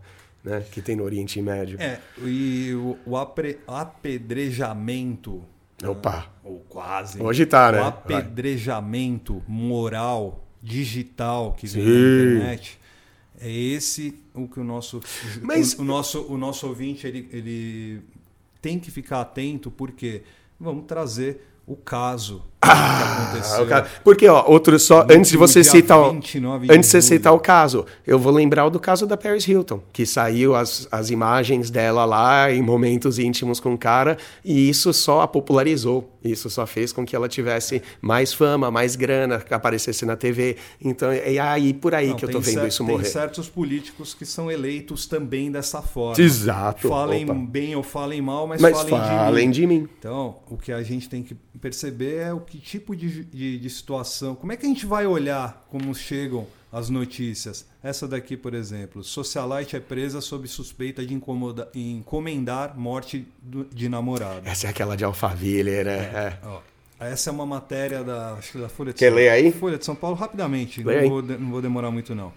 né, 0.47 0.63
que 0.71 0.81
tem 0.81 0.95
no 0.95 1.03
Oriente 1.03 1.41
Médio. 1.41 1.79
É, 1.79 1.99
e 2.23 2.73
o, 2.73 2.97
o 3.05 3.17
apre, 3.17 3.59
apedrejamento. 3.67 5.43
Opa! 5.85 6.31
Uh, 6.43 6.53
ou 6.53 6.59
quase. 6.61 7.21
Hoje 7.21 7.45
tá, 7.45 7.71
né? 7.71 7.81
O 7.81 7.85
apedrejamento 7.85 9.43
Vai. 9.47 9.57
moral, 9.57 10.47
digital 10.63 11.53
que 11.53 11.67
vem 11.67 11.83
na 11.83 11.89
internet. 11.89 12.79
É 13.39 13.51
esse 13.51 14.19
o 14.33 14.47
que 14.47 14.59
o 14.59 14.63
nosso, 14.63 14.99
Mas... 15.43 15.73
o, 15.73 15.81
o, 15.81 15.85
nosso, 15.85 16.21
o 16.23 16.37
nosso 16.37 16.65
ouvinte 16.67 17.05
ele, 17.05 17.29
ele 17.31 18.01
tem 18.59 18.79
que 18.79 18.89
ficar 18.89 19.21
atento, 19.21 19.69
porque 19.69 20.23
vamos 20.59 20.85
trazer 20.85 21.45
o 21.67 21.75
caso 21.75 22.41
ah, 22.59 23.85
porque, 24.03 24.27
ó, 24.27 24.43
outro 24.47 24.79
só, 24.79 25.05
no 25.05 25.13
antes 25.13 25.29
de 25.29 25.37
você 25.37 25.63
citar 25.63 25.99
o, 25.99 26.09
antes 26.09 26.33
de 26.33 26.81
você 26.81 27.01
citar 27.01 27.33
o 27.33 27.39
caso, 27.39 27.85
eu 28.05 28.17
vou 28.17 28.33
lembrar 28.33 28.67
do 28.69 28.79
caso 28.79 29.05
da 29.05 29.15
Paris 29.15 29.47
Hilton, 29.47 29.81
que 29.93 30.05
saiu 30.05 30.55
as, 30.55 30.87
as 30.91 31.09
imagens 31.09 31.69
dela 31.69 32.03
lá 32.03 32.51
em 32.51 32.61
momentos 32.61 33.19
íntimos 33.19 33.59
com 33.59 33.73
o 33.73 33.77
cara, 33.77 34.17
e 34.43 34.69
isso 34.69 34.91
só 34.91 35.21
a 35.21 35.27
popularizou. 35.27 36.11
Isso 36.23 36.49
só 36.49 36.65
fez 36.65 36.91
com 36.91 37.05
que 37.05 37.15
ela 37.15 37.29
tivesse 37.29 37.81
mais 38.01 38.33
fama, 38.33 38.69
mais 38.69 38.97
grana, 38.97 39.39
que 39.39 39.53
aparecesse 39.53 40.05
na 40.05 40.17
TV. 40.17 40.57
Então, 40.83 41.09
é 41.09 41.39
aí 41.39 41.73
por 41.73 41.95
aí 41.95 42.09
Não, 42.09 42.15
que 42.17 42.25
eu 42.25 42.29
tô 42.29 42.41
vendo 42.41 42.67
isso 42.67 42.83
morrer. 42.83 43.03
Tem 43.03 43.11
certos 43.13 43.47
políticos 43.47 44.13
que 44.13 44.25
são 44.25 44.51
eleitos 44.51 45.05
também 45.05 45.49
dessa 45.49 45.81
forma. 45.81 46.21
Exato. 46.21 46.89
Falem 46.89 47.23
Opa. 47.23 47.33
bem 47.33 47.75
ou 47.77 47.83
falem 47.83 48.21
mal, 48.21 48.45
mas, 48.45 48.59
mas 48.59 48.75
falem, 48.75 48.89
falem 48.89 49.51
de, 49.51 49.65
mim. 49.65 49.75
de 49.75 49.81
mim. 49.81 49.89
Então, 49.97 50.35
o 50.49 50.57
que 50.57 50.73
a 50.73 50.83
gente 50.83 51.07
tem 51.07 51.23
que 51.23 51.33
perceber 51.57 52.17
é 52.17 52.33
o 52.33 52.39
que 52.39 52.59
tipo 52.59 52.95
de, 52.95 53.23
de, 53.23 53.57
de 53.57 53.69
situação, 53.69 54.35
como 54.35 54.51
é 54.51 54.57
que 54.57 54.65
a 54.65 54.69
gente 54.69 54.85
vai 54.85 55.05
olhar 55.05 55.65
como 55.69 55.93
chegam 55.93 56.47
as 56.71 56.89
notícias. 56.89 57.65
Essa 57.81 58.07
daqui, 58.07 58.35
por 58.35 58.53
exemplo, 58.53 59.03
socialite 59.03 59.75
é 59.75 59.79
presa 59.79 60.21
sob 60.21 60.47
suspeita 60.47 61.05
de 61.05 61.13
encomendar 61.75 62.77
morte 62.77 63.27
de 63.71 63.87
namorado. 63.87 64.41
Essa 64.47 64.67
é 64.67 64.69
aquela 64.69 64.95
de 64.95 65.03
Alphaville, 65.03 65.83
né? 65.83 65.97
É. 65.97 66.37
É. 66.99 67.11
essa 67.11 67.29
é 67.29 67.33
uma 67.33 67.45
matéria 67.45 68.03
da, 68.03 68.33
acho 68.33 68.51
que 68.53 68.57
da 68.57 68.69
Folha 68.69 68.91
de 68.91 68.99
Quer 68.99 69.09
São 69.09 69.15
ler 69.15 69.29
aí? 69.29 69.51
Folha 69.51 69.77
de 69.77 69.85
São 69.85 69.95
Paulo, 69.95 70.15
rapidamente. 70.15 70.83
Não 70.83 71.09
vou, 71.09 71.21
não 71.21 71.51
vou 71.51 71.61
demorar 71.61 71.89
muito, 71.89 72.13
não. 72.13 72.33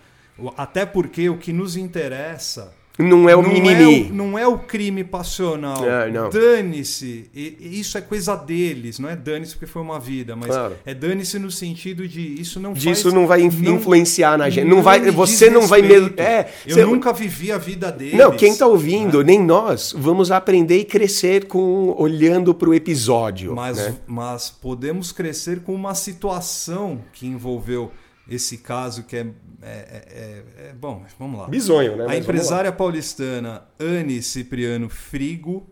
Até 0.56 0.86
porque 0.86 1.28
o 1.28 1.36
que 1.36 1.52
nos 1.52 1.76
interessa 1.76 2.72
não 2.98 3.28
é 3.28 3.34
o 3.34 3.42
não 3.42 3.50
mimimi. 3.50 4.08
É 4.08 4.10
o, 4.10 4.14
não 4.14 4.38
é 4.38 4.46
o 4.46 4.58
crime 4.58 5.02
passional. 5.04 5.84
É, 5.88 6.10
dane-se. 6.30 7.30
Isso 7.34 7.96
é 7.96 8.00
coisa 8.00 8.36
deles. 8.36 8.98
Não 8.98 9.08
é 9.08 9.16
dane-se 9.16 9.54
porque 9.54 9.66
foi 9.66 9.82
uma 9.82 9.98
vida. 9.98 10.36
Mas 10.36 10.48
claro. 10.48 10.76
é 10.84 10.94
dane-se 10.94 11.38
no 11.38 11.50
sentido 11.50 12.06
de 12.06 12.20
isso 12.20 12.60
não 12.60 12.72
Disso 12.72 13.04
faz, 13.04 13.14
não 13.14 13.26
vai 13.26 13.42
influenciar 13.42 14.36
na 14.36 14.50
gente. 14.50 14.66
Não, 14.66 14.76
não 14.76 14.82
vai, 14.82 15.10
você 15.10 15.48
não 15.48 15.66
vai 15.66 15.82
mesmo. 15.82 16.12
É, 16.16 16.48
eu 16.66 16.74
você... 16.76 16.84
nunca 16.84 17.12
vivi 17.12 17.50
a 17.50 17.58
vida 17.58 17.90
deles. 17.90 18.14
Não, 18.14 18.32
quem 18.32 18.52
está 18.52 18.66
ouvindo, 18.66 19.20
é. 19.20 19.24
nem 19.24 19.42
nós, 19.42 19.94
vamos 19.96 20.30
aprender 20.30 20.78
e 20.78 20.84
crescer 20.84 21.46
com 21.46 21.94
olhando 21.98 22.54
para 22.54 22.68
o 22.68 22.74
episódio. 22.74 23.54
Mas, 23.54 23.78
né? 23.78 23.96
mas 24.06 24.50
podemos 24.50 25.12
crescer 25.12 25.60
com 25.60 25.74
uma 25.74 25.94
situação 25.94 27.00
que 27.12 27.26
envolveu 27.26 27.90
esse 28.30 28.58
caso 28.58 29.02
que 29.02 29.16
é, 29.16 29.26
é, 29.60 29.64
é, 29.64 30.44
é 30.68 30.72
bom, 30.72 31.04
vamos 31.18 31.40
lá. 31.40 31.48
Bisonho, 31.48 31.96
né? 31.96 32.06
A 32.08 32.16
empresária 32.16 32.70
paulistana 32.70 33.64
Anne 33.78 34.22
Cipriano 34.22 34.88
Frigo, 34.88 35.68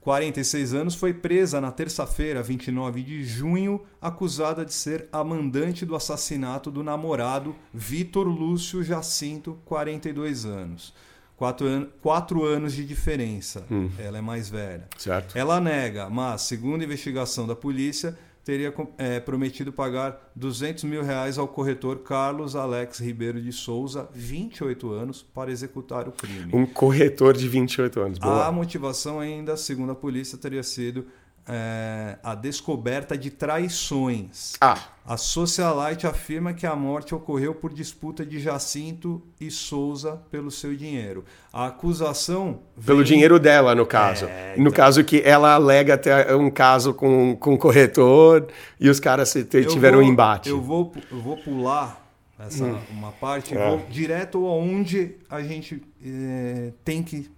46 0.00 0.72
anos, 0.72 0.94
foi 0.94 1.12
presa 1.12 1.60
na 1.60 1.70
terça-feira, 1.70 2.42
29 2.42 3.02
de 3.02 3.22
junho, 3.22 3.82
acusada 4.00 4.64
de 4.64 4.72
ser 4.72 5.06
a 5.12 5.22
mandante 5.22 5.84
do 5.84 5.94
assassinato 5.94 6.70
do 6.70 6.82
namorado 6.82 7.54
Vitor 7.74 8.26
Lúcio 8.26 8.82
Jacinto, 8.82 9.58
42 9.66 10.46
anos. 10.46 10.94
Quatro, 11.36 11.66
an 11.66 11.88
quatro 12.00 12.44
anos 12.44 12.72
de 12.72 12.84
diferença. 12.84 13.66
Hum. 13.70 13.90
Ela 13.98 14.18
é 14.18 14.20
mais 14.20 14.48
velha. 14.48 14.88
Certo. 14.96 15.36
Ela 15.36 15.60
nega, 15.60 16.08
mas, 16.08 16.42
segundo 16.42 16.82
a 16.82 16.84
investigação 16.84 17.46
da 17.46 17.56
polícia, 17.56 18.16
teria 18.44 18.74
é, 18.98 19.20
prometido 19.20 19.72
pagar 19.72 20.32
200 20.34 20.84
mil 20.84 21.02
reais 21.02 21.38
ao 21.38 21.46
corretor 21.46 22.00
Carlos 22.00 22.56
Alex 22.56 22.98
Ribeiro 22.98 23.40
de 23.40 23.52
Souza, 23.52 24.08
28 24.12 24.90
anos, 24.90 25.22
para 25.22 25.50
executar 25.50 26.08
o 26.08 26.12
crime. 26.12 26.50
Um 26.52 26.66
corretor 26.66 27.36
de 27.36 27.48
28 27.48 28.00
anos. 28.00 28.18
Boa. 28.18 28.46
A 28.46 28.52
motivação 28.52 29.20
ainda, 29.20 29.56
segundo 29.56 29.92
a 29.92 29.94
polícia, 29.94 30.36
teria 30.36 30.62
sido 30.62 31.06
é, 31.48 32.18
a 32.22 32.34
descoberta 32.34 33.16
de 33.16 33.30
traições. 33.30 34.54
Ah. 34.60 34.78
A 35.04 35.16
Socialite 35.16 36.06
afirma 36.06 36.52
que 36.52 36.64
a 36.64 36.76
morte 36.76 37.14
ocorreu 37.14 37.54
por 37.54 37.72
disputa 37.72 38.24
de 38.24 38.38
Jacinto 38.38 39.20
e 39.40 39.50
Souza 39.50 40.22
pelo 40.30 40.50
seu 40.50 40.76
dinheiro. 40.76 41.24
A 41.52 41.66
acusação. 41.66 42.60
Vem... 42.76 42.86
Pelo 42.86 43.04
dinheiro 43.04 43.40
dela, 43.40 43.74
no 43.74 43.84
caso. 43.84 44.26
É, 44.26 44.52
então... 44.52 44.64
No 44.64 44.72
caso 44.72 45.02
que 45.02 45.20
ela 45.24 45.54
alega 45.54 45.98
ter 45.98 46.32
um 46.36 46.50
caso 46.50 46.94
com, 46.94 47.36
com 47.36 47.54
o 47.54 47.58
corretor 47.58 48.46
e 48.78 48.88
os 48.88 49.00
caras 49.00 49.32
tiveram 49.32 49.98
vou, 49.98 50.06
um 50.06 50.08
embate. 50.08 50.50
Eu 50.50 50.60
vou, 50.60 50.92
eu 51.10 51.20
vou 51.20 51.36
pular 51.36 52.00
essa 52.38 52.64
hum. 52.64 52.78
uma 52.90 53.12
parte 53.12 53.56
é. 53.56 53.68
vou 53.68 53.84
direto 53.90 54.46
aonde 54.46 55.16
a 55.28 55.42
gente 55.42 55.82
é, 56.04 56.72
tem 56.84 57.02
que. 57.02 57.28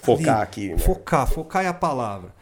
Focar 0.00 0.40
aqui. 0.40 0.68
Né? 0.68 0.78
Focar, 0.78 1.26
focar 1.26 1.64
é 1.64 1.68
a 1.68 1.74
palavra 1.74 2.39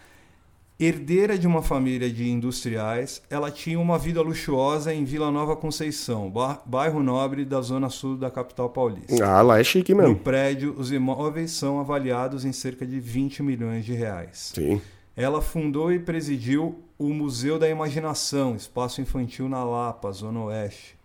Herdeira 0.81 1.37
de 1.37 1.45
uma 1.45 1.61
família 1.61 2.09
de 2.09 2.31
industriais, 2.31 3.21
ela 3.29 3.51
tinha 3.51 3.81
uma 3.81 3.99
vida 3.99 4.23
luxuosa 4.23 4.95
em 4.95 5.05
Vila 5.05 5.29
Nova 5.29 5.57
Conceição, 5.57 6.33
bairro 6.65 7.03
nobre 7.03 7.45
da 7.45 7.61
zona 7.61 7.91
sul 7.91 8.17
da 8.17 8.31
capital 8.31 8.71
paulista. 8.71 9.25
Ah, 9.25 9.43
lá 9.43 9.59
é 9.59 9.65
chique 9.65 9.93
mesmo. 9.93 10.11
No 10.11 10.19
prédio, 10.21 10.77
os 10.79 10.93
imóveis 10.93 11.51
são 11.51 11.81
avaliados 11.81 12.45
em 12.45 12.53
cerca 12.53 12.87
de 12.87 13.01
20 13.01 13.43
milhões 13.43 13.85
de 13.85 13.93
reais. 13.93 14.53
Sim. 14.55 14.81
Ela 15.17 15.43
fundou 15.43 15.93
e 15.93 15.99
presidiu 15.99 16.79
o 16.97 17.13
Museu 17.13 17.59
da 17.59 17.69
Imaginação, 17.69 18.55
espaço 18.55 19.01
infantil 19.01 19.49
na 19.49 19.65
Lapa, 19.65 20.13
Zona 20.13 20.45
Oeste. 20.45 20.97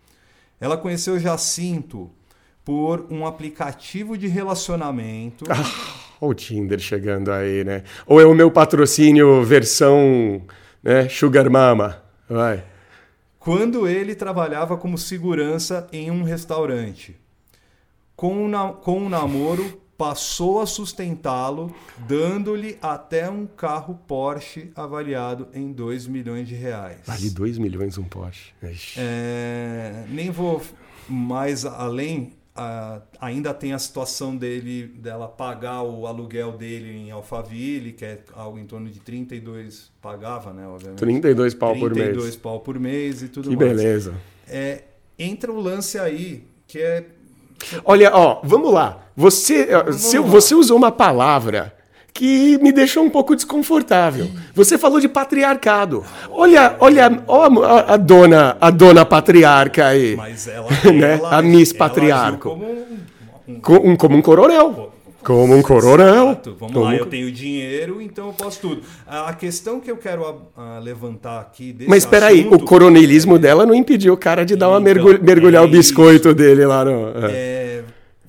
Ela 0.61 0.77
conheceu 0.77 1.19
Jacinto 1.19 2.11
por 2.63 3.07
um 3.09 3.25
aplicativo 3.25 4.15
de 4.15 4.27
relacionamento. 4.27 5.45
Olha 6.23 6.31
o 6.31 6.33
Tinder 6.33 6.79
chegando 6.79 7.31
aí, 7.31 7.63
né? 7.65 7.83
Ou 8.05 8.21
é 8.21 8.25
o 8.25 8.33
meu 8.33 8.49
patrocínio 8.49 9.43
versão 9.43 10.41
né, 10.81 11.09
Sugar 11.09 11.49
Mama? 11.49 12.01
Vai. 12.29 12.63
Quando 13.37 13.87
ele 13.87 14.15
trabalhava 14.15 14.77
como 14.77 14.97
segurança 14.97 15.85
em 15.91 16.09
um 16.09 16.23
restaurante. 16.23 17.15
Com 18.15 18.45
o, 18.45 18.47
na- 18.47 18.71
com 18.71 19.05
o 19.05 19.09
namoro, 19.09 19.81
passou 19.97 20.61
a 20.61 20.65
sustentá-lo, 20.65 21.75
dando-lhe 22.07 22.77
até 22.81 23.29
um 23.29 23.45
carro 23.45 23.99
Porsche 24.07 24.71
avaliado 24.75 25.47
em 25.53 25.73
2 25.73 26.07
milhões 26.07 26.47
de 26.47 26.55
reais. 26.55 26.99
Vale 27.05 27.29
2 27.29 27.57
milhões 27.57 27.97
um 27.97 28.03
Porsche. 28.03 28.53
É, 28.97 30.05
nem 30.09 30.31
vou 30.31 30.61
mais 31.09 31.65
além. 31.65 32.31
Ah, 32.55 33.01
ainda 33.19 33.53
tem 33.53 33.73
a 33.73 33.79
situação 33.79 34.35
dele 34.35 34.87
dela 34.87 35.27
pagar 35.27 35.81
o 35.83 36.05
aluguel 36.05 36.51
dele 36.53 36.91
em 36.95 37.11
Alphaville, 37.11 37.93
que 37.93 38.05
é 38.05 38.19
algo 38.35 38.59
em 38.59 38.65
torno 38.65 38.89
de 38.89 38.99
32 38.99 39.91
pagava, 40.01 40.53
né, 40.53 40.67
obviamente. 40.67 40.99
32 40.99 41.53
pau 41.53 41.73
por 41.75 41.91
32 41.93 42.23
mês. 42.25 42.35
pau 42.35 42.59
por 42.59 42.79
mês 42.79 43.21
e 43.23 43.27
tudo 43.29 43.49
Que 43.49 43.55
mais. 43.55 43.69
beleza. 43.69 44.13
É, 44.47 44.83
entra 45.17 45.51
o 45.51 45.59
lance 45.59 45.97
aí 45.97 46.43
que 46.67 46.79
é 46.79 47.05
Olha, 47.85 48.11
ó, 48.13 48.41
vamos 48.43 48.73
lá. 48.73 49.07
Você, 49.15 49.67
se- 49.93 50.19
lá. 50.19 50.25
você 50.25 50.53
usou 50.53 50.75
uma 50.75 50.91
palavra 50.91 51.73
que 52.23 52.57
me 52.63 52.71
deixou 52.71 53.03
um 53.03 53.09
pouco 53.09 53.35
desconfortável. 53.35 54.29
Você 54.55 54.77
falou 54.77 54.97
de 55.01 55.09
patriarcado. 55.09 56.05
Olha, 56.31 56.73
olha, 56.79 57.21
ó 57.27 57.49
a, 57.65 57.93
a 57.95 57.97
dona, 57.97 58.55
a 58.61 58.69
dona 58.69 59.03
patriarca 59.03 59.87
aí. 59.87 60.15
mas 60.15 60.47
ela, 60.47 60.69
Né? 60.93 61.15
ela 61.17 61.37
A 61.37 61.41
Miss 61.41 61.71
ela 61.71 61.79
Patriarco. 61.79 62.49
Como 62.51 62.65
um, 62.65 62.85
um- 63.49 63.91
um- 63.91 63.95
como 63.97 64.15
um 64.15 64.21
coronel. 64.21 64.89
Como 65.21 65.53
um 65.55 65.61
coronel. 65.61 66.25
Exato. 66.31 66.55
Vamos 66.59 66.73
Como 66.73 66.85
lá, 66.85 66.95
eu 66.95 67.05
tenho 67.05 67.29
dinheiro, 67.31 68.01
então 68.01 68.27
eu 68.27 68.33
posso 68.33 68.59
tudo. 68.61 68.81
A 69.07 69.29
a 69.29 69.33
questão 69.33 69.79
que 69.81 69.89
eu 69.91 69.95
quero 69.97 70.25
ah, 70.25 70.35
ah, 70.77 70.79
levantar 70.79 71.39
aqui 71.39 71.75
Mas 71.87 71.99
espera 71.99 72.27
aí, 72.27 72.45
o 72.49 72.59
coronelismo 72.59 73.37
dela 73.39 73.65
não 73.65 73.73
impediu 73.75 74.13
o 74.13 74.17
cara 74.17 74.45
de 74.45 74.55
dar 74.55 74.67
uma 74.69 74.79
Então, 74.79 74.83
mergulh- 74.83 75.19
mergulhar 75.21 75.63
é 75.63 75.65
o 75.65 75.69
biscoito 75.69 76.33
dele 76.33 76.65
lá 76.65 76.83
no. 76.85 76.91
é. 77.25 77.31
É, 77.31 77.62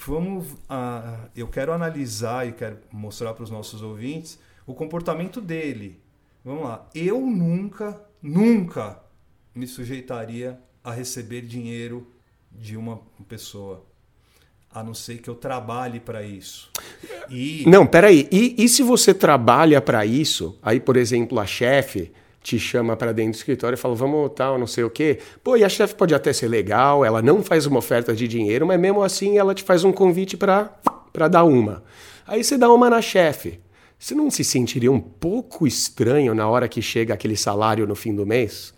vamos, 0.06 0.46
ah, 0.68 1.28
eu 1.34 1.48
quero 1.48 1.72
analisar 1.72 2.46
e 2.46 2.52
quero 2.52 2.78
mostrar 2.92 3.34
para 3.34 3.44
os 3.44 3.50
nossos 3.50 3.82
ouvintes 3.82 4.38
o 4.66 4.74
comportamento 4.74 5.40
dele. 5.40 6.00
Vamos 6.44 6.64
lá. 6.64 6.88
Eu 6.94 7.20
nunca, 7.20 8.00
nunca 8.22 9.00
me 9.54 9.66
sujeitaria 9.66 10.58
a 10.82 10.92
receber 10.92 11.42
dinheiro 11.42 12.06
de 12.50 12.76
uma 12.76 13.00
pessoa, 13.28 13.84
a 14.70 14.82
não 14.82 14.94
ser 14.94 15.18
que 15.18 15.28
eu 15.28 15.34
trabalhe 15.34 16.00
para 16.00 16.22
isso. 16.22 16.70
E 17.30 17.64
Não, 17.66 17.86
peraí. 17.86 18.28
E, 18.30 18.54
e 18.58 18.68
se 18.68 18.82
você 18.82 19.14
trabalha 19.14 19.80
para 19.80 20.04
isso, 20.04 20.58
aí, 20.62 20.78
por 20.78 20.96
exemplo, 20.96 21.40
a 21.40 21.46
chefe 21.46 22.12
te 22.44 22.58
chama 22.58 22.94
para 22.94 23.10
dentro 23.10 23.32
do 23.32 23.36
escritório 23.36 23.74
e 23.74 23.78
fala, 23.78 23.94
vamos 23.94 24.30
tal, 24.36 24.58
não 24.58 24.66
sei 24.66 24.84
o 24.84 24.90
quê. 24.90 25.18
Pô, 25.42 25.56
e 25.56 25.64
a 25.64 25.68
chefe 25.68 25.94
pode 25.94 26.14
até 26.14 26.30
ser 26.30 26.46
legal, 26.46 27.02
ela 27.02 27.22
não 27.22 27.42
faz 27.42 27.64
uma 27.64 27.78
oferta 27.78 28.14
de 28.14 28.28
dinheiro, 28.28 28.66
mas 28.66 28.78
mesmo 28.78 29.02
assim 29.02 29.38
ela 29.38 29.54
te 29.54 29.62
faz 29.62 29.82
um 29.82 29.90
convite 29.90 30.36
para 30.36 30.68
dar 31.30 31.44
uma. 31.44 31.82
Aí 32.26 32.44
você 32.44 32.58
dá 32.58 32.70
uma 32.70 32.90
na 32.90 33.00
chefe. 33.00 33.60
Você 33.98 34.14
não 34.14 34.30
se 34.30 34.44
sentiria 34.44 34.92
um 34.92 35.00
pouco 35.00 35.66
estranho 35.66 36.34
na 36.34 36.46
hora 36.46 36.68
que 36.68 36.82
chega 36.82 37.14
aquele 37.14 37.36
salário 37.36 37.86
no 37.86 37.94
fim 37.94 38.14
do 38.14 38.26
mês? 38.26 38.73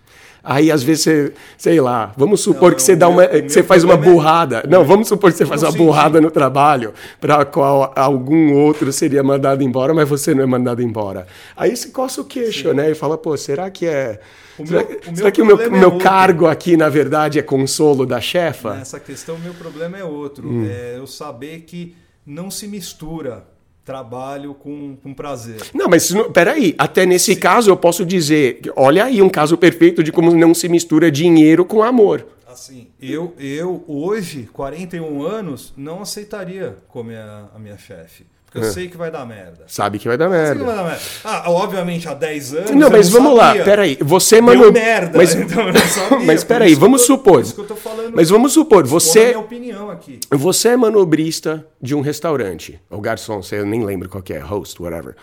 Aí, 0.48 0.70
às 0.70 0.80
vezes, 0.84 1.02
você, 1.02 1.32
sei 1.58 1.80
lá, 1.80 2.12
vamos 2.16 2.40
supor 2.40 2.70
Não, 2.70 2.76
que 2.76 2.82
você, 2.82 2.94
dá 2.94 3.08
meu- 3.10 3.16
uma, 3.18 3.26
que 3.26 3.48
você 3.48 3.64
faz 3.64 3.82
uma 3.82 3.94
é- 3.94 3.96
burrada. 3.96 4.62
Não, 4.68 4.84
vamos 4.84 5.08
supor 5.08 5.32
que 5.32 5.38
você 5.38 5.44
faz 5.44 5.64
uma 5.64 5.72
burrada 5.72 6.20
no 6.20 6.30
trabalho 6.30 6.94
para 7.20 7.44
qual 7.44 7.92
algum 7.96 8.52
outro 8.54 8.92
seria 8.92 9.24
mandado 9.24 9.64
embora, 9.64 9.92
mas 9.92 10.08
você 10.08 10.32
não 10.36 10.44
é 10.44 10.46
mandado 10.46 10.80
embora. 10.80 11.26
Aí 11.56 11.76
você 11.76 11.88
coça 11.88 12.20
o 12.20 12.24
queixo, 12.24 12.72
né? 12.72 12.92
E 12.92 12.94
fala, 12.94 13.18
pô, 13.18 13.36
será 13.36 13.68
que 13.70 13.86
é. 13.86 14.20
O 14.56 14.64
será, 14.64 14.84
meu- 14.84 15.16
será 15.16 15.30
que 15.32 15.42
o 15.42 15.44
meu, 15.44 15.60
é 15.60 15.68
meu 15.68 15.98
cargo 15.98 16.46
aqui, 16.46 16.76
na 16.76 16.88
verdade, 16.88 17.40
é 17.40 17.42
consolo 17.42 18.06
da 18.06 18.20
chefa? 18.20 18.74
Nessa 18.74 19.00
questão, 19.00 19.34
o 19.34 19.40
meu 19.40 19.52
problema 19.52 19.98
é 19.98 20.04
outro. 20.04 20.48
Hum. 20.48 20.64
É 20.70 20.94
eu 20.96 21.08
saber 21.08 21.62
que 21.62 21.96
não 22.24 22.52
se 22.52 22.68
mistura 22.68 23.44
trabalho 23.86 24.52
com, 24.52 24.96
com 24.96 25.14
prazer. 25.14 25.62
Não, 25.72 25.88
mas 25.88 26.12
peraí, 26.34 26.74
até 26.76 27.06
nesse 27.06 27.36
caso 27.36 27.70
eu 27.70 27.76
posso 27.76 28.04
dizer, 28.04 28.60
olha 28.74 29.04
aí 29.04 29.22
um 29.22 29.28
caso 29.28 29.56
perfeito 29.56 30.02
de 30.02 30.10
como 30.10 30.34
não 30.34 30.52
se 30.52 30.68
mistura 30.68 31.08
dinheiro 31.08 31.64
com 31.64 31.84
amor. 31.84 32.26
Assim, 32.48 32.88
eu, 33.00 33.32
eu 33.38 33.84
hoje, 33.86 34.48
41 34.52 35.22
anos, 35.22 35.72
não 35.76 36.02
aceitaria 36.02 36.76
comer 36.88 37.18
a, 37.18 37.50
a 37.54 37.58
minha 37.60 37.78
chefe. 37.78 38.26
Porque 38.46 38.58
eu 38.58 38.72
sei 38.72 38.88
que 38.88 38.96
vai 38.96 39.10
dar 39.10 39.26
merda. 39.26 39.64
Sabe 39.66 39.98
que 39.98 40.08
vai 40.08 40.16
dar 40.16 40.30
Sei 40.30 40.38
que 40.38 40.44
vai 40.44 40.50
É. 40.50 40.54
merda. 40.64 40.74
dar 40.76 40.84
merda. 40.88 41.02
Ah, 41.24 41.50
obviamente, 41.50 42.08
há 42.08 42.14
10 42.14 42.54
anos. 42.54 42.70
Não, 42.70 42.88
mas 42.90 43.08
vamos 43.10 43.36
lá, 43.36 43.48
sabia. 43.48 43.64
peraí. 43.64 43.98
Você, 44.00 44.36
Deu 44.36 44.44
mano. 44.44 44.72
merda. 44.72 45.18
Mas, 45.18 45.34
então 45.36 45.66
eu 45.66 45.72
não 45.72 45.80
sabia. 45.80 46.26
mas 46.26 46.44
peraí, 46.44 46.74
vamos 46.74 47.02
tô- 47.02 47.06
supor. 47.08 47.32
por 47.34 47.40
isso 47.42 47.54
que 47.54 47.60
eu 47.60 47.66
tô 47.66 47.76
falando. 47.76 48.12
Mas 48.14 48.30
vamos 48.30 48.52
supor, 48.52 48.86
você. 48.86 49.26
minha 49.26 49.38
opinião 49.40 49.90
aqui. 49.90 50.20
Você 50.30 50.68
é 50.68 50.76
manobrista 50.76 51.66
de 51.82 51.94
um 51.94 52.00
restaurante, 52.00 52.80
ou 52.88 53.00
garçom, 53.00 53.42
você 53.42 53.62
nem 53.64 53.84
lembra 53.84 54.08
qual 54.08 54.22
que 54.22 54.32
é, 54.32 54.38
host, 54.38 54.80
whatever. 54.80 55.14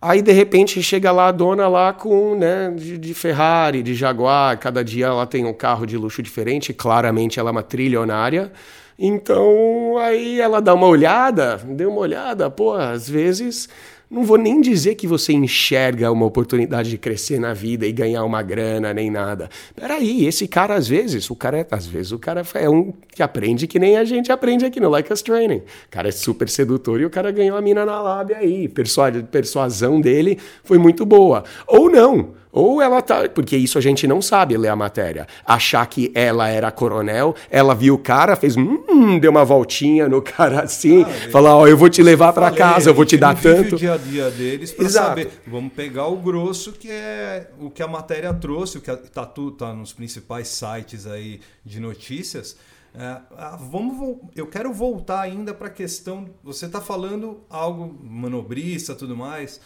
Aí, 0.00 0.22
de 0.22 0.30
repente, 0.30 0.80
chega 0.80 1.10
lá 1.10 1.26
a 1.26 1.32
dona 1.32 1.66
lá 1.66 1.92
com, 1.92 2.36
né, 2.36 2.72
de, 2.76 2.96
de 2.96 3.12
Ferrari, 3.14 3.82
de 3.82 3.94
Jaguar, 3.96 4.56
cada 4.56 4.84
dia 4.84 5.06
ela 5.06 5.26
tem 5.26 5.44
um 5.44 5.52
carro 5.52 5.84
de 5.84 5.96
luxo 5.96 6.22
diferente, 6.22 6.72
claramente 6.72 7.40
ela 7.40 7.50
é 7.50 7.52
uma 7.52 7.64
trilionária. 7.64 8.52
Então, 8.98 9.96
aí 9.98 10.40
ela 10.40 10.60
dá 10.60 10.74
uma 10.74 10.88
olhada, 10.88 11.56
deu 11.56 11.88
uma 11.88 12.00
olhada, 12.00 12.50
pô, 12.50 12.72
às 12.72 13.08
vezes, 13.08 13.68
não 14.10 14.24
vou 14.24 14.36
nem 14.36 14.60
dizer 14.60 14.96
que 14.96 15.06
você 15.06 15.32
enxerga 15.32 16.10
uma 16.10 16.26
oportunidade 16.26 16.90
de 16.90 16.98
crescer 16.98 17.38
na 17.38 17.54
vida 17.54 17.86
e 17.86 17.92
ganhar 17.92 18.24
uma 18.24 18.42
grana, 18.42 18.92
nem 18.92 19.08
nada. 19.08 19.48
Peraí, 19.76 20.26
esse 20.26 20.48
cara, 20.48 20.74
às 20.74 20.88
vezes, 20.88 21.30
o 21.30 21.36
cara 21.36 21.58
é, 21.58 21.66
às 21.70 21.86
vezes, 21.86 22.10
o 22.10 22.18
cara 22.18 22.42
é 22.54 22.68
um 22.68 22.92
que 23.14 23.22
aprende 23.22 23.68
que 23.68 23.78
nem 23.78 23.96
a 23.96 24.04
gente 24.04 24.32
aprende 24.32 24.64
aqui 24.64 24.80
no 24.80 24.88
Like 24.88 25.12
Us 25.12 25.22
Training. 25.22 25.58
O 25.58 25.90
cara 25.90 26.08
é 26.08 26.12
super 26.12 26.48
sedutor 26.48 27.00
e 27.00 27.04
o 27.04 27.10
cara 27.10 27.30
ganhou 27.30 27.56
a 27.56 27.62
mina 27.62 27.84
na 27.84 28.02
lábia 28.02 28.38
aí. 28.38 28.66
Persua 28.66 29.12
persuasão 29.12 30.00
dele 30.00 30.38
foi 30.64 30.78
muito 30.78 31.06
boa. 31.06 31.44
Ou 31.68 31.88
não. 31.88 32.37
Ou 32.52 32.80
ela 32.80 33.02
tá. 33.02 33.28
Porque 33.28 33.56
isso 33.56 33.78
a 33.78 33.80
gente 33.80 34.06
não 34.06 34.22
sabe 34.22 34.56
ler 34.56 34.68
a 34.68 34.76
matéria. 34.76 35.26
Achar 35.44 35.86
que 35.86 36.10
ela 36.14 36.48
era 36.48 36.70
coronel, 36.70 37.34
ela 37.50 37.74
viu 37.74 37.94
o 37.94 37.98
cara, 37.98 38.36
fez. 38.36 38.56
Hum, 38.56 39.18
deu 39.18 39.30
uma 39.30 39.44
voltinha 39.44 40.08
no 40.08 40.22
cara 40.22 40.62
assim, 40.62 41.04
falar: 41.30 41.56
Ó, 41.56 41.66
eu 41.66 41.76
vou 41.76 41.88
te 41.88 42.02
levar 42.02 42.32
pra 42.32 42.46
Falei, 42.46 42.58
casa, 42.58 42.90
eu 42.90 42.94
vou 42.94 43.04
te 43.04 43.16
dar 43.16 43.40
tanto. 43.40 43.74
o 43.76 43.78
dia 43.78 43.94
a 43.94 43.98
dia 43.98 44.30
deles 44.30 44.72
para 44.72 44.84
Exato. 44.84 45.08
saber. 45.08 45.30
Vamos 45.46 45.72
pegar 45.72 46.06
o 46.06 46.16
grosso 46.16 46.72
que 46.72 46.90
é 46.90 47.50
o 47.60 47.70
que 47.70 47.82
a 47.82 47.88
matéria 47.88 48.32
trouxe, 48.32 48.78
o 48.78 48.80
que 48.80 48.90
está 48.90 49.26
tá 49.26 49.74
nos 49.74 49.92
principais 49.92 50.48
sites 50.48 51.06
aí 51.06 51.40
de 51.64 51.80
notícias. 51.80 52.56
É, 52.94 53.18
ah, 53.36 53.56
vamos, 53.60 54.16
eu 54.34 54.46
quero 54.46 54.72
voltar 54.72 55.20
ainda 55.20 55.52
para 55.52 55.68
a 55.68 55.70
questão. 55.70 56.28
Você 56.42 56.66
está 56.66 56.80
falando 56.80 57.40
algo 57.48 57.94
manobrista, 58.02 58.94
tudo 58.94 59.16
mais. 59.16 59.60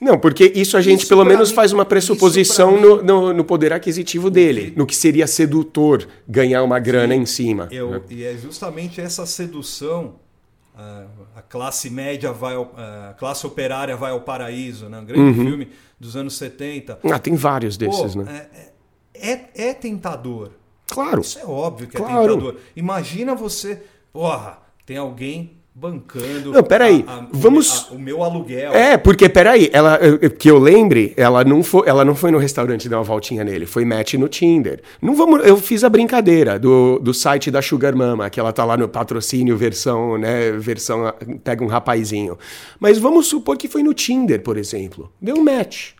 Não, 0.00 0.18
porque 0.18 0.50
isso 0.54 0.76
a 0.76 0.80
gente 0.80 1.00
Isso 1.00 1.08
pelo 1.08 1.24
menos 1.24 1.50
mim- 1.50 1.54
faz 1.54 1.72
uma 1.72 1.84
pressuposição 1.84 2.80
no, 2.80 3.02
no, 3.02 3.32
no 3.32 3.44
poder 3.44 3.72
aquisitivo 3.72 4.30
dele, 4.30 4.72
no 4.76 4.84
que 4.84 4.96
seria 4.96 5.26
sedutor 5.28 6.08
ganhar 6.26 6.62
uma 6.64 6.80
grana 6.80 7.14
em 7.14 7.24
cima. 7.24 7.68
Eu, 7.70 8.02
e 8.10 8.24
é 8.24 8.36
justamente 8.36 9.00
essa 9.00 9.24
sedução. 9.26 10.16
ah, 10.76 11.04
a 11.36 11.42
classe 11.42 11.88
média 11.88 12.32
vai 12.32 12.54
ao, 12.56 12.72
ah, 12.76 13.10
a 13.10 13.14
classe 13.14 13.46
operária 13.46 13.96
vai 13.96 14.10
ao 14.10 14.22
paraíso, 14.22 14.88
né? 14.88 14.98
um 14.98 15.04
grande 15.04 15.34
filme 15.38 15.68
dos 16.00 16.16
anos 16.16 16.36
70. 16.36 16.98
Ah, 17.04 17.18
tem 17.20 17.36
vários 17.36 17.76
Pô, 17.76 17.84
desses, 17.86 18.16
né? 18.16 18.46
é, 19.14 19.32
é, 19.32 19.68
é 19.68 19.74
tentador. 19.74 20.50
Claro. 20.90 21.20
Isso 21.20 21.38
é 21.38 21.44
óbvio 21.46 21.86
que 21.86 21.96
Claro. 21.96 22.12
é 22.12 22.26
tentador. 22.26 22.56
Imagina 22.74 23.34
você, 23.36 23.82
porra, 24.12 24.58
tem 24.84 24.96
alguém 24.96 25.58
bancando. 25.74 26.52
Não, 26.52 26.62
peraí, 26.62 27.04
a- 27.06 27.14
a- 27.14 27.18
o 27.20 27.28
vamos- 27.32 27.88
a- 27.90 27.94
O, 27.94 27.98
meu 27.98 28.22
aluguel. 28.22 28.72
É, 28.72 28.96
porque, 28.96 29.28
peraí, 29.28 29.70
ela, 29.72 29.98
que 30.38 30.50
eu 30.50 30.58
lembre, 30.58 31.12
ela 31.16 31.42
não, 31.44 31.62
foi, 31.62 31.88
ela 31.88 32.04
não 32.04 32.14
foi 32.14 32.30
no 32.30 32.38
restaurante 32.38 32.88
dar 32.88 32.98
uma 32.98 33.04
voltinha 33.04 33.42
nele, 33.42 33.64
foi 33.66 33.84
match 33.84 34.14
no 34.14 34.28
Tinder. 34.28 34.80
Não 35.00 35.14
vamos, 35.14 35.44
eu 35.46 35.56
fiz 35.56 35.82
a 35.82 35.88
brincadeira 35.88 36.58
do, 36.58 36.98
do 36.98 37.14
site 37.14 37.50
da 37.50 37.62
Sugar 37.62 37.96
Mama, 37.96 38.28
que 38.28 38.38
ela 38.38 38.52
tá 38.52 38.64
lá 38.64 38.76
no 38.76 38.88
patrocínio, 38.88 39.56
versão, 39.56 40.18
né, 40.18 40.52
versão, 40.52 41.12
pega 41.42 41.64
um 41.64 41.68
rapazinho. 41.68 42.36
Mas 42.78 42.98
vamos 42.98 43.26
supor 43.26 43.56
que 43.56 43.68
foi 43.68 43.82
no 43.82 43.94
Tinder, 43.94 44.42
por 44.42 44.56
exemplo. 44.56 45.10
Deu 45.20 45.36
um 45.36 45.42
match. 45.42 45.92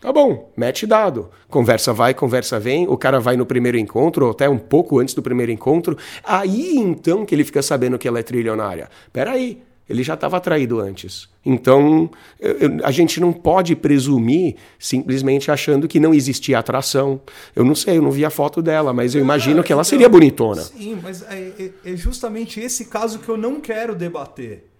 Tá 0.00 0.10
bom, 0.12 0.50
match 0.56 0.84
dado. 0.84 1.28
Conversa 1.48 1.92
vai, 1.92 2.14
conversa 2.14 2.58
vem, 2.58 2.88
o 2.88 2.96
cara 2.96 3.20
vai 3.20 3.36
no 3.36 3.44
primeiro 3.44 3.76
encontro, 3.76 4.24
ou 4.26 4.30
até 4.30 4.48
um 4.48 4.58
pouco 4.58 4.98
antes 4.98 5.14
do 5.14 5.22
primeiro 5.22 5.52
encontro. 5.52 5.96
Aí 6.24 6.76
então 6.76 7.26
que 7.26 7.34
ele 7.34 7.44
fica 7.44 7.60
sabendo 7.62 7.98
que 7.98 8.08
ela 8.08 8.18
é 8.18 8.22
trilionária. 8.22 8.88
Peraí, 9.12 9.60
ele 9.86 10.02
já 10.02 10.14
estava 10.14 10.36
atraído 10.38 10.78
antes. 10.80 11.28
Então, 11.44 12.08
eu- 12.38 12.56
eu- 12.58 12.70
a 12.84 12.90
gente 12.90 13.20
não 13.20 13.32
pode 13.32 13.74
presumir 13.76 14.54
simplesmente 14.78 15.50
achando 15.50 15.86
que 15.88 15.98
não 16.00 16.14
existia 16.14 16.58
atração. 16.60 17.20
Eu 17.54 17.64
não 17.64 17.74
sei, 17.74 17.98
eu 17.98 18.02
não 18.02 18.10
vi 18.10 18.24
a 18.24 18.30
foto 18.30 18.62
dela, 18.62 18.92
mas 18.94 19.14
eu 19.14 19.20
imagino 19.20 19.62
que 19.62 19.72
ela 19.72 19.80
Então, 19.80 19.90
seria 19.90 20.08
bonitona. 20.08 20.62
Sim, 20.62 20.98
mas 21.02 21.22
é, 21.22 21.52
é- 21.58 21.92
é 21.92 21.96
justamente 21.96 22.58
esse 22.60 22.86
caso 22.86 23.18
que 23.18 23.28
eu 23.28 23.36
não 23.36 23.60
quero 23.60 23.94
debater. 23.94 24.70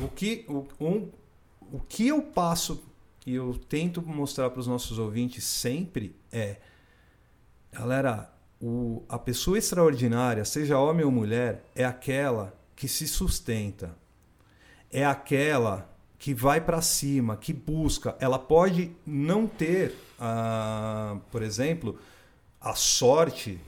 O 0.00 0.08
que, 0.08 0.44
o, 0.48 0.64
um, 0.80 1.08
o 1.72 1.80
que 1.88 2.08
eu 2.08 2.20
passo 2.20 2.82
e 3.28 3.34
eu 3.34 3.54
tento 3.68 4.00
mostrar 4.00 4.48
para 4.50 4.60
os 4.60 4.66
nossos 4.66 4.98
ouvintes 4.98 5.44
sempre 5.44 6.16
é, 6.32 6.56
galera, 7.72 8.32
o, 8.60 9.02
a 9.08 9.18
pessoa 9.18 9.58
extraordinária, 9.58 10.44
seja 10.44 10.78
homem 10.78 11.04
ou 11.04 11.12
mulher, 11.12 11.62
é 11.74 11.84
aquela 11.84 12.54
que 12.74 12.88
se 12.88 13.06
sustenta, 13.06 13.94
é 14.90 15.04
aquela 15.04 15.88
que 16.18 16.32
vai 16.34 16.60
para 16.60 16.80
cima, 16.80 17.36
que 17.36 17.52
busca. 17.52 18.16
Ela 18.18 18.38
pode 18.38 18.90
não 19.06 19.46
ter, 19.46 19.94
ah, 20.18 21.18
por 21.30 21.42
exemplo, 21.42 21.98
a 22.60 22.74
sorte 22.74 23.60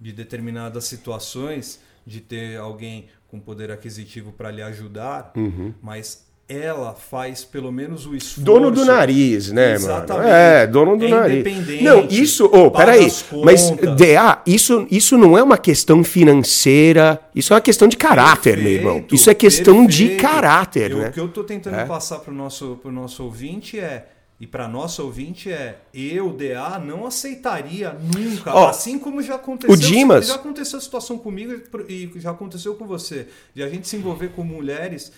de 0.00 0.12
determinadas 0.12 0.84
situações 0.84 1.80
de 2.06 2.20
ter 2.20 2.56
alguém 2.56 3.08
com 3.28 3.38
poder 3.40 3.70
aquisitivo 3.70 4.32
para 4.32 4.50
lhe 4.50 4.62
ajudar, 4.62 5.32
Uhum. 5.36 5.74
mas 5.82 6.26
ela 6.52 6.94
faz 6.94 7.44
pelo 7.44 7.72
menos 7.72 8.06
o 8.06 8.14
esforço. 8.14 8.40
Dono 8.42 8.70
do 8.70 8.84
nariz, 8.84 9.50
né, 9.52 9.72
Exatamente. 9.74 10.12
mano? 10.26 10.28
É, 10.34 10.66
dono 10.66 10.96
do 10.96 11.04
É 11.06 11.08
nariz. 11.08 11.40
independente, 11.40 11.82
Não, 11.84 12.06
isso, 12.10 12.50
oh, 12.52 12.70
peraí. 12.70 13.06
as 13.06 13.24
Mas. 13.44 13.70
DA, 13.96 14.42
isso, 14.46 14.86
isso 14.90 15.16
não 15.16 15.36
é 15.38 15.42
uma 15.42 15.56
questão 15.58 16.02
financeira, 16.04 17.20
isso 17.34 17.52
é 17.52 17.56
uma 17.56 17.60
questão 17.62 17.88
de 17.88 17.96
caráter, 17.96 18.56
meu 18.58 18.72
irmão. 18.72 18.92
Perfeito, 18.94 19.14
Isso 19.14 19.30
é 19.30 19.34
questão 19.34 19.86
de 19.86 19.98
perfeito. 20.08 20.22
caráter, 20.22 20.90
Eu- 20.90 20.98
né? 20.98 21.08
O 21.08 21.12
que 21.12 21.20
eu 21.20 21.26
estou 21.26 21.44
tentando 21.44 21.76
É. 21.76 21.84
passar 21.84 22.18
para 22.18 22.32
o 22.32 22.36
nosso, 22.36 22.78
pro 22.82 22.90
nosso 22.92 23.24
ouvinte 23.24 23.78
é. 23.78 24.06
E 24.40 24.46
para 24.46 24.66
nosso 24.66 25.04
ouvinte 25.04 25.52
é, 25.52 25.76
eu, 25.94 26.30
DA, 26.32 26.76
não 26.84 27.06
aceitaria 27.06 27.94
nunca. 28.12 28.52
Ó, 28.52 28.68
assim 28.70 28.98
como 28.98 29.22
já 29.22 29.36
aconteceu. 29.36 29.72
o 29.72 29.76
Dimas- 29.78 30.26
Já 30.26 30.34
aconteceu 30.34 30.78
a 30.80 30.82
situação 30.82 31.16
comigo 31.16 31.52
e 31.88 32.10
já 32.16 32.32
aconteceu 32.32 32.74
com 32.74 32.84
você. 32.84 33.28
De 33.54 33.62
a 33.62 33.68
gente 33.68 33.86
se 33.86 33.94
envolver 33.94 34.30
com 34.30 34.42
mulheres 34.42 35.12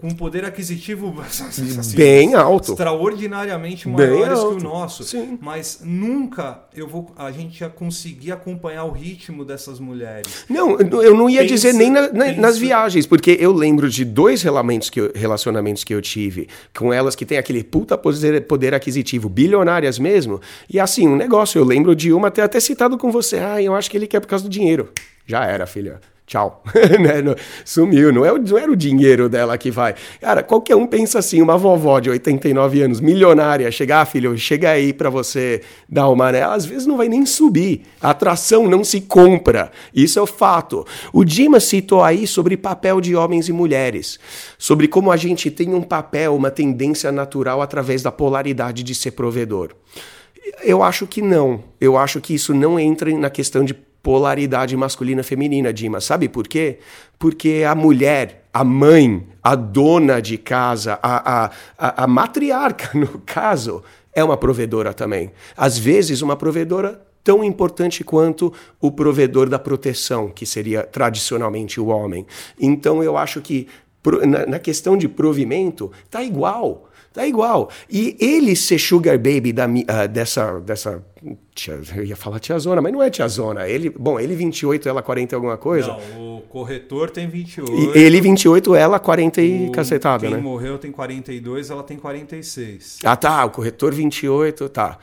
com 0.00 0.10
poder 0.10 0.44
aquisitivo 0.44 1.14
assim, 1.20 1.96
Bem 1.96 2.34
alto. 2.34 2.72
extraordinariamente 2.72 3.88
maiores 3.88 4.38
que 4.38 4.44
o 4.44 4.48
alto. 4.48 4.62
nosso. 4.64 5.04
Sim. 5.04 5.38
Mas 5.40 5.80
nunca 5.84 6.62
eu 6.74 6.88
vou, 6.88 7.12
a 7.16 7.30
gente 7.30 7.60
ia 7.60 7.68
conseguir 7.68 8.32
acompanhar 8.32 8.84
o 8.84 8.92
ritmo 8.92 9.44
dessas 9.44 9.78
mulheres. 9.78 10.44
Não, 10.48 10.78
eu 10.78 11.14
não 11.14 11.28
ia 11.28 11.42
Pensa- 11.42 11.54
dizer 11.54 11.72
nem 11.74 11.90
na- 11.90 12.10
na- 12.12 12.32
nas 12.32 12.56
viagens, 12.56 13.06
porque 13.06 13.36
eu 13.38 13.52
lembro 13.52 13.90
de 13.90 14.04
dois 14.04 14.42
relacionamentos 14.42 14.88
que, 14.88 15.00
eu, 15.00 15.12
relacionamentos 15.14 15.84
que 15.84 15.94
eu 15.94 16.00
tive 16.00 16.48
com 16.76 16.92
elas 16.92 17.14
que 17.14 17.26
tem 17.26 17.36
aquele 17.38 17.62
puta 17.62 17.98
poder, 17.98 18.40
poder 18.46 18.74
aquisitivo, 18.74 19.28
bilionárias 19.28 19.98
mesmo. 19.98 20.40
E 20.68 20.80
assim, 20.80 21.06
um 21.06 21.16
negócio, 21.16 21.58
eu 21.58 21.64
lembro 21.64 21.94
de 21.94 22.12
uma 22.12 22.30
ter 22.30 22.42
até 22.42 22.58
citado 22.60 22.96
com 22.96 23.10
você. 23.10 23.38
Ah, 23.38 23.60
eu 23.62 23.74
acho 23.74 23.90
que 23.90 23.96
ele 23.96 24.06
quer 24.06 24.20
por 24.20 24.28
causa 24.28 24.44
do 24.44 24.50
dinheiro. 24.50 24.88
Já 25.26 25.44
era, 25.44 25.66
filha. 25.66 26.00
Tchau. 26.30 26.62
Né, 27.00 27.34
Sumiu. 27.64 28.12
Não, 28.12 28.24
é 28.24 28.38
não 28.38 28.58
era 28.58 28.70
o 28.70 28.76
dinheiro 28.76 29.28
dela 29.28 29.58
que 29.58 29.70
vai. 29.70 29.96
Cara, 30.20 30.44
qualquer 30.44 30.76
um 30.76 30.86
pensa 30.86 31.18
assim, 31.18 31.42
uma 31.42 31.58
vovó 31.58 31.98
de 31.98 32.08
89 32.08 32.82
anos, 32.82 33.00
milionária, 33.00 33.70
chegar, 33.72 34.02
ah, 34.02 34.04
filho, 34.04 34.38
chega 34.38 34.70
aí 34.70 34.92
pra 34.92 35.10
você 35.10 35.60
dar 35.88 36.08
uma, 36.08 36.30
né? 36.30 36.42
Às 36.42 36.64
vezes 36.64 36.86
não 36.86 36.96
vai 36.96 37.08
nem 37.08 37.26
subir. 37.26 37.82
A 38.00 38.10
atração 38.10 38.68
não 38.68 38.84
se 38.84 39.00
compra. 39.00 39.72
Isso 39.92 40.20
é 40.20 40.22
o 40.22 40.26
fato. 40.26 40.86
O 41.12 41.24
Dimas 41.24 41.64
citou 41.64 42.02
aí 42.02 42.28
sobre 42.28 42.56
papel 42.56 43.00
de 43.00 43.16
homens 43.16 43.48
e 43.48 43.52
mulheres. 43.52 44.20
Sobre 44.56 44.86
como 44.86 45.10
a 45.10 45.16
gente 45.16 45.50
tem 45.50 45.74
um 45.74 45.82
papel, 45.82 46.36
uma 46.36 46.50
tendência 46.50 47.10
natural 47.10 47.60
através 47.60 48.02
da 48.02 48.12
polaridade 48.12 48.84
de 48.84 48.94
ser 48.94 49.12
provedor. 49.12 49.70
Eu 50.62 50.82
acho 50.82 51.08
que 51.08 51.22
não. 51.22 51.64
Eu 51.80 51.96
acho 51.96 52.20
que 52.20 52.34
isso 52.34 52.54
não 52.54 52.78
entra 52.78 53.12
na 53.16 53.30
questão 53.30 53.64
de 53.64 53.74
polaridade 54.02 54.76
masculina 54.76 55.22
feminina, 55.22 55.72
Dima. 55.72 56.00
Sabe 56.00 56.28
por 56.28 56.48
quê? 56.48 56.78
Porque 57.18 57.64
a 57.68 57.74
mulher, 57.74 58.48
a 58.52 58.64
mãe, 58.64 59.26
a 59.42 59.54
dona 59.54 60.20
de 60.20 60.38
casa, 60.38 60.98
a, 61.02 61.44
a, 61.44 61.50
a, 61.78 62.04
a 62.04 62.06
matriarca, 62.06 62.90
no 62.98 63.20
caso, 63.20 63.82
é 64.12 64.24
uma 64.24 64.36
provedora 64.36 64.92
também. 64.94 65.30
Às 65.56 65.78
vezes, 65.78 66.22
uma 66.22 66.36
provedora 66.36 67.00
tão 67.22 67.44
importante 67.44 68.02
quanto 68.02 68.52
o 68.80 68.90
provedor 68.90 69.48
da 69.48 69.58
proteção, 69.58 70.30
que 70.30 70.46
seria 70.46 70.82
tradicionalmente 70.82 71.78
o 71.80 71.86
homem. 71.86 72.26
Então, 72.58 73.02
eu 73.02 73.16
acho 73.16 73.40
que 73.42 73.68
na 74.48 74.58
questão 74.58 74.96
de 74.96 75.06
provimento, 75.08 75.92
tá 76.10 76.22
igual. 76.22 76.89
Tá 77.12 77.26
igual. 77.26 77.68
E 77.90 78.16
ele 78.20 78.54
ser 78.54 78.78
sugar 78.78 79.18
baby 79.18 79.52
da, 79.52 79.66
ah, 79.88 80.06
dessa. 80.06 80.60
dessa 80.60 81.04
tia- 81.52 81.80
eu 81.96 82.04
ia 82.04 82.14
falar 82.14 82.38
tiazona, 82.38 82.80
mas 82.80 82.92
não 82.92 83.02
é 83.02 83.10
tiazona. 83.10 83.68
Ele, 83.68 83.90
bom, 83.90 84.20
ele 84.20 84.36
28, 84.36 84.88
ela 84.88 85.02
40 85.02 85.34
e 85.34 85.36
alguma 85.36 85.56
coisa. 85.56 85.88
Não, 85.88 86.36
o 86.36 86.40
corretor 86.42 87.10
tem 87.10 87.28
28. 87.28 87.96
E 87.96 87.98
ele 87.98 88.20
28, 88.20 88.76
ela 88.76 89.00
40 89.00 89.42
e 89.42 89.68
o- 89.68 89.72
cacetada, 89.72 90.26
quem 90.26 90.36
né? 90.36 90.40
morreu 90.40 90.78
tem 90.78 90.92
42, 90.92 91.68
ela 91.68 91.82
tem 91.82 91.96
46. 91.96 92.98
Ah, 93.04 93.16
tá. 93.16 93.44
O 93.44 93.50
corretor 93.50 93.92
28, 93.92 94.68
tá. 94.68 94.96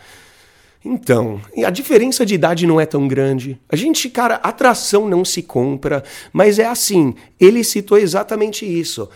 Então, 0.86 1.42
a 1.66 1.70
diferença 1.70 2.26
de 2.26 2.36
idade 2.36 2.68
não 2.68 2.80
é 2.80 2.86
tão 2.86 3.08
grande. 3.08 3.60
A 3.68 3.76
gente, 3.76 4.10
cara, 4.10 4.36
atração 4.36 5.08
não 5.10 5.26
se 5.26 5.42
compra, 5.42 6.04
mas 6.32 6.60
é 6.60 6.66
assim. 6.66 7.16
Ele 7.40 7.64
citou 7.64 7.98
exatamente 7.98 8.66
isso. 8.66 9.10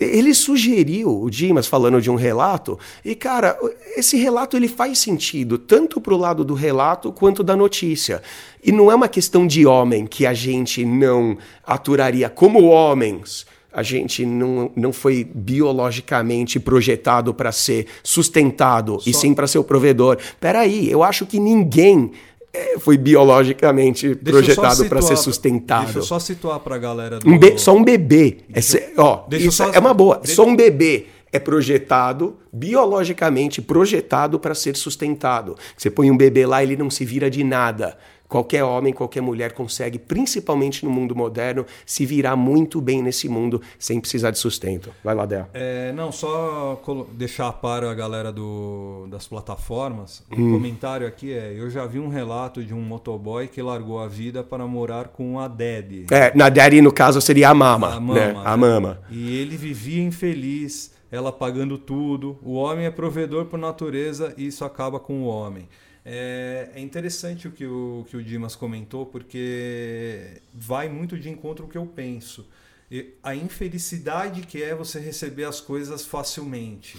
Ele 0.00 0.32
sugeriu, 0.32 1.22
o 1.22 1.28
Dimas 1.28 1.66
falando 1.66 2.00
de 2.00 2.10
um 2.10 2.14
relato, 2.14 2.78
e 3.04 3.14
cara, 3.14 3.58
esse 3.96 4.16
relato 4.16 4.56
ele 4.56 4.68
faz 4.68 4.98
sentido 4.98 5.58
tanto 5.58 6.00
pro 6.00 6.16
lado 6.16 6.44
do 6.44 6.54
relato 6.54 7.12
quanto 7.12 7.42
da 7.42 7.56
notícia. 7.56 8.22
E 8.62 8.72
não 8.72 8.90
é 8.90 8.94
uma 8.94 9.08
questão 9.08 9.46
de 9.46 9.66
homem 9.66 10.06
que 10.06 10.24
a 10.24 10.32
gente 10.32 10.84
não 10.84 11.36
aturaria 11.66 12.30
como 12.30 12.64
homens 12.64 13.46
a 13.72 13.82
gente 13.82 14.24
não, 14.24 14.70
não 14.74 14.92
foi 14.92 15.24
biologicamente 15.24 16.58
projetado 16.58 17.32
para 17.34 17.52
ser 17.52 17.86
sustentado 18.02 18.98
e 19.06 19.12
sim 19.14 19.34
para 19.34 19.46
ser 19.46 19.58
o 19.58 19.64
provedor. 19.64 20.18
Peraí, 20.40 20.90
eu 20.90 21.02
acho 21.02 21.26
que 21.26 21.38
ninguém 21.38 22.10
eh, 22.52 22.76
foi 22.78 22.96
biologicamente 22.96 24.14
Deixa 24.14 24.54
só 24.54 24.62
projetado 24.62 24.88
para 24.88 25.02
ser 25.02 25.16
sustentado. 25.16 25.84
Deixa 25.84 25.98
eu 25.98 26.02
só 26.02 26.18
situar 26.18 26.58
pra 26.60 26.78
galera 26.78 27.18
do... 27.18 27.28
Um 27.28 27.38
be- 27.38 27.58
só 27.58 27.74
um 27.76 27.84
bebê. 27.84 28.38
É 28.52 28.60
ó, 28.96 29.24
deixa 29.28 29.44
eu 29.46 29.48
isso 29.50 29.56
só- 29.58 29.70
é 29.72 29.78
uma 29.78 29.92
boa. 29.94 30.16
deixa- 30.18 30.34
Só 30.36 30.44
um 30.46 30.56
bebê 30.56 31.06
é 31.30 31.38
projetado, 31.38 32.36
biologicamente 32.50 33.60
projetado 33.60 34.38
para 34.40 34.54
ser 34.54 34.76
sustentado. 34.76 35.56
Você 35.76 35.90
põe 35.90 36.10
um 36.10 36.16
bebê 36.16 36.46
lá, 36.46 36.62
ele 36.62 36.76
não 36.76 36.88
se 36.88 37.04
vira 37.04 37.30
de 37.30 37.44
nada. 37.44 37.98
Qualquer 38.28 38.62
homem, 38.62 38.92
qualquer 38.92 39.22
mulher 39.22 39.52
consegue, 39.52 39.98
principalmente 39.98 40.84
no 40.84 40.90
mundo 40.90 41.16
moderno, 41.16 41.64
se 41.86 42.04
virar 42.04 42.36
muito 42.36 42.78
bem 42.80 43.02
nesse 43.02 43.26
mundo 43.28 43.60
sem 43.78 43.98
precisar 44.00 44.30
de 44.30 44.38
sustento. 44.38 44.90
Vai 45.02 45.14
lá, 45.14 45.24
Dea. 45.24 45.48
É, 45.54 45.92
não, 45.92 46.12
só 46.12 46.78
deixar 47.12 47.52
para 47.54 47.90
a 47.90 47.94
galera 47.94 48.30
do, 48.30 49.06
das 49.10 49.26
plataformas. 49.26 50.22
O 50.30 50.34
Hum. 50.38 50.52
comentário 50.52 51.06
aqui 51.06 51.32
é: 51.32 51.54
eu 51.56 51.70
já 51.70 51.86
vi 51.86 51.98
um 51.98 52.08
relato 52.08 52.62
de 52.62 52.74
um 52.74 52.80
motoboy 52.82 53.48
que 53.48 53.62
largou 53.62 53.98
a 53.98 54.06
vida 54.06 54.44
para 54.44 54.66
morar 54.66 55.08
com 55.08 55.40
a 55.40 55.48
Daddy. 55.48 56.06
É, 56.10 56.30
na 56.36 56.50
Daddy, 56.50 56.82
no 56.82 56.92
caso, 56.92 57.20
seria 57.22 57.48
a 57.48 57.54
mama. 57.54 57.94
A 57.94 58.00
mama. 58.00 58.14
né? 58.14 58.34
A 58.44 58.50
né? 58.50 58.56
mama. 58.56 59.00
E 59.10 59.36
ele 59.38 59.56
vivia 59.56 60.02
infeliz, 60.02 60.92
ela 61.10 61.32
pagando 61.32 61.78
tudo. 61.78 62.36
O 62.42 62.52
homem 62.54 62.84
é 62.84 62.90
provedor 62.90 63.46
por 63.46 63.58
natureza 63.58 64.34
e 64.36 64.46
isso 64.46 64.64
acaba 64.66 65.00
com 65.00 65.22
o 65.22 65.26
homem. 65.26 65.66
É, 66.10 66.70
é 66.74 66.80
interessante 66.80 67.46
o 67.46 67.52
que, 67.52 67.66
o 67.66 68.06
que 68.08 68.16
o 68.16 68.24
Dimas 68.24 68.56
comentou, 68.56 69.04
porque 69.04 70.40
vai 70.54 70.88
muito 70.88 71.18
de 71.18 71.28
encontro 71.28 71.64
ao 71.64 71.70
que 71.70 71.76
eu 71.76 71.84
penso. 71.84 72.48
E 72.90 73.12
a 73.22 73.34
infelicidade 73.34 74.40
que 74.46 74.62
é 74.62 74.74
você 74.74 74.98
receber 74.98 75.44
as 75.44 75.60
coisas 75.60 76.06
facilmente. 76.06 76.96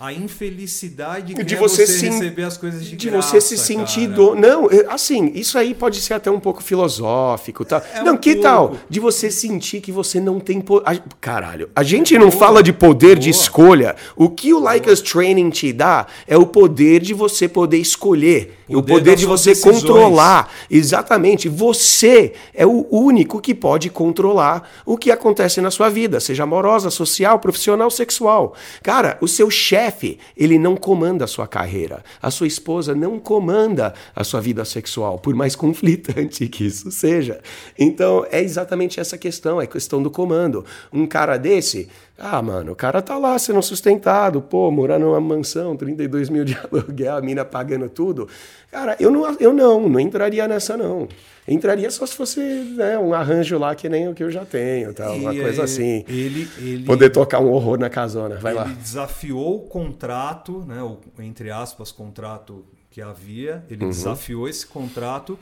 A 0.00 0.12
infelicidade 0.12 1.34
que 1.34 1.42
De 1.42 1.54
é 1.54 1.58
você 1.58 1.84
você 1.84 2.08
receber 2.08 2.44
as 2.44 2.56
coisas 2.56 2.84
de, 2.84 2.96
De 2.96 3.10
graça, 3.10 3.28
você 3.28 3.40
se 3.40 3.58
sentir 3.58 4.06
do... 4.06 4.36
Não, 4.36 4.66
é, 4.70 4.86
assim, 4.88 5.32
isso 5.34 5.58
aí 5.58 5.74
pode 5.74 6.00
ser 6.00 6.14
até 6.14 6.30
um 6.30 6.38
pouco 6.38 6.62
filosófico, 6.62 7.64
tá? 7.64 7.82
É 7.92 8.02
não, 8.02 8.14
um 8.14 8.16
que 8.16 8.34
pouco. 8.34 8.42
tal? 8.42 8.76
De 8.88 9.00
você 9.00 9.28
sentir 9.28 9.80
que 9.80 9.90
você 9.90 10.20
não 10.20 10.38
tem... 10.38 10.60
Po... 10.60 10.80
a- 10.84 10.96
Caralho, 11.20 11.68
a 11.74 11.82
gente 11.82 12.16
não 12.16 12.30
fala 12.30 12.62
de 12.62 12.72
poder 12.72 13.18
de 13.18 13.30
Boa. 13.32 13.42
escolha. 13.42 13.96
O 14.14 14.30
que 14.30 14.54
o 14.54 14.60
Like 14.60 14.88
Us 14.88 15.00
Training 15.00 15.50
te 15.50 15.72
dá 15.72 16.06
é 16.28 16.36
o 16.36 16.46
poder 16.46 17.00
de 17.02 17.12
você 17.12 17.48
poder 17.48 17.78
escolher. 17.78 18.56
o 18.68 18.74
Poder 18.74 18.92
poder 18.92 19.10
das 19.12 19.20
de 19.20 19.26
você 19.26 19.50
decisões. 19.50 19.80
controlar. 19.82 20.52
Exatamente. 20.70 21.48
Você 21.48 22.34
é 22.54 22.64
o 22.64 22.86
único 22.88 23.40
que 23.40 23.52
pode 23.54 23.90
controlar 23.90 24.70
o 24.86 24.96
que 24.96 25.10
acontece 25.10 25.60
na 25.60 25.72
sua 25.72 25.88
vida, 25.88 26.20
seja 26.20 26.44
amorosa, 26.44 26.88
social, 26.88 27.40
profissional, 27.40 27.90
sexual. 27.90 28.54
Cara, 28.82 29.18
o 29.20 29.26
seu 29.26 29.50
chefe 29.50 29.87
chefe, 29.88 30.18
ele 30.36 30.58
não 30.58 30.76
comanda 30.76 31.24
a 31.24 31.28
sua 31.28 31.46
carreira. 31.46 32.04
A 32.20 32.30
sua 32.30 32.46
esposa 32.46 32.94
não 32.94 33.18
comanda 33.18 33.94
a 34.14 34.22
sua 34.22 34.40
vida 34.40 34.64
sexual, 34.64 35.18
por 35.18 35.34
mais 35.34 35.56
conflitante 35.56 36.46
que 36.48 36.66
isso 36.66 36.90
seja. 36.90 37.40
Então, 37.78 38.26
é 38.30 38.40
exatamente 38.40 39.00
essa 39.00 39.16
questão, 39.16 39.60
é 39.60 39.66
questão 39.66 40.02
do 40.02 40.10
comando. 40.10 40.64
Um 40.92 41.06
cara 41.06 41.36
desse, 41.36 41.88
ah, 42.18 42.42
mano, 42.42 42.72
o 42.72 42.76
cara 42.76 43.00
tá 43.00 43.16
lá 43.16 43.38
sendo 43.38 43.62
sustentado, 43.62 44.42
pô, 44.42 44.70
morando 44.72 45.06
numa 45.06 45.20
mansão, 45.20 45.76
32 45.76 46.28
mil 46.28 46.44
de 46.44 46.54
aluguel, 46.72 47.16
a 47.16 47.20
mina 47.20 47.44
pagando 47.44 47.88
tudo. 47.88 48.28
Cara, 48.70 48.96
eu 48.98 49.10
não, 49.10 49.36
eu 49.38 49.52
não, 49.52 49.88
não 49.88 50.00
entraria 50.00 50.48
nessa, 50.48 50.76
não. 50.76 51.06
Entraria 51.46 51.90
só 51.90 52.04
se 52.04 52.14
fosse 52.14 52.40
né, 52.40 52.98
um 52.98 53.14
arranjo 53.14 53.56
lá 53.56 53.74
que 53.74 53.88
nem 53.88 54.08
o 54.08 54.14
que 54.14 54.22
eu 54.22 54.30
já 54.30 54.44
tenho, 54.44 54.92
tal, 54.92 55.16
uma 55.16 55.34
E, 55.34 55.40
coisa 55.40 55.62
é, 55.62 55.64
assim. 55.64 56.04
Ele, 56.08 56.46
ele, 56.58 56.84
Poder 56.84 57.08
tocar 57.10 57.40
um 57.40 57.50
horror 57.50 57.78
na 57.78 57.88
casona. 57.88 58.34
Vai 58.36 58.52
ele 58.52 58.60
lá. 58.60 58.64
desafiou 58.66 59.56
o 59.56 59.60
contrato, 59.68 60.64
né, 60.66 60.82
o, 60.82 60.98
entre 61.20 61.50
aspas, 61.50 61.90
contrato 61.92 62.64
que 62.90 63.00
havia. 63.00 63.64
Ele 63.70 63.84
Uhum. 63.84 63.90
desafiou 63.90 64.48
esse 64.48 64.66
contrato, 64.66 65.38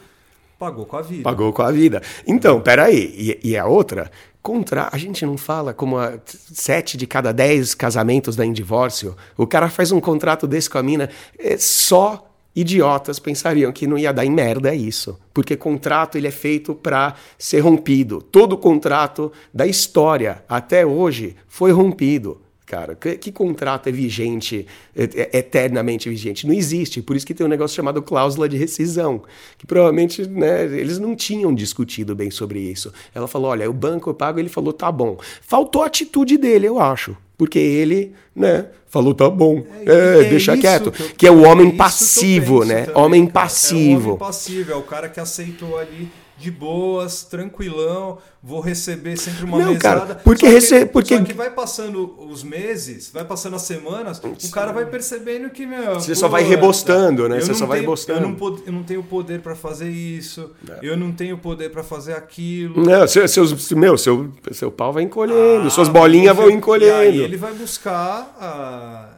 pagou 0.59 0.87
com 0.87 0.97
a 0.97 1.03
vida. 1.03 1.23
Pagou 1.23 1.53
com 1.53 1.63
a 1.63 1.71
vida. 1.71 2.03
Então, 2.27 2.61
peraí. 2.61 3.39
E, 3.43 3.51
e 3.51 3.57
a 3.57 3.67
outra? 3.67 4.11
Contra... 4.43 4.89
A 4.93 4.99
gente 4.99 5.25
não 5.25 5.37
fala 5.37 5.75
como 5.75 5.99
a 5.99 6.19
sete 6.25 6.97
de 6.97 7.07
cada 7.07 7.33
dez 7.33 7.75
casamentos 7.75 8.37
dá 8.37 8.45
em 8.45 8.53
divórcio. 8.53 9.17
O 9.37 9.47
cara 9.47 9.69
faz 9.69 9.93
um 9.93 10.01
contrato 10.01 10.47
desse 10.47 10.71
com 10.71 10.79
a 10.79 10.83
mina. 10.83 11.11
É 11.39 11.57
só 11.57 12.31
idiotas 12.55 13.19
pensariam 13.19 13.71
que 13.71 13.87
não 13.87 13.99
ia 13.99 14.13
dar 14.13 14.25
em 14.25 14.31
merda 14.31 14.75
isso. 14.75 15.19
Porque 15.35 15.57
contrato 15.57 16.17
ele 16.17 16.27
é 16.27 16.31
feito 16.31 16.75
para 16.75 17.15
ser 17.39 17.61
rompido. 17.61 18.23
Todo 18.23 18.57
contrato 18.57 19.31
da 19.53 19.67
história 19.67 20.43
até 20.49 20.87
hoje 20.87 21.37
foi 21.47 21.71
rompido. 21.71 22.41
Cara, 22.67 22.97
que, 22.97 23.17
que 23.17 23.31
contrato 23.31 23.89
é 23.89 23.93
vigente, 23.93 24.67
é, 24.97 25.05
é 25.33 25.39
eternamente 25.39 26.09
vigente? 26.11 26.49
Não 26.49 26.53
existe. 26.53 27.01
Por 27.01 27.15
isso 27.15 27.25
que 27.25 27.33
tem 27.33 27.47
um 27.47 27.49
negócio 27.49 27.77
chamado 27.77 28.03
cláusula 28.03 28.49
de 28.49 28.57
rescisão, 28.57 29.23
que 29.57 29.65
provavelmente 29.65 30.27
né, 30.29 30.65
eles 30.65 30.99
não 30.99 31.15
tinham 31.15 31.55
discutido 31.55 32.13
bem 32.17 32.29
sobre 32.29 32.59
isso. 32.59 32.93
Ela 33.15 33.29
falou: 33.29 33.51
olha, 33.53 33.71
o 33.71 33.73
banco 33.73 34.11
eu 34.11 34.15
pago, 34.15 34.41
ele 34.41 34.49
falou: 34.49 34.73
tá 34.73 34.91
bom. 34.91 35.17
Faltou 35.43 35.85
a 35.85 35.87
atitude 35.87 36.37
dele, 36.37 36.67
eu 36.67 36.81
acho. 36.81 37.17
Porque 37.39 37.59
ele, 37.61 38.13
né, 38.35 38.67
falou: 38.89 39.15
tá 39.15 39.31
bom, 39.31 39.65
É, 39.87 39.93
é, 39.93 40.21
é 40.27 40.29
deixa 40.29 40.57
quieto. 40.57 40.91
que 40.91 41.03
eu- 41.03 41.09
Que 41.11 41.27
é 41.29 41.31
o 41.31 41.45
é 41.45 41.49
homem 41.49 41.71
passivo, 41.71 42.65
né? 42.65 42.87
também, 42.87 43.01
homem 43.01 43.27
cara. 43.27 43.29
É 43.29 43.31
o 43.31 43.33
passivo. 43.45 44.07
homem 44.09 44.19
passivo, 44.19 44.73
é 44.73 44.77
o 44.77 44.83
cara 44.83 45.09
que 45.09 45.21
aceitou 45.21 45.79
ali 45.79 46.09
de 46.39 46.51
boas, 46.51 47.25
tranquilão, 47.25 48.19
vou 48.43 48.61
receber 48.61 49.17
sempre 49.17 49.45
uma 49.45 49.59
Não, 49.59 49.73
mesada. 49.73 50.01
cara, 50.01 50.15
porque 50.23 50.61
Só 50.61 50.79
que- 50.81 50.87
porque- 50.87 51.17
Só 51.17 51.25
que 51.25 51.33
vai 51.33 51.51
passando 51.51 52.15
os 52.31 52.43
meses, 52.45 53.11
vai 53.13 53.25
passando 53.25 53.57
as 53.57 53.63
semanas, 53.63 54.19
o 54.23 54.51
cara 54.51 54.71
vai 54.73 54.85
percebendo 54.87 55.49
que, 55.49 55.65
meu... 55.65 55.95
Você 55.95 56.15
só 56.15 56.29
vai 56.29 56.43
rebostando, 56.43 57.27
né? 57.29 57.41
Você 57.41 57.49
não 57.49 57.55
só 57.55 57.65
vai 57.67 57.79
tenho- 57.79 57.89
rebostando. 57.89 58.21
Eu 58.21 58.29
não, 58.29 58.35
pod- 58.35 58.63
eu 58.67 58.73
não 58.73 58.83
tenho 58.83 59.03
poder 59.03 59.41
pra 59.41 59.55
fazer 59.57 59.89
isso, 59.91 60.51
eu 60.83 60.97
não 60.97 61.11
tenho 61.11 61.39
poder 61.39 61.71
pra 61.71 61.83
fazer 61.83 62.13
aquilo. 62.13 62.85
Não, 62.85 63.09
seu, 63.09 63.27
seus, 63.27 63.71
meu, 63.73 63.97
seu, 63.97 64.31
seu 64.53 64.71
pau 64.71 64.93
vai 64.93 65.05
encolhendo, 65.05 65.67
Ah, 65.67 65.71
suas 65.71 65.89
bolinhas 65.89 66.37
vão 66.37 66.49
E 66.49 66.53
aí 66.53 66.57
encolhendo. 66.57 67.23
ele 67.23 67.37
vai 67.39 67.55
buscar 67.55 68.37
ah, 68.39 69.09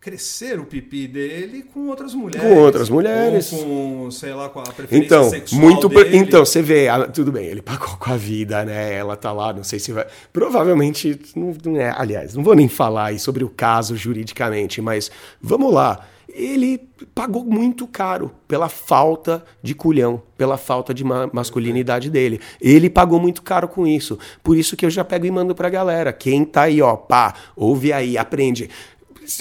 crescer 0.00 0.60
o 0.60 0.64
pipi 0.64 1.08
dele 1.08 1.64
com 1.74 1.88
outras 1.88 2.14
mulheres. 2.14 2.40
Com 2.48 2.56
outras 2.58 2.88
mulheres. 2.88 3.50
Com, 3.50 4.10
sei 4.10 4.32
lá, 4.32 4.48
com 4.48 4.60
a 4.60 4.62
preferência 4.62 4.96
Então, 5.04 5.28
sexual 5.28 5.60
muito. 5.60 5.88
dele. 5.88 6.16
Então, 6.16 6.44
você 6.44 6.62
vê, 6.62 6.86
tudo 7.12 7.32
bem, 7.32 7.46
ele 7.46 7.60
pagou 7.60 7.96
com 7.96 8.10
a 8.12 8.16
vida, 8.16 8.64
né? 8.64 8.94
Ela 8.94 9.16
tá 9.16 9.32
lá, 9.32 9.52
não 9.52 9.64
sei 9.64 9.78
se 9.78 9.92
vai. 9.92 10.06
Provavelmente, 10.32 11.20
não, 11.34 11.54
não 11.64 11.76
é, 11.80 11.92
aliás, 11.96 12.34
não 12.34 12.42
vou 12.42 12.54
nem 12.54 12.68
falar 12.68 13.06
aí 13.06 13.18
sobre 13.18 13.42
o 13.44 13.48
caso 13.48 13.96
juridicamente, 13.96 14.80
mas 14.80 15.10
vamos 15.42 15.72
lá. 15.72 16.06
Ele 16.30 16.78
pagou 17.14 17.44
muito 17.44 17.86
caro 17.86 18.30
pela 18.46 18.68
falta 18.68 19.42
de 19.62 19.74
culhão, 19.74 20.22
pela 20.36 20.56
falta 20.56 20.94
de 20.94 21.02
ma- 21.02 21.28
masculinidade 21.32 22.08
dele. 22.10 22.38
Ele 22.60 22.88
pagou 22.88 23.18
muito 23.18 23.42
caro 23.42 23.66
com 23.66 23.86
isso. 23.86 24.16
Por 24.42 24.56
isso 24.56 24.76
que 24.76 24.86
eu 24.86 24.90
já 24.90 25.02
pego 25.04 25.26
e 25.26 25.30
mando 25.30 25.54
pra 25.54 25.68
galera. 25.68 26.12
Quem 26.12 26.44
tá 26.44 26.62
aí, 26.62 26.80
ó, 26.80 26.94
pá, 26.96 27.34
ouve 27.56 27.92
aí, 27.92 28.16
aprende. 28.16 28.70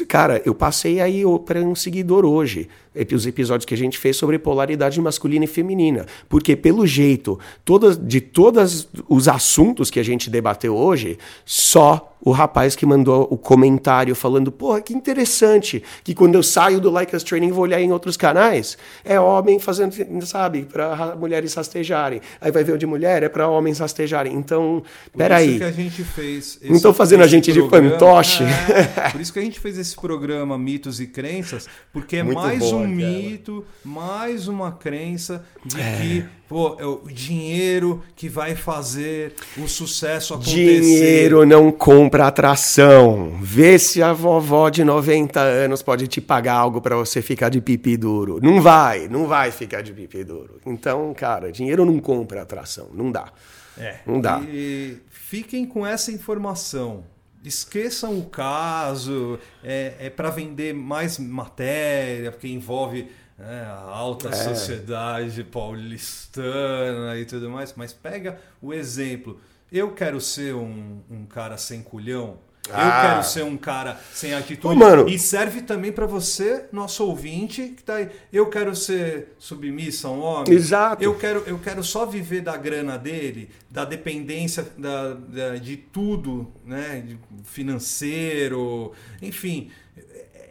Cara, 0.07 0.41
eu 0.45 0.53
passei 0.53 0.99
aí 0.99 1.23
para 1.45 1.61
um 1.61 1.75
seguidor 1.75 2.25
hoje, 2.25 2.67
os 3.13 3.25
episódios 3.25 3.65
que 3.65 3.73
a 3.73 3.77
gente 3.77 3.97
fez 3.97 4.15
sobre 4.15 4.39
polaridade 4.39 4.99
masculina 5.01 5.45
e 5.45 5.47
feminina. 5.47 6.05
Porque, 6.29 6.55
pelo 6.55 6.85
jeito, 6.85 7.39
todas, 7.65 7.97
de 7.97 8.21
todos 8.21 8.87
os 9.07 9.27
assuntos 9.27 9.89
que 9.89 9.99
a 9.99 10.03
gente 10.03 10.29
debateu 10.29 10.75
hoje, 10.75 11.17
só 11.45 12.13
o 12.19 12.31
rapaz 12.31 12.75
que 12.75 12.85
mandou 12.85 13.27
o 13.29 13.37
comentário 13.37 14.15
falando, 14.15 14.51
porra, 14.51 14.81
que 14.81 14.93
interessante, 14.93 15.83
que 16.03 16.13
quando 16.13 16.35
eu 16.35 16.43
saio 16.43 16.79
do 16.79 16.89
Like 16.89 17.15
Us 17.15 17.23
Training 17.23 17.51
vou 17.51 17.63
olhar 17.63 17.79
em 17.79 17.91
outros 17.91 18.17
canais, 18.17 18.77
é 19.05 19.19
homem 19.19 19.59
fazendo, 19.59 19.93
sabe, 20.25 20.63
para 20.63 21.15
mulheres 21.15 21.53
rastejarem. 21.53 22.21
Aí 22.41 22.51
vai 22.51 22.63
ver 22.63 22.73
o 22.73 22.77
de 22.77 22.85
mulher, 22.85 23.23
é 23.23 23.29
para 23.29 23.47
homens 23.47 23.79
rastejarem. 23.79 24.33
Então, 24.33 24.83
Por 25.11 25.17
peraí. 25.17 25.49
isso 25.49 25.57
que 25.59 25.63
a 25.63 25.71
gente 25.71 26.03
fez. 26.03 26.59
Não 26.63 26.79
tô 26.79 26.93
fazendo 26.93 27.23
a 27.23 27.27
gente 27.27 27.51
de 27.51 27.61
fantoche. 27.69 28.43
É, 28.43 29.09
por 29.09 29.21
isso 29.21 29.31
que 29.31 29.39
a 29.39 29.41
gente 29.41 29.59
fez 29.59 29.77
esse 29.77 29.95
programa 29.95 30.57
Mitos 30.57 30.99
e 30.99 31.07
Crenças, 31.07 31.67
porque 31.93 32.17
é 32.17 32.23
Muito 32.23 32.39
mais 32.39 32.59
bom, 32.59 32.83
um 32.83 32.86
cara. 32.87 33.11
mito, 33.11 33.65
mais 33.83 34.47
uma 34.47 34.71
crença 34.71 35.45
de 35.65 35.75
que 35.75 36.25
pô, 36.47 36.77
é 36.79 36.85
o 36.85 37.01
dinheiro 37.07 38.03
que 38.15 38.29
vai 38.29 38.55
fazer 38.55 39.33
o 39.57 39.67
sucesso 39.67 40.33
acontecer. 40.33 40.81
Dinheiro 40.81 41.45
não 41.45 41.71
compra 41.71 42.27
atração. 42.27 43.37
Vê 43.41 43.77
se 43.77 44.01
a 44.01 44.13
vovó 44.13 44.69
de 44.69 44.83
90 44.83 45.39
anos 45.39 45.81
pode 45.81 46.07
te 46.07 46.21
pagar 46.21 46.53
algo 46.53 46.81
pra 46.81 46.95
você 46.95 47.21
ficar 47.21 47.49
de 47.49 47.61
pipi 47.61 47.97
duro. 47.97 48.39
Não 48.41 48.61
vai, 48.61 49.07
não 49.07 49.27
vai 49.27 49.51
ficar 49.51 49.81
de 49.81 49.93
pipi 49.93 50.23
duro. 50.23 50.59
Então, 50.65 51.13
cara, 51.13 51.51
dinheiro 51.51 51.85
não 51.85 51.99
compra 51.99 52.41
atração. 52.41 52.89
Não 52.93 53.11
dá. 53.11 53.31
É. 53.77 53.99
Não 54.05 54.19
dá. 54.19 54.41
E 54.47 54.97
fiquem 55.09 55.65
com 55.65 55.85
essa 55.85 56.11
informação. 56.11 57.03
Esqueçam 57.47 58.19
o 58.19 58.25
caso, 58.25 59.39
é, 59.63 59.95
é 59.99 60.09
para 60.09 60.29
vender 60.29 60.73
mais 60.73 61.17
matéria, 61.17 62.31
porque 62.31 62.47
envolve 62.47 63.09
né, 63.37 63.63
a 63.65 63.79
alta 63.89 64.29
É. 64.29 64.31
sociedade 64.33 65.43
paulistana 65.43 67.17
e 67.17 67.25
tudo 67.25 67.49
mais. 67.49 67.73
Mas 67.75 67.93
pega 67.93 68.39
o 68.61 68.73
exemplo. 68.73 69.39
Eu 69.71 69.91
quero 69.93 70.19
ser 70.21 70.55
um, 70.55 71.01
um 71.09 71.25
cara 71.25 71.57
sem 71.57 71.81
culhão. 71.81 72.39
Eu 72.69 72.75
Ah. 72.75 73.01
quero 73.09 73.23
ser 73.23 73.43
um 73.43 73.55
cara 73.57 73.99
sem 74.13 74.33
atitude. 74.33 74.73
Ô, 74.73 74.75
mano. 74.75 75.07
E 75.07 75.17
serve 75.17 75.61
também 75.61 75.91
para 75.91 76.05
você, 76.05 76.65
nosso 76.71 77.03
ouvinte, 77.05 77.73
que 77.75 77.83
tá 77.83 77.95
aí. 77.95 78.09
Eu 78.31 78.47
quero 78.49 78.75
ser 78.75 79.35
submissa 79.39 80.07
a 80.07 80.11
um 80.11 80.21
homem. 80.21 80.53
Exato. 80.53 81.03
Eu 81.03 81.15
quero, 81.15 81.43
eu 81.47 81.57
quero 81.59 81.83
só 81.83 82.05
viver 82.05 82.41
da 82.41 82.57
grana 82.57 82.97
dele, 82.97 83.49
da 83.69 83.85
dependência 83.85 84.67
da, 84.77 85.13
da- 85.13 85.55
de 85.57 85.77
tudo, 85.77 86.51
né? 86.65 87.03
Financeiro, 87.43 88.91
enfim. 89.21 89.69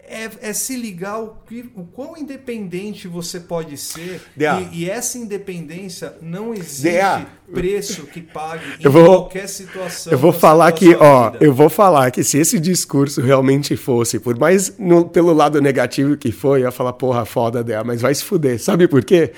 É, 0.09 0.31
é 0.51 0.53
se 0.53 0.77
ligar 0.77 1.21
o, 1.21 1.37
que- 1.49 1.69
o 1.75 1.85
quão 1.85 2.17
independente 2.17 3.09
você 3.09 3.41
pode 3.41 3.77
ser. 3.77 4.21
Dea. 4.37 4.61
E, 4.73 4.83
e 4.85 4.91
essa 4.91 5.19
independência 5.19 6.15
não 6.23 6.55
existe 6.55 6.83
Dea. 6.83 7.27
preço 7.53 8.07
que 8.07 8.21
pague 8.21 8.65
em 8.79 8.89
vou- 8.89 9.05
qualquer 9.05 9.49
situação. 9.49 10.13
Eu 10.13 10.19
vou 10.19 10.33
falar 10.33 10.71
que, 10.73 10.95
ó, 10.95 11.31
vida. 11.31 11.45
eu 11.45 11.53
vou 11.53 11.69
falar 11.69 12.11
que 12.11 12.23
se 12.23 12.39
esse 12.39 12.59
discurso 12.61 13.21
realmente 13.21 13.77
fosse, 13.77 14.19
por 14.21 14.39
mais 14.39 14.79
no- 14.79 15.09
pelo 15.09 15.33
lado 15.33 15.61
negativo 15.61 16.17
que 16.17 16.31
foi, 16.31 16.61
eu 16.61 16.65
ia 16.67 16.71
falar, 16.71 16.93
porra, 16.93 17.25
foda 17.25 17.65
dela, 17.65 17.83
mas 17.85 18.01
vai 18.01 18.15
se 18.15 18.23
fuder. 18.23 18.61
Sabe 18.63 18.87
por 18.87 19.05
quê? 19.05 19.33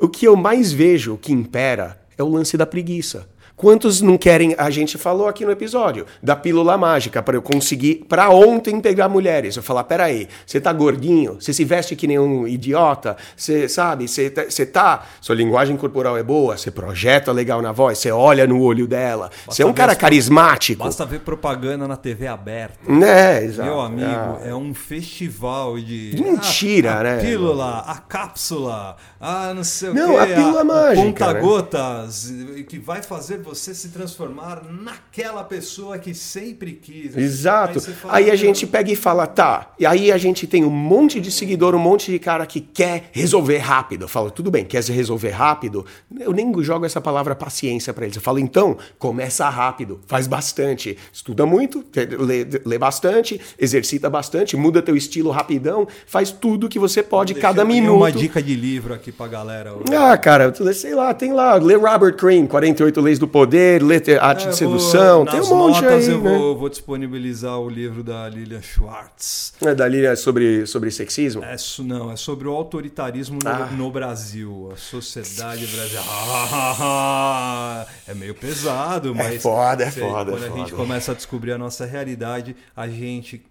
O 0.00 0.08
que 0.08 0.26
eu 0.26 0.36
mais 0.36 0.72
vejo 0.72 1.16
que 1.16 1.32
impera 1.32 1.98
é 2.18 2.22
o 2.22 2.28
lance 2.28 2.56
da 2.56 2.66
preguiça. 2.66 3.26
Quantos 3.56 4.00
não 4.00 4.18
querem, 4.18 4.54
a 4.58 4.70
gente 4.70 4.98
falou 4.98 5.28
aqui 5.28 5.44
no 5.44 5.50
episódio, 5.52 6.04
da 6.22 6.34
pílula 6.34 6.76
mágica, 6.76 7.22
para 7.22 7.36
eu 7.36 7.42
conseguir, 7.42 8.04
para 8.08 8.28
ontem 8.30 8.80
pegar 8.80 9.08
mulheres. 9.08 9.56
Eu 9.56 9.62
falar, 9.62 9.84
peraí, 9.84 10.26
você 10.44 10.60
tá 10.60 10.72
gordinho, 10.72 11.34
você 11.40 11.52
se 11.52 11.64
veste 11.64 11.94
que 11.94 12.06
nem 12.08 12.18
um 12.18 12.46
idiota, 12.48 13.16
você 13.36 13.68
sabe, 13.68 14.08
você 14.08 14.30
tá, 14.30 14.44
você 14.48 14.66
tá, 14.66 15.06
sua 15.20 15.34
linguagem 15.36 15.76
corporal 15.76 16.16
é 16.16 16.22
boa, 16.22 16.56
você 16.56 16.70
projeta 16.70 17.30
legal 17.30 17.62
na 17.62 17.70
voz, 17.72 17.98
você 17.98 18.10
olha 18.10 18.46
no 18.46 18.60
olho 18.60 18.86
dela, 18.88 19.30
você 19.46 19.62
é 19.62 19.66
um 19.66 19.72
cara 19.72 19.92
as- 19.92 19.98
carismático. 19.98 20.82
Basta 20.82 21.04
ver 21.06 21.20
propaganda 21.20 21.86
na 21.86 21.96
TV 21.96 22.26
aberta. 22.26 22.78
Né, 22.90 23.44
exato. 23.44 23.68
Meu 23.68 23.80
amigo, 23.80 24.08
Ah. 24.08 24.40
é 24.44 24.54
um 24.54 24.74
festival 24.74 25.78
de. 25.78 26.16
Mentira, 26.20 26.94
a, 26.94 27.00
a 27.00 27.02
né? 27.04 27.16
Pílula, 27.20 27.78
a 27.86 27.98
cápsula, 27.98 28.96
a 29.20 29.54
não 29.54 29.62
sei 29.62 29.90
o 29.90 29.94
Não, 29.94 30.14
quê. 30.14 30.18
a 30.18 30.26
pílula 30.26 30.64
mágica, 30.64 31.02
Conta-gotas, 31.02 32.32
que 32.68 32.78
vai 32.78 33.02
fazer 33.02 33.41
você 33.42 33.74
se 33.74 33.88
transformar 33.88 34.62
naquela 34.70 35.44
pessoa 35.44 35.98
que 35.98 36.14
sempre 36.14 36.72
quis. 36.72 37.16
Exato. 37.16 37.80
você 37.80 37.92
fala, 37.92 38.14
Aí 38.14 38.26
a 38.26 38.28
"Não, 38.28 38.36
gente 38.36 38.66
pega 38.66 38.90
e 38.90 38.96
fala, 38.96 39.26
tá. 39.26 39.72
E 39.78 39.84
aí 39.84 40.10
a 40.10 40.18
gente 40.18 40.46
tem 40.46 40.64
um 40.64 40.70
monte 40.70 41.20
de 41.20 41.30
seguidor, 41.30 41.74
um 41.74 41.78
monte 41.78 42.10
de 42.10 42.18
cara 42.18 42.46
que 42.46 42.60
quer 42.60 43.10
resolver 43.12 43.58
rápido. 43.58 44.02
Eu 44.04 44.08
falo, 44.08 44.30
tudo 44.30 44.50
bem, 44.50 44.64
quer 44.64 44.82
resolver 44.84 45.30
rápido? 45.30 45.84
Eu 46.20 46.32
nem 46.32 46.52
jogo 46.62 46.86
essa 46.86 47.00
palavra 47.00 47.34
paciência 47.34 47.92
pra 47.92 48.04
eles. 48.04 48.16
Eu 48.16 48.22
falo, 48.22 48.38
então, 48.38 48.76
começa 48.98 49.48
rápido, 49.48 50.00
faz 50.06 50.26
bastante. 50.26 50.96
Estuda 51.12 51.44
muito, 51.44 51.84
lê, 52.18 52.46
lê 52.64 52.78
bastante, 52.78 53.40
exercita 53.58 54.08
bastante, 54.08 54.56
muda 54.56 54.80
teu 54.82 54.96
estilo 54.96 55.30
rapidão, 55.30 55.86
faz 56.06 56.30
tudo 56.30 56.68
que 56.68 56.78
você 56.78 57.02
pode 57.02 57.34
Deixa 57.34 57.48
cada 57.48 57.62
aí 57.62 57.68
minuto. 57.68 57.96
Uma 57.96 58.12
dica 58.12 58.42
de 58.42 58.54
livro 58.54 58.94
aqui 58.94 59.10
pra 59.10 59.26
galera. 59.28 59.72
Ah, 59.92 60.16
cara, 60.16 60.52
sei 60.72 60.94
lá, 60.94 61.12
tem 61.14 61.32
lá, 61.32 61.54
lê 61.54 61.74
Robert 61.74 62.16
Greene, 62.16 62.46
48 62.46 63.00
Leis 63.00 63.18
do 63.18 63.26
Poder, 63.32 64.00
Te- 64.00 64.16
Arte 64.18 64.46
É, 64.46 64.50
de 64.50 64.62
eu 64.62 64.68
vou- 64.70 64.78
Sedução, 64.78 65.24
tem 65.24 65.40
um 65.40 65.56
monte 65.56 65.80
notas 65.82 66.06
aí, 66.08 66.14
eu 66.14 66.20
né? 66.20 66.38
vou, 66.38 66.56
vou 66.56 66.68
disponibilizar 66.68 67.58
o 67.58 67.68
livro 67.68 68.02
da 68.04 68.28
Lilian 68.28 68.60
Schwartz. 68.62 69.54
É 69.64 69.74
dali 69.74 70.04
é 70.04 70.14
sobre, 70.14 70.66
sobre 70.66 70.90
sexismo? 70.90 71.42
É, 71.42 71.56
não, 71.80 72.10
é 72.12 72.16
sobre 72.16 72.46
o 72.46 72.52
autoritarismo 72.52 73.38
no, 73.42 73.50
Ah. 73.50 73.66
no 73.72 73.90
Brasil, 73.90 74.70
a 74.72 74.76
sociedade 74.76 75.66
brasileira. 75.66 76.02
Ah, 76.08 77.86
é 78.06 78.14
meio 78.14 78.34
pesado, 78.34 79.14
mas. 79.14 79.42
foda, 79.42 79.84
é 79.84 79.90
foda, 79.90 80.32
é 80.32 80.34
Quando 80.34 80.44
a 80.44 80.56
gente 80.58 80.70
foda. 80.70 80.82
começa 80.82 81.12
a 81.12 81.14
descobrir 81.14 81.52
a 81.52 81.58
nossa 81.58 81.84
realidade, 81.86 82.54
a 82.76 82.88
gente. 82.88 83.44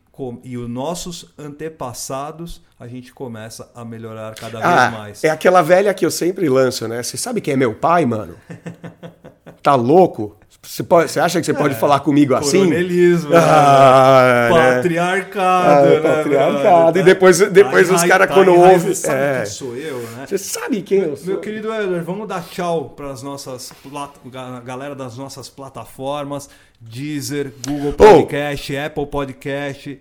E 0.43 0.55
os 0.55 0.69
nossos 0.69 1.33
antepassados, 1.35 2.61
a 2.79 2.87
gente 2.87 3.11
começa 3.11 3.71
a 3.73 3.83
melhorar 3.83 4.35
cada 4.35 4.59
vez 4.59 4.71
Ah, 4.71 4.91
mais. 4.91 5.23
é 5.23 5.29
aquela 5.29 5.63
velha 5.63 5.91
que 5.95 6.05
eu 6.05 6.11
sempre 6.11 6.47
lanço, 6.47 6.87
né? 6.87 7.01
Você 7.01 7.17
sabe 7.17 7.41
quem 7.41 7.55
é 7.55 7.57
meu 7.57 7.73
pai, 7.73 8.05
mano? 8.05 8.35
Tá 9.61 9.75
louco? 9.75 10.35
Você, 10.63 10.83
pode, 10.83 11.09
você 11.11 11.19
acha 11.19 11.39
que 11.39 11.45
você 11.45 11.55
pode 11.55 11.73
falar 11.73 12.01
comigo 12.01 12.35
assim? 12.35 12.59
Coronelismo, 12.59 13.31
Ah, 13.35 14.49
né? 14.53 14.59
né? 14.59 14.75
patriarcado, 14.75 15.69
Ah, 15.87 15.89
né, 15.89 15.99
patriarcado. 16.01 16.59
brother? 16.61 17.01
E 17.01 17.05
depois- 17.05 17.39
depois 17.51 17.87
Tá 17.89 17.95
os 17.95 18.01
enra- 18.03 18.09
cara 18.11 18.27
tá 18.27 18.33
quando 18.35 18.51
enraizado. 18.51 18.83
ouve- 18.83 18.95
Sabe 18.95 19.19
é. 19.21 19.37
quem 19.37 19.45
sou 19.47 19.75
eu, 19.75 19.97
né? 20.01 20.25
Você 20.27 20.37
sabe 20.37 20.81
quem 20.83 20.99
eu 20.99 21.17
sou? 21.17 21.25
Meu 21.27 21.39
querido 21.39 21.73
Edward, 21.73 22.05
vamos 22.05 22.27
dar 22.27 22.43
tchau 22.47 22.89
para 22.95 23.09
as 23.09 23.23
nossas 23.23 23.73
galera 24.63 24.93
das 24.93 25.17
nossas 25.17 25.49
plataformas, 25.49 26.47
Deezer, 26.79 27.51
Google 27.67 27.93
Podcast, 27.93 28.77
Apple 28.77 29.07
Podcast, 29.07 29.99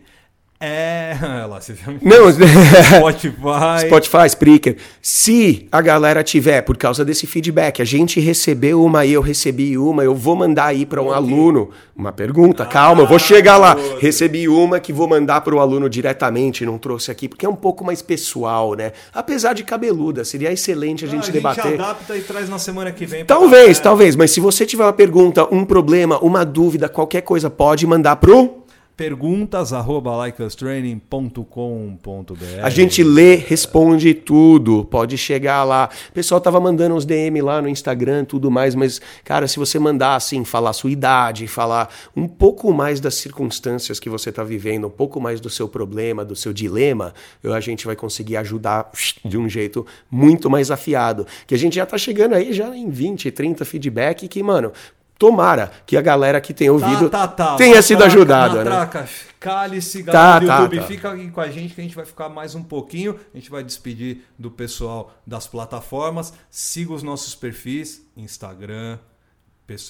é, 0.63 1.17
lá, 1.49 1.59
você? 1.61 1.75
Não, 2.03 2.31
Spotify. 2.99 3.87
Spotify, 3.87 4.27
Spreaker. 4.27 4.77
Se 5.01 5.67
a 5.73 5.81
galera 5.81 6.23
tiver, 6.23 6.61
por 6.63 6.77
causa 6.77 7.03
desse 7.05 7.27
feedback, 7.27 7.81
a 7.81 7.85
gente 7.85 8.21
recebeu 8.21 8.85
uma 8.85 9.07
e 9.07 9.13
eu 9.15 9.23
recebi 9.23 9.79
uma, 9.79 10.05
eu 10.05 10.15
vou 10.15 10.37
mandar 10.37 10.67
aí 10.67 10.85
para 10.85 11.03
um 11.03 11.11
aluno 11.11 11.71
uma 11.97 12.13
pergunta. 12.13 12.67
Calma, 12.67 13.03
eu 13.03 13.07
vou 13.07 13.19
chegar 13.19 13.57
lá. 13.57 13.75
outro. 13.75 13.99
Recebi 14.01 14.49
uma 14.49 14.79
que 14.81 14.93
vou 14.93 15.09
mandar 15.09 15.41
para 15.41 15.55
o 15.55 15.61
aluno 15.61 15.89
diretamente, 15.89 16.65
não 16.67 16.77
trouxe 16.79 17.11
aqui, 17.11 17.27
porque 17.29 17.47
é 17.47 17.49
um 17.49 17.57
pouco 17.57 17.85
mais 17.85 18.03
pessoal, 18.03 18.75
né? 18.75 18.93
Apesar 19.15 19.55
de 19.55 19.65
cabeluda, 19.65 20.25
seria 20.25 20.53
excelente 20.53 21.05
a 21.05 21.09
Ah, 21.09 21.11
gente 21.11 21.31
a 21.31 21.33
debater. 21.33 21.65
gente 21.73 21.81
adapta 21.81 22.17
e 22.17 22.21
traz 22.23 22.49
na 22.51 22.59
semana 22.59 22.93
que 22.93 23.07
vem. 23.07 23.25
Talvez, 23.25 23.79
talvez, 23.81 24.15
mas 24.15 24.31
se 24.31 24.41
você 24.41 24.67
tiver 24.67 24.85
uma 24.85 24.93
pergunta, 24.93 25.47
um 25.55 25.65
problema, 25.65 26.19
uma 26.23 26.45
dúvida, 26.45 26.89
qualquer 26.89 27.23
coisa, 27.23 27.49
pode 27.49 27.87
mandar 27.87 28.17
pro. 28.17 28.61
Perguntas 28.97 29.73
arroba 29.73 30.27
likeustraining.com.br 30.27 32.35
A 32.63 32.69
gente 32.69 33.03
lê, 33.03 33.37
responde 33.37 34.13
tudo. 34.13 34.85
Pode 34.85 35.17
chegar 35.17 35.65
lá. 35.65 35.89
O 36.11 36.13
pessoal 36.13 36.41
tava 36.41 36.61
mandando 36.61 36.95
uns 36.95 37.07
DM 37.07 37.41
lá 37.41 37.63
no 37.63 37.69
Instagram, 37.69 38.27
tudo 38.27 38.51
mais, 38.51 38.75
mas, 38.75 39.01
cara, 39.25 39.49
se 39.49 39.59
você 39.59 39.79
mandar 39.79 40.17
assim, 40.17 40.45
falar 40.45 40.75
sua 40.75 40.91
idade, 40.91 41.47
falar 41.47 41.89
um 42.15 42.29
pouco 42.29 42.71
mais 42.73 43.01
das 43.01 43.15
circunstâncias 43.15 43.99
que 43.99 44.11
você 44.11 44.31
tá 44.31 44.45
vivendo, 44.45 44.87
um 44.87 44.91
pouco 44.91 45.19
mais 45.19 45.41
do 45.41 45.49
seu 45.49 45.67
problema, 45.67 46.25
do 46.25 46.37
seu 46.37 46.53
dilema, 46.53 47.15
eu, 47.43 47.55
a 47.55 47.61
gente 47.61 47.87
vai 47.87 47.97
conseguir 47.97 48.37
ajudar 48.37 48.91
de 49.25 49.39
um 49.39 49.49
jeito 49.49 49.87
muito 50.11 50.51
mais 50.51 50.71
afiado. 50.71 51.27
Que 51.47 51.55
a 51.55 51.59
gente 51.59 51.77
já 51.77 51.87
tá 51.87 51.97
chegando 51.97 52.35
aí 52.35 52.53
já 52.53 52.77
em 52.77 52.91
20, 52.91 53.31
30 53.31 53.65
feedback 53.65 54.29
que, 54.29 54.43
mano. 54.43 54.73
Tomara 55.21 55.71
que 55.85 55.99
a 55.99 56.01
galera 56.01 56.41
que 56.41 56.55
tem 56.55 56.71
ouvido 56.71 57.11
Tá, 57.11 57.29
tá, 57.29 57.49
tá. 57.51 57.57
tenha 57.57 57.83
sido 57.83 57.99
Matraca, 57.99 58.17
ajudada, 58.17 58.65
né? 58.65 58.71
matraca, 58.71 59.09
Cale-se, 59.39 60.03
Tá, 60.03 60.13
galera 60.13 60.41
do 60.41 60.47
tá, 60.47 60.57
YouTube, 60.57 60.79
tá. 60.79 60.87
fica 60.87 61.13
aqui 61.13 61.31
com 61.31 61.41
a 61.43 61.51
gente 61.51 61.75
que 61.75 61.81
a 61.83 61.85
gente 61.85 61.95
vai 61.95 62.07
ficar 62.07 62.31
mais 62.31 62.55
um 62.55 62.63
pouquinho. 62.63 63.21
A 63.35 63.37
gente 63.37 63.51
vai 63.51 63.63
despedir 63.63 64.23
do 64.39 64.51
pessoal 64.51 65.13
das 65.27 65.47
plataformas. 65.47 66.33
Siga 66.51 66.95
os 66.95 67.03
nossos 67.03 67.35
perfis: 67.35 68.03
Instagram, 68.17 68.99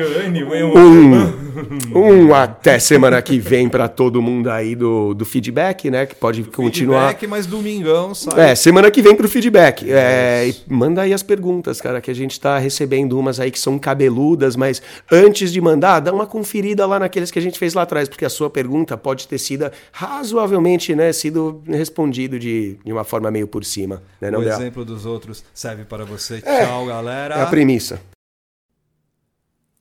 Um, 0.76 2.28
um 2.28 2.34
até 2.34 2.80
semana 2.80 3.22
que 3.22 3.40
vem 3.40 3.70
pra 3.70 3.88
todo 3.88 4.22
mundo 4.22 4.50
aí 4.50 4.76
do, 4.76 5.14
do 5.14 5.26
feedback, 5.26 5.90
né? 5.90 6.06
Que 6.06 6.16
pode 6.16 6.44
continuar. 6.44 7.10
Feedback, 7.10 7.28
mas 7.28 7.46
domingão, 7.46 8.14
sabe? 8.14 8.42
É, 8.42 8.56
semana 8.56 8.92
que 8.92 9.02
vem 9.02 9.16
pro 9.16 9.30
feedback. 9.30 9.90
É, 9.90 10.48
e 10.48 10.56
manda 10.68 11.02
aí 11.02 11.14
as 11.14 11.24
perguntas, 11.24 11.80
cara, 11.80 12.02
que 12.02 12.12
a 12.12 12.16
gente 12.16 12.40
tá 12.40 12.58
recebendo 12.58 13.18
umas 13.18 13.40
aí 13.40 13.52
que 13.52 13.60
são 13.60 13.78
cabeludas, 13.80 14.56
mas 14.56 14.82
antes 15.12 15.52
de 15.52 15.62
mandar, 15.62 16.00
dá 16.00 16.14
uma 16.14 16.26
conferida 16.26 16.86
lá 16.86 17.00
naqueles 17.00 17.32
que 17.32 17.40
a 17.40 17.42
gente 17.42 17.58
fez 17.58 17.74
lá 17.74 17.84
atrás, 17.84 18.10
porque 18.10 18.26
a 18.26 18.30
sua 18.30 18.50
pergunta 18.50 18.98
pode 18.98 19.28
ter 19.28 19.38
sido 19.38 19.70
razoavelmente, 19.92 20.96
né, 20.96 21.12
sido 21.14 21.62
respondido 21.68 22.38
de, 22.38 22.78
de 22.84 22.92
uma 22.92 23.04
forma 23.04 23.30
meio 23.32 23.48
por 23.48 23.64
cima, 23.64 24.02
né, 24.20 24.30
não 24.32 24.40
o 24.40 24.44
exemplo 24.44 24.84
dos 24.86 25.06
outros 25.06 25.44
serve 25.54 25.86
para 25.86 26.06
você. 26.06 26.42
É, 26.46 26.66
Tchau, 26.66 26.86
galera. 26.86 27.36
É 27.36 27.42
a 27.42 27.46
premissa. 27.46 28.00